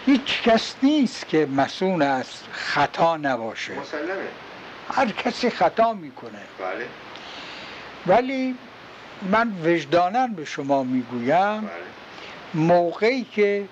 هیچ 0.07 0.43
کس 0.43 0.75
نیست 0.83 1.29
که 1.29 1.47
مسئول 1.47 2.03
از 2.03 2.27
خطا 2.53 3.17
نباشه. 3.17 3.73
مسلمه. 3.81 4.29
هر 4.95 5.07
کسی 5.07 5.51
خطا 5.51 5.93
می‌کنه. 5.93 6.43
بله. 6.59 6.87
ولی 8.07 8.55
من 9.31 9.53
وجدانن 9.65 10.33
به 10.33 10.45
شما 10.45 10.83
می‌گویم 10.83 11.61
بله. 11.61 11.71
موقعی 12.55 13.25
که 13.25 13.65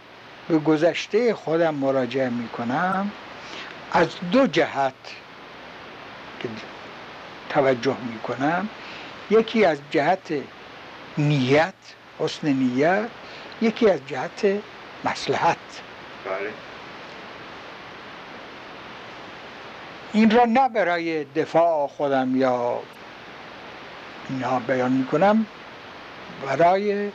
به 0.48 0.58
گذشته 0.58 1.34
خودم 1.34 1.74
مراجعه 1.74 2.28
می‌کنم 2.28 3.10
از 3.92 4.08
دو 4.32 4.46
جهت 4.46 4.94
که 6.40 6.48
توجه 7.48 7.96
می‌کنم. 8.12 8.68
یکی 9.30 9.64
از 9.64 9.78
جهت 9.90 10.32
نیت 11.18 11.74
حسن 12.18 12.48
نیت 12.48 13.08
یکی 13.62 13.90
از 13.90 14.00
جهت 14.06 14.62
مسلحت 15.04 15.56
بله. 16.24 16.52
این 20.12 20.30
را 20.30 20.44
نه 20.44 20.68
برای 20.68 21.24
دفاع 21.24 21.86
خودم 21.86 22.36
یا 22.36 22.80
اینها 24.28 24.58
بیان 24.58 24.92
می‌کنم 24.92 25.46
برای 26.46 27.10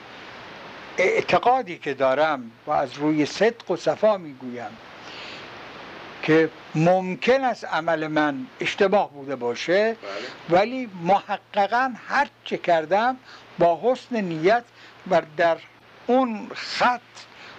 اعتقادی 0.97 1.77
که 1.77 1.93
دارم 1.93 2.51
و 2.67 2.71
از 2.71 2.93
روی 2.93 3.25
صدق 3.25 3.71
و 3.71 3.75
صفا 3.75 4.17
می‌گویم 4.17 4.77
که 6.23 6.49
ممکن 6.75 7.43
است 7.43 7.65
عمل 7.65 8.07
من 8.07 8.45
اشتباه 8.59 9.11
بوده 9.11 9.35
باشه 9.35 9.83
بله. 9.93 10.59
ولی 10.59 10.89
محققا 11.03 11.93
هر 12.07 12.27
چه 12.45 12.57
کردم 12.57 13.17
با 13.59 13.79
حسن 13.83 14.21
نیت 14.21 14.63
و 15.09 15.21
در 15.37 15.57
اون 16.07 16.51
خط 16.55 17.01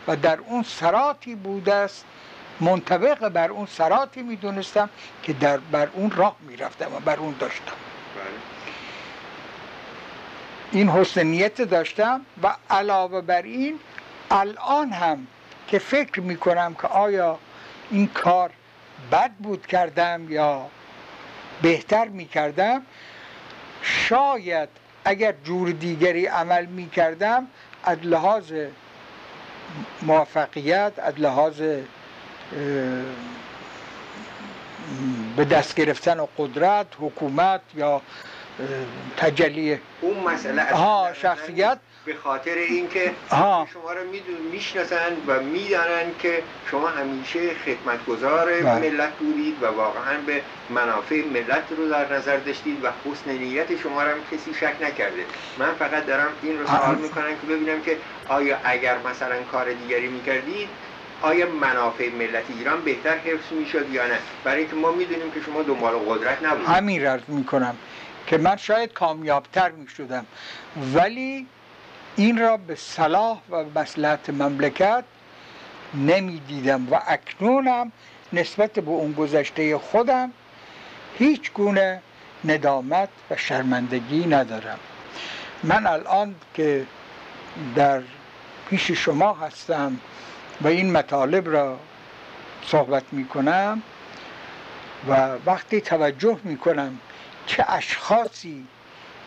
و 0.09 0.17
در 0.17 0.39
اون 0.39 0.63
سراتی 0.63 1.35
بوده 1.35 1.75
است. 1.75 2.05
منطبق 2.61 3.29
بر 3.29 3.51
اون 3.51 3.67
سراتی 3.67 4.23
می‌دونستم 4.23 4.91
که 5.23 5.33
در 5.33 5.57
بر 5.57 5.89
اون 5.93 6.11
راه 6.11 6.37
می‌رفتم 6.41 6.95
و 6.95 7.01
بر 7.01 7.17
اون 7.17 7.35
داشتم. 7.41 7.73
بله. 8.15 8.52
این 10.73 10.89
حسن 10.89 11.51
داشتم 11.71 12.21
و 12.43 12.55
علاوه 12.71 13.21
بر 13.21 13.43
این 13.43 13.81
الان 14.31 14.93
هم 14.93 15.27
که 15.67 15.79
فکر 15.79 16.21
می‌کنم 16.21 16.75
که 16.75 16.87
آیا 16.87 17.39
این 17.91 18.07
کار 18.07 18.51
بد 19.13 19.31
بود 19.31 19.67
کردم 19.67 20.33
یا 20.33 20.67
بهتر 21.63 22.09
می‌کردم 22.09 22.83
شاید 23.83 24.69
اگر 25.05 25.35
جور 25.45 25.71
دیگری 25.71 26.27
عمل 26.27 26.67
می‌کردم 26.67 27.47
از 27.85 27.99
لحاظ 28.03 28.53
موفقیت 30.03 30.93
از 30.99 31.15
لحاظ 31.21 31.61
به 35.37 35.45
دست 35.45 35.75
گرفتن 35.75 36.29
قدرت 36.39 36.87
حکومت 37.01 37.61
یا 37.75 38.03
تجلی 39.17 39.79
اون 40.01 40.19
مسئله 40.25 40.63
از 40.63 40.73
ها 40.75 41.13
شخصیت 41.13 41.79
به 42.05 42.15
خاطر 42.15 42.55
اینکه. 42.55 43.17
شما 43.73 43.93
رو 43.93 44.11
میدون 44.11 44.41
می‌شناسن 44.41 45.17
و 45.27 45.41
می‌دانن 45.41 46.15
که 46.19 46.43
شما 46.65 46.89
همیشه 46.89 47.55
خدمتگزار 47.55 48.63
بله. 48.63 48.91
ملت 48.91 49.17
بودید 49.19 49.63
و 49.63 49.67
واقعا 49.67 50.21
به 50.27 50.43
منافع 50.69 51.25
ملت 51.27 51.73
رو 51.73 51.89
در 51.89 52.13
نظر 52.13 52.37
داشتید 52.37 52.85
و 52.85 52.89
حسن 53.05 53.31
نیت 53.31 53.77
شما 53.77 54.03
رو 54.03 54.11
هم 54.11 54.25
کسی 54.25 54.55
شک 54.55 54.77
نکرده 54.81 55.27
من 55.57 55.75
فقط 55.75 56.07
دارم 56.07 56.33
این 56.43 56.59
رو 56.59 56.67
سوال. 56.67 56.95
می‌کنم 56.95 57.37
که 57.41 57.47
ببینم 57.47 57.81
که 57.83 57.99
آیا 58.29 58.59
اگر 58.65 58.99
مثلا 58.99 59.43
کار 59.43 59.73
دیگری 59.73 60.09
می‌کردید 60.09 60.69
آیا 61.21 61.51
منافع 61.51 62.11
ملت 62.11 62.51
ایران 62.51 62.85
بهتر 62.85 63.17
حفظ 63.19 63.53
می‌شد 63.53 63.91
یا 63.91 64.07
نه 64.07 64.19
برای 64.45 64.59
اینکه 64.59 64.77
ما 64.77 64.93
می‌دونیم 64.93 65.31
که 65.31 65.41
شما 65.41 65.63
دنبال 65.63 65.95
قدرت 65.99 66.43
نبودید 66.43 66.67
همین 66.69 67.07
رد 67.07 67.29
می‌کنم 67.29 67.79
که 68.27 68.39
من 68.39 68.57
شاید 68.57 68.93
کامیابتر 68.93 69.71
می‌شدم. 69.71 70.27
ولی 70.95 71.47
این 72.17 72.39
را 72.39 72.57
به 72.57 72.75
صلاح 72.75 73.39
و 73.51 73.65
مسلحت 73.75 74.31
مملکت 74.31 75.05
نمی‌دیدم 75.95 76.89
و 76.91 77.01
اکنونم 77.07 77.93
نسبت 78.33 78.73
به 78.73 78.91
اون 78.91 79.13
گذشته 79.13 79.79
خودم 79.79 80.33
هیچ 81.19 81.53
گونه 81.53 82.03
ندامت 82.45 83.09
و 83.31 83.37
شرمندگی 83.37 84.27
ندارم. 84.27 84.79
من 85.65 85.87
الان 85.87 86.35
که 86.55 86.87
در 87.75 88.03
پیش 88.71 88.91
شما 88.91 89.35
هستم 89.35 89.99
و 90.61 90.69
این 90.69 90.93
مطالب 90.93 91.49
را 91.51 91.79
صحبت 92.67 93.05
می‌کنم 93.13 93.83
و 95.09 95.31
وقتی 95.47 95.81
توجه 95.81 96.39
می‌کنم 96.45 96.99
چه 97.47 97.65
اشخاصی 97.69 98.67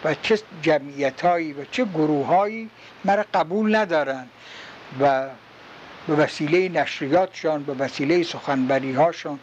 و 0.03 0.15
چه 0.15 0.39
جمعیتهایی 0.61 1.53
و 1.53 1.65
چه 1.71 1.85
گروههایی 1.85 2.69
مرا 3.05 3.25
قبول 3.33 3.75
ندارن 3.75 4.27
و 5.01 5.29
به 6.07 6.15
وسیله 6.15 6.69
نشریاتشان 6.69 7.63
به 7.63 7.73
وسیله 7.73 8.23
سخنبری 8.23 8.91
هاشون 8.93 9.39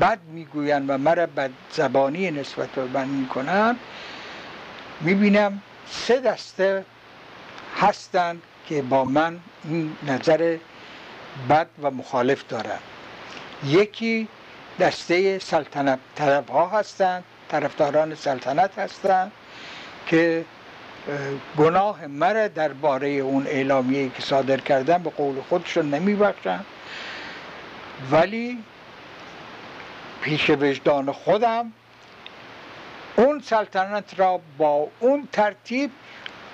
بد 0.00 0.18
می‌گویند 0.32 0.90
و 0.90 0.98
مرا 0.98 1.26
بد 1.26 1.50
زبانی 1.70 2.30
نسبت 2.30 2.68
به 2.68 2.84
من 2.84 3.08
می‌کنن 3.08 3.76
می‌بینم 5.00 5.62
سه 5.90 6.20
دسته 6.20 6.84
هستند 7.76 8.42
که 8.66 8.82
با 8.82 9.04
من 9.04 9.40
این 9.64 9.96
نظر 10.06 10.56
بد 11.50 11.66
و 11.82 11.90
مخالف 11.90 12.44
دارن 12.48 12.78
یکی 13.66 14.28
دسته 14.80 15.38
سلطنت 15.38 15.98
طلب 16.14 16.48
ها 16.48 16.66
هستند 16.68 17.24
طرفداران 17.52 18.14
سلطنت 18.14 18.78
هستند 18.78 19.32
که 20.06 20.44
گناه 21.58 22.06
در 22.06 22.48
درباره 22.48 23.08
اون 23.08 23.46
اعلامیه 23.46 24.08
که 24.08 24.22
صادر 24.22 24.56
کردن 24.56 25.02
به 25.02 25.10
قول 25.10 25.40
خودشون 25.48 25.94
نمی 25.94 26.14
بخشن 26.14 26.60
ولی 28.10 28.64
پیش 30.22 30.50
وجدان 30.50 31.12
خودم 31.12 31.72
اون 33.16 33.40
سلطنت 33.40 34.18
را 34.18 34.40
با 34.58 34.88
اون 35.00 35.28
ترتیب 35.32 35.90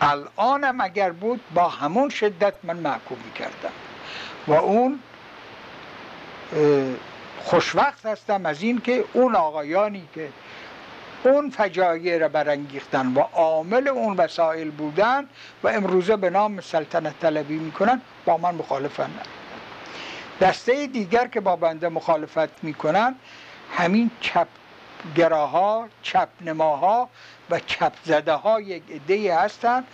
الانم 0.01 0.81
اگر 0.81 1.11
بود 1.11 1.41
با 1.55 1.69
همون 1.69 2.09
شدت 2.09 2.55
من 2.63 2.77
محکوم 2.77 3.19
کردم 3.35 3.73
و 4.47 4.53
اون 4.53 4.99
خوشوقت 7.45 8.07
هستم 8.07 8.47
از 8.47 8.63
این 8.63 8.81
که 8.81 9.05
اون 9.13 9.35
آقایانی 9.35 10.09
که 10.15 10.29
اون 11.25 11.51
فجایع 11.51 12.19
را 12.19 12.29
برانگیختن 12.29 13.15
و 13.15 13.21
عامل 13.21 13.89
اون 13.89 14.17
وسایل 14.17 14.71
بودن 14.71 15.29
و 15.63 15.69
امروزه 15.69 16.17
به 16.17 16.31
نام 16.31 16.61
سلطنت 16.61 17.21
طلبی 17.21 17.59
می‌کنن. 17.59 18.01
با 18.25 18.37
من 18.37 18.55
مخالفن. 18.55 19.11
دسته 20.41 20.87
دیگر 20.87 21.27
که 21.27 21.41
با 21.41 21.57
بنده 21.57 21.89
مخالفت 21.89 22.65
می‌کنن 22.65 23.15
همین 23.77 24.11
چپ 24.21 24.49
گراها 25.17 25.89
چپ 26.03 26.29
نماها 26.41 27.09
و 27.51 27.61
چپ 27.61 27.93
زده 28.05 28.33
ها 28.33 28.61
یک 28.61 28.83
عده 28.91 29.39
هستند 29.39 29.85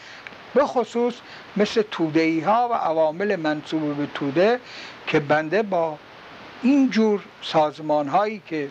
به 0.55 0.65
خصوص 0.65 1.15
مثل 1.57 1.83
توده 1.91 2.43
ها 2.47 2.69
و 2.69 2.75
عوامل 2.75 3.37
منصوب 3.37 3.97
به 3.97 4.07
توده 4.15 4.61
که 5.07 5.21
بنده 5.21 5.63
با 5.63 5.99
اینجور 6.63 7.25
سازمان 7.43 8.09
هایی 8.09 8.43
که 8.47 8.69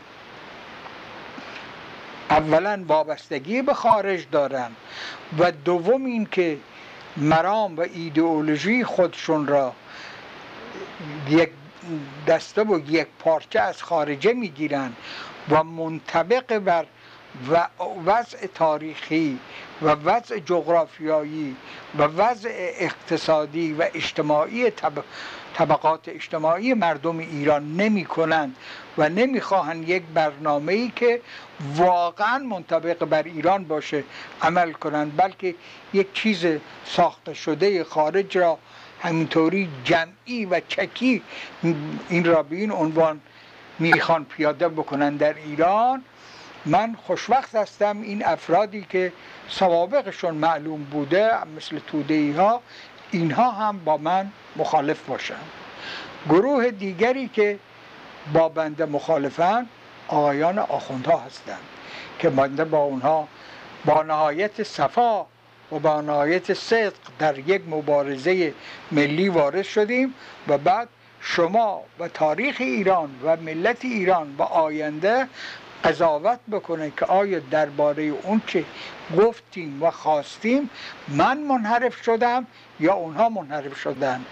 اولا 2.29 2.83
وابستگی 2.87 3.61
به 3.61 3.73
خارج 3.73 4.25
دارن 4.31 4.71
و 5.39 5.51
دوم 5.51 6.05
این 6.05 6.25
که 6.25 6.57
مرام 7.17 7.77
و 7.77 7.81
ایدئولوژی 7.81 8.83
خودشون 8.83 9.47
را 9.47 9.73
یک 11.29 11.49
دسته 12.27 12.63
و 12.63 12.79
یک 12.89 13.07
پارچه 13.19 13.59
از 13.59 13.83
خارجه 13.83 14.33
می‌گیرن 14.33 14.93
و 15.49 15.63
منطبق 15.63 16.57
بر 16.57 16.85
و 17.51 17.67
وضع 18.05 18.47
تاریخی 18.47 19.39
و 19.81 19.89
وضع 19.89 20.39
جغرافیایی 20.39 21.55
و 21.97 22.03
وضع 22.03 22.49
اقتصادی 22.55 23.73
و 23.73 23.85
اجتماعی 23.93 24.71
طبقات 25.53 26.09
اجتماعی 26.09 26.73
مردم 26.73 27.17
ایران 27.19 27.75
نمی 27.77 28.05
کنند 28.05 28.55
و 28.97 29.09
نمی‌خواهند 29.09 29.89
یک 29.89 30.03
برنامه 30.13 30.73
ای 30.73 30.91
که 30.95 31.21
واقعا 31.75 32.37
منطبق 32.37 33.05
بر 33.05 33.23
ایران 33.23 33.63
باشه 33.63 34.03
عمل 34.41 34.71
کنند 34.71 35.17
بلکه 35.17 35.55
یک 35.93 36.13
چیز 36.13 36.45
ساخته 36.85 37.33
شده 37.33 37.83
خارج 37.83 38.37
را 38.37 38.57
همینطوری 39.01 39.69
جمعی 39.83 40.45
و 40.45 40.61
چکی 40.67 41.21
این 42.09 42.25
را 42.25 42.43
به 42.43 42.55
این 42.55 42.71
عنوان 42.71 43.21
می‌خوان 43.79 44.25
پیاده 44.25 44.67
بکنن 44.67 45.15
در 45.15 45.33
ایران. 45.33 46.03
من 46.65 46.95
خوشوقت 47.07 47.55
هستم 47.55 48.01
این 48.01 48.25
افرادی 48.25 48.85
که 48.89 49.11
سوابقشون 49.49 50.35
معلوم 50.35 50.83
بوده 50.83 51.47
مثل 51.57 51.79
توده 51.87 52.33
ها 52.37 52.61
اینها 53.13 53.51
هم 53.51 53.79
با 53.79 53.97
من 53.97 54.31
مخالف 54.55 55.05
باشن 55.05 55.43
گروه 56.29 56.71
دیگری 56.71 57.27
که 57.27 57.59
با 58.33 58.49
بنده 58.49 58.85
مخالفن 58.85 59.67
آقایان 60.07 60.59
آخوندها 60.59 61.19
هستند 61.19 61.61
که 62.19 62.29
بنده 62.29 62.65
با 62.65 62.77
اونها 62.77 63.27
با 63.85 64.03
نهایت 64.03 64.63
صفا 64.63 65.21
و 65.71 65.79
با 65.79 66.01
نهایت 66.01 66.53
صدق 66.53 66.93
در 67.19 67.39
یک 67.39 67.61
مبارزه 67.67 68.53
ملی 68.91 69.29
وارد 69.29 69.61
شدیم 69.61 70.13
و 70.47 70.57
بعد 70.57 70.89
شما 71.21 71.81
و 71.99 72.07
تاریخ 72.07 72.55
ایران 72.59 73.09
و 73.23 73.37
ملت 73.37 73.85
ایران 73.85 74.35
و 74.37 74.41
آینده 74.41 75.27
قضاوت 75.83 76.39
بکنه 76.51 76.91
که 76.97 77.05
آیا 77.05 77.39
درباره 77.51 78.03
اون 78.03 78.41
چه 78.47 78.65
گفتیم 79.17 79.83
و 79.83 79.91
خواستیم 79.91 80.69
من 81.07 81.37
منحرف 81.37 82.03
شدم 82.03 82.47
یا 82.79 82.93
اونها 82.93 83.29
منحرف 83.29 83.79
شدن؟ 83.79 84.25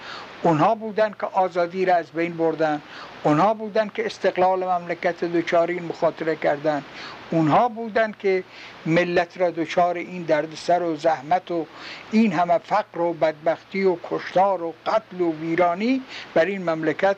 اونها 0.43 0.75
بودن 0.75 1.11
که 1.19 1.25
آزادی 1.25 1.85
را 1.85 1.95
از 1.95 2.11
بین 2.11 2.37
بردن. 2.37 2.81
اونها 3.23 3.53
بودن 3.53 3.89
که 3.93 4.05
استقلال 4.05 4.63
مملکت 4.63 5.23
دوچار 5.23 5.67
این 5.67 5.83
مخاطره 5.83 6.35
کردن. 6.35 6.83
اونها 7.31 7.67
بودن 7.67 8.13
که 8.19 8.43
ملت 8.85 9.37
را 9.37 9.51
دچار 9.51 9.95
این 9.95 10.23
دردسر 10.23 10.83
و 10.83 10.95
زحمت 10.95 11.51
و 11.51 11.65
این 12.11 12.33
همه 12.33 12.57
فقر 12.57 13.01
و 13.01 13.13
بدبختی 13.13 13.83
و 13.83 13.97
کشتار 14.09 14.63
و 14.63 14.73
قتل 14.85 15.21
و 15.21 15.33
ویرانی 15.41 16.01
بر 16.33 16.45
این 16.45 16.69
مملکت 16.69 17.15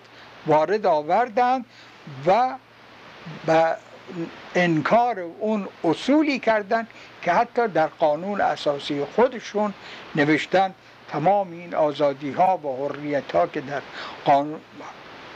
وارد 0.47 0.85
آوردند 0.85 1.65
و 2.27 2.55
انکار 4.55 5.19
اون 5.39 5.67
اصولی 5.83 6.39
کردن 6.39 6.87
که 7.21 7.31
حتی 7.31 7.67
در 7.67 7.87
قانون 7.87 8.41
اساسی 8.41 9.05
خودشون 9.15 9.73
نوشتن 10.15 10.73
تمام 11.09 11.51
این 11.51 11.75
آزادی 11.75 12.31
ها 12.31 12.57
و 12.57 12.87
حریت 12.87 13.35
ها 13.35 13.47
که 13.47 13.61
در 13.61 13.81
قانون 14.25 14.59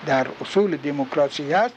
در 0.05 0.28
اصول 0.41 0.78
دموکراسی 0.78 1.53
هست 1.53 1.74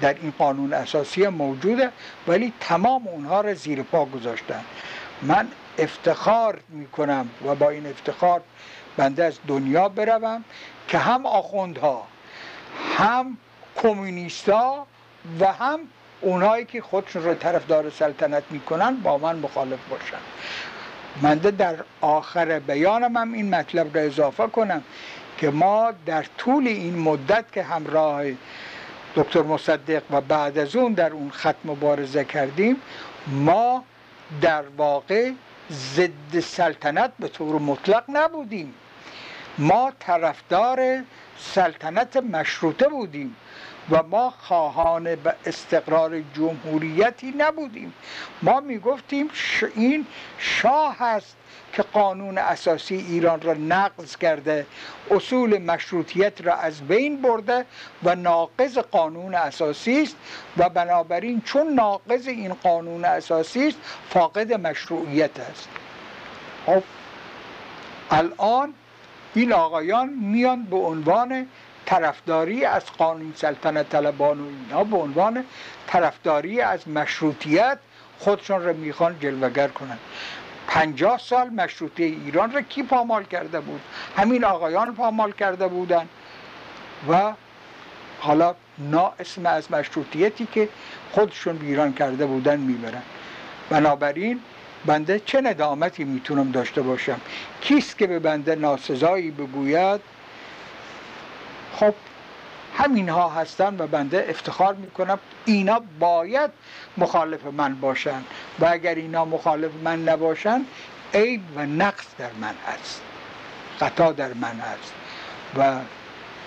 در 0.00 0.14
این 0.14 0.32
قانون 0.38 0.72
اساسی 0.72 1.28
موجوده 1.28 1.90
ولی 2.26 2.52
تمام 2.60 3.08
اونها 3.08 3.40
را 3.40 3.54
زیر 3.54 3.82
پا 3.82 4.04
گذاشتن. 4.04 4.60
من 5.22 5.48
افتخار 5.78 6.60
می‌کنم 6.68 7.28
و 7.46 7.54
با 7.54 7.70
این 7.70 7.86
افتخار 7.86 8.40
بنده 8.96 9.24
از 9.24 9.38
دنیا 9.46 9.88
بروم 9.88 10.44
که 10.88 10.98
هم 10.98 11.26
آخوندها 11.26 12.06
هم 12.96 13.38
کمونیستا 13.76 14.86
و 15.40 15.52
هم 15.52 15.80
اونایی 16.20 16.64
که 16.64 16.80
خودشون 16.82 17.24
رو 17.24 17.34
طرفدار 17.34 17.90
سلطنت 17.90 18.42
می‌کنن 18.50 18.96
با 18.96 19.18
من 19.18 19.36
مخالف 19.36 19.78
باشن. 19.90 20.18
من 21.22 21.38
در 21.38 21.74
آخر 22.00 22.58
بیانم 22.58 23.16
هم 23.16 23.32
این 23.32 23.54
مطلب 23.54 23.96
را 23.96 24.02
اضافه 24.02 24.46
کنم 24.46 24.82
که 25.38 25.50
ما 25.50 25.92
در 26.06 26.24
طول 26.38 26.66
این 26.68 26.98
مدت 26.98 27.52
که 27.52 27.62
همراه 27.62 28.24
دکتر 29.16 29.42
مصدق 29.42 30.02
و 30.10 30.20
بعد 30.20 30.58
از 30.58 30.76
اون 30.76 30.92
در 30.92 31.12
اون 31.12 31.30
خط 31.30 31.56
مبارزه 31.64 32.24
کردیم 32.24 32.76
ما 33.26 33.84
در 34.40 34.62
واقع 34.76 35.30
ضد 35.72 36.40
سلطنت 36.40 37.12
به 37.18 37.28
طور 37.28 37.60
مطلق 37.60 38.04
نبودیم. 38.08 38.74
ما 39.58 39.92
طرفدار 40.00 41.02
سلطنت 41.38 42.16
مشروطه 42.16 42.88
بودیم. 42.88 43.36
و 43.90 44.02
ما 44.02 44.30
خواهان 44.30 45.14
به 45.14 45.34
استقرار 45.46 46.20
جمهوریتی 46.34 47.34
نبودیم. 47.38 47.92
ما 48.42 48.60
می‌گفتیم 48.60 49.30
این 49.74 50.06
شاه 50.38 50.96
هست 50.98 51.36
که 51.72 51.82
قانون 51.82 52.38
اساسی 52.38 52.94
ایران 52.94 53.40
را 53.40 53.54
نقض 53.54 54.16
کرده 54.16 54.66
اصول 55.10 55.58
مشروطیت 55.58 56.40
را 56.40 56.54
از 56.54 56.80
بین 56.80 57.22
برده 57.22 57.64
و 58.02 58.14
ناقض 58.14 58.78
قانون 58.78 59.34
اساسی 59.34 60.02
است 60.02 60.16
و 60.56 60.68
بنابراین 60.68 61.40
چون 61.40 61.72
ناقض 61.72 62.28
این 62.28 62.54
قانون 62.54 63.04
اساسی 63.04 63.68
است 63.68 63.78
فاقد 64.10 64.52
مشروعیت 64.52 65.40
است. 65.40 65.68
خب 66.66 66.82
الان 68.10 68.74
این 69.34 69.52
آقایان 69.52 70.08
میان 70.08 70.62
به 70.62 70.76
عنوان 70.76 71.46
طرفداری 71.88 72.64
از 72.64 72.82
قانون 72.98 73.32
سلطنت 73.36 73.88
طلبان 73.88 74.40
و 74.40 74.44
اینها 74.44 74.84
به 74.84 74.96
عنوان 74.96 75.44
طرفداری 75.86 76.60
از 76.60 76.88
مشروطیت 76.88 77.78
خودشون 78.18 78.62
را 78.62 78.72
می‌خوان 78.72 79.16
جلوگر 79.20 79.68
کنند. 79.68 79.98
پنجاه 80.66 81.18
سال 81.18 81.48
مشروطه 81.48 82.02
ایران 82.02 82.52
را 82.52 82.60
کی 82.60 82.82
پامال 82.82 83.24
کرده 83.24 83.60
بود؟ 83.60 83.80
همین 84.16 84.44
آقایان 84.44 84.94
پامال 84.94 85.32
کرده 85.32 85.68
بودند. 85.68 86.08
و 87.08 87.32
حالا 88.20 88.54
نا 88.78 89.12
اسم 89.20 89.46
از 89.46 89.72
مشروطیتی 89.72 90.48
که 90.52 90.68
خودشون 91.12 91.56
بیران 91.56 91.92
کرده 91.92 92.26
بودن 92.26 92.60
می‌برن. 92.60 93.02
بنابراین 93.70 94.40
بنده 94.86 95.18
چه 95.18 95.40
ندامتی 95.40 96.04
می‌تونم 96.04 96.50
داشته 96.50 96.82
باشم؟ 96.82 97.20
کیست 97.60 97.98
که 97.98 98.06
به 98.06 98.18
بنده 98.18 98.54
ناسزایی 98.54 99.30
بگوید؟ 99.30 100.00
خب 101.78 101.94
همین 102.78 103.08
ها 103.08 103.28
هستن 103.28 103.76
و 103.78 103.86
بنده 103.86 104.26
افتخار 104.28 104.74
می‌کنم 104.74 105.18
اینا 105.44 105.82
باید 105.98 106.50
مخالف 106.96 107.44
من 107.44 107.74
باشن 107.74 108.22
و 108.58 108.66
اگر 108.70 108.94
اینا 108.94 109.24
مخالف 109.24 109.70
من 109.84 110.02
نباشن 110.02 110.64
عیب 111.14 111.42
و 111.56 111.66
نقص 111.66 112.06
در 112.18 112.30
من 112.40 112.54
هست 112.66 113.02
خطا 113.78 114.12
در 114.12 114.34
من 114.34 114.60
هست 114.60 114.92
و 115.56 115.78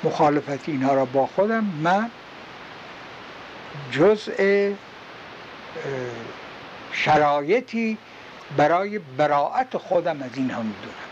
مخالفت 0.03 0.69
اینها 0.69 0.93
را 0.93 1.05
با 1.05 1.27
خودم. 1.27 1.63
من 1.63 2.09
جزء 3.91 4.71
شرایطی 6.91 7.97
برای 8.57 8.99
براعت 8.99 9.77
خودم 9.77 10.21
از 10.21 10.38
اینها 10.38 10.61
می‌دونم. 10.61 11.11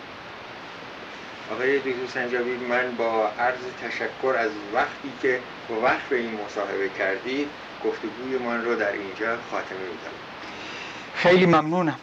آقای 1.52 1.80
دکتر 1.80 2.08
سنجابی 2.14 2.52
من 2.52 2.91
با 2.97 3.28
عرض 3.28 3.64
تشکر 3.82 4.36
از 4.39 4.52
وقتی 4.74 5.12
که 5.22 5.39
وقت 5.84 6.10
به 6.10 6.16
این 6.16 6.32
مصاحبه 6.45 6.89
کردید 6.89 7.47
گفتگوی 7.86 8.38
من 8.38 8.66
رو 8.66 8.76
در 8.76 8.91
اینجا 8.91 9.38
خاتمه 9.52 9.80
میدم. 9.80 10.12
خیلی 11.16 11.45
ممنونم. 11.45 12.00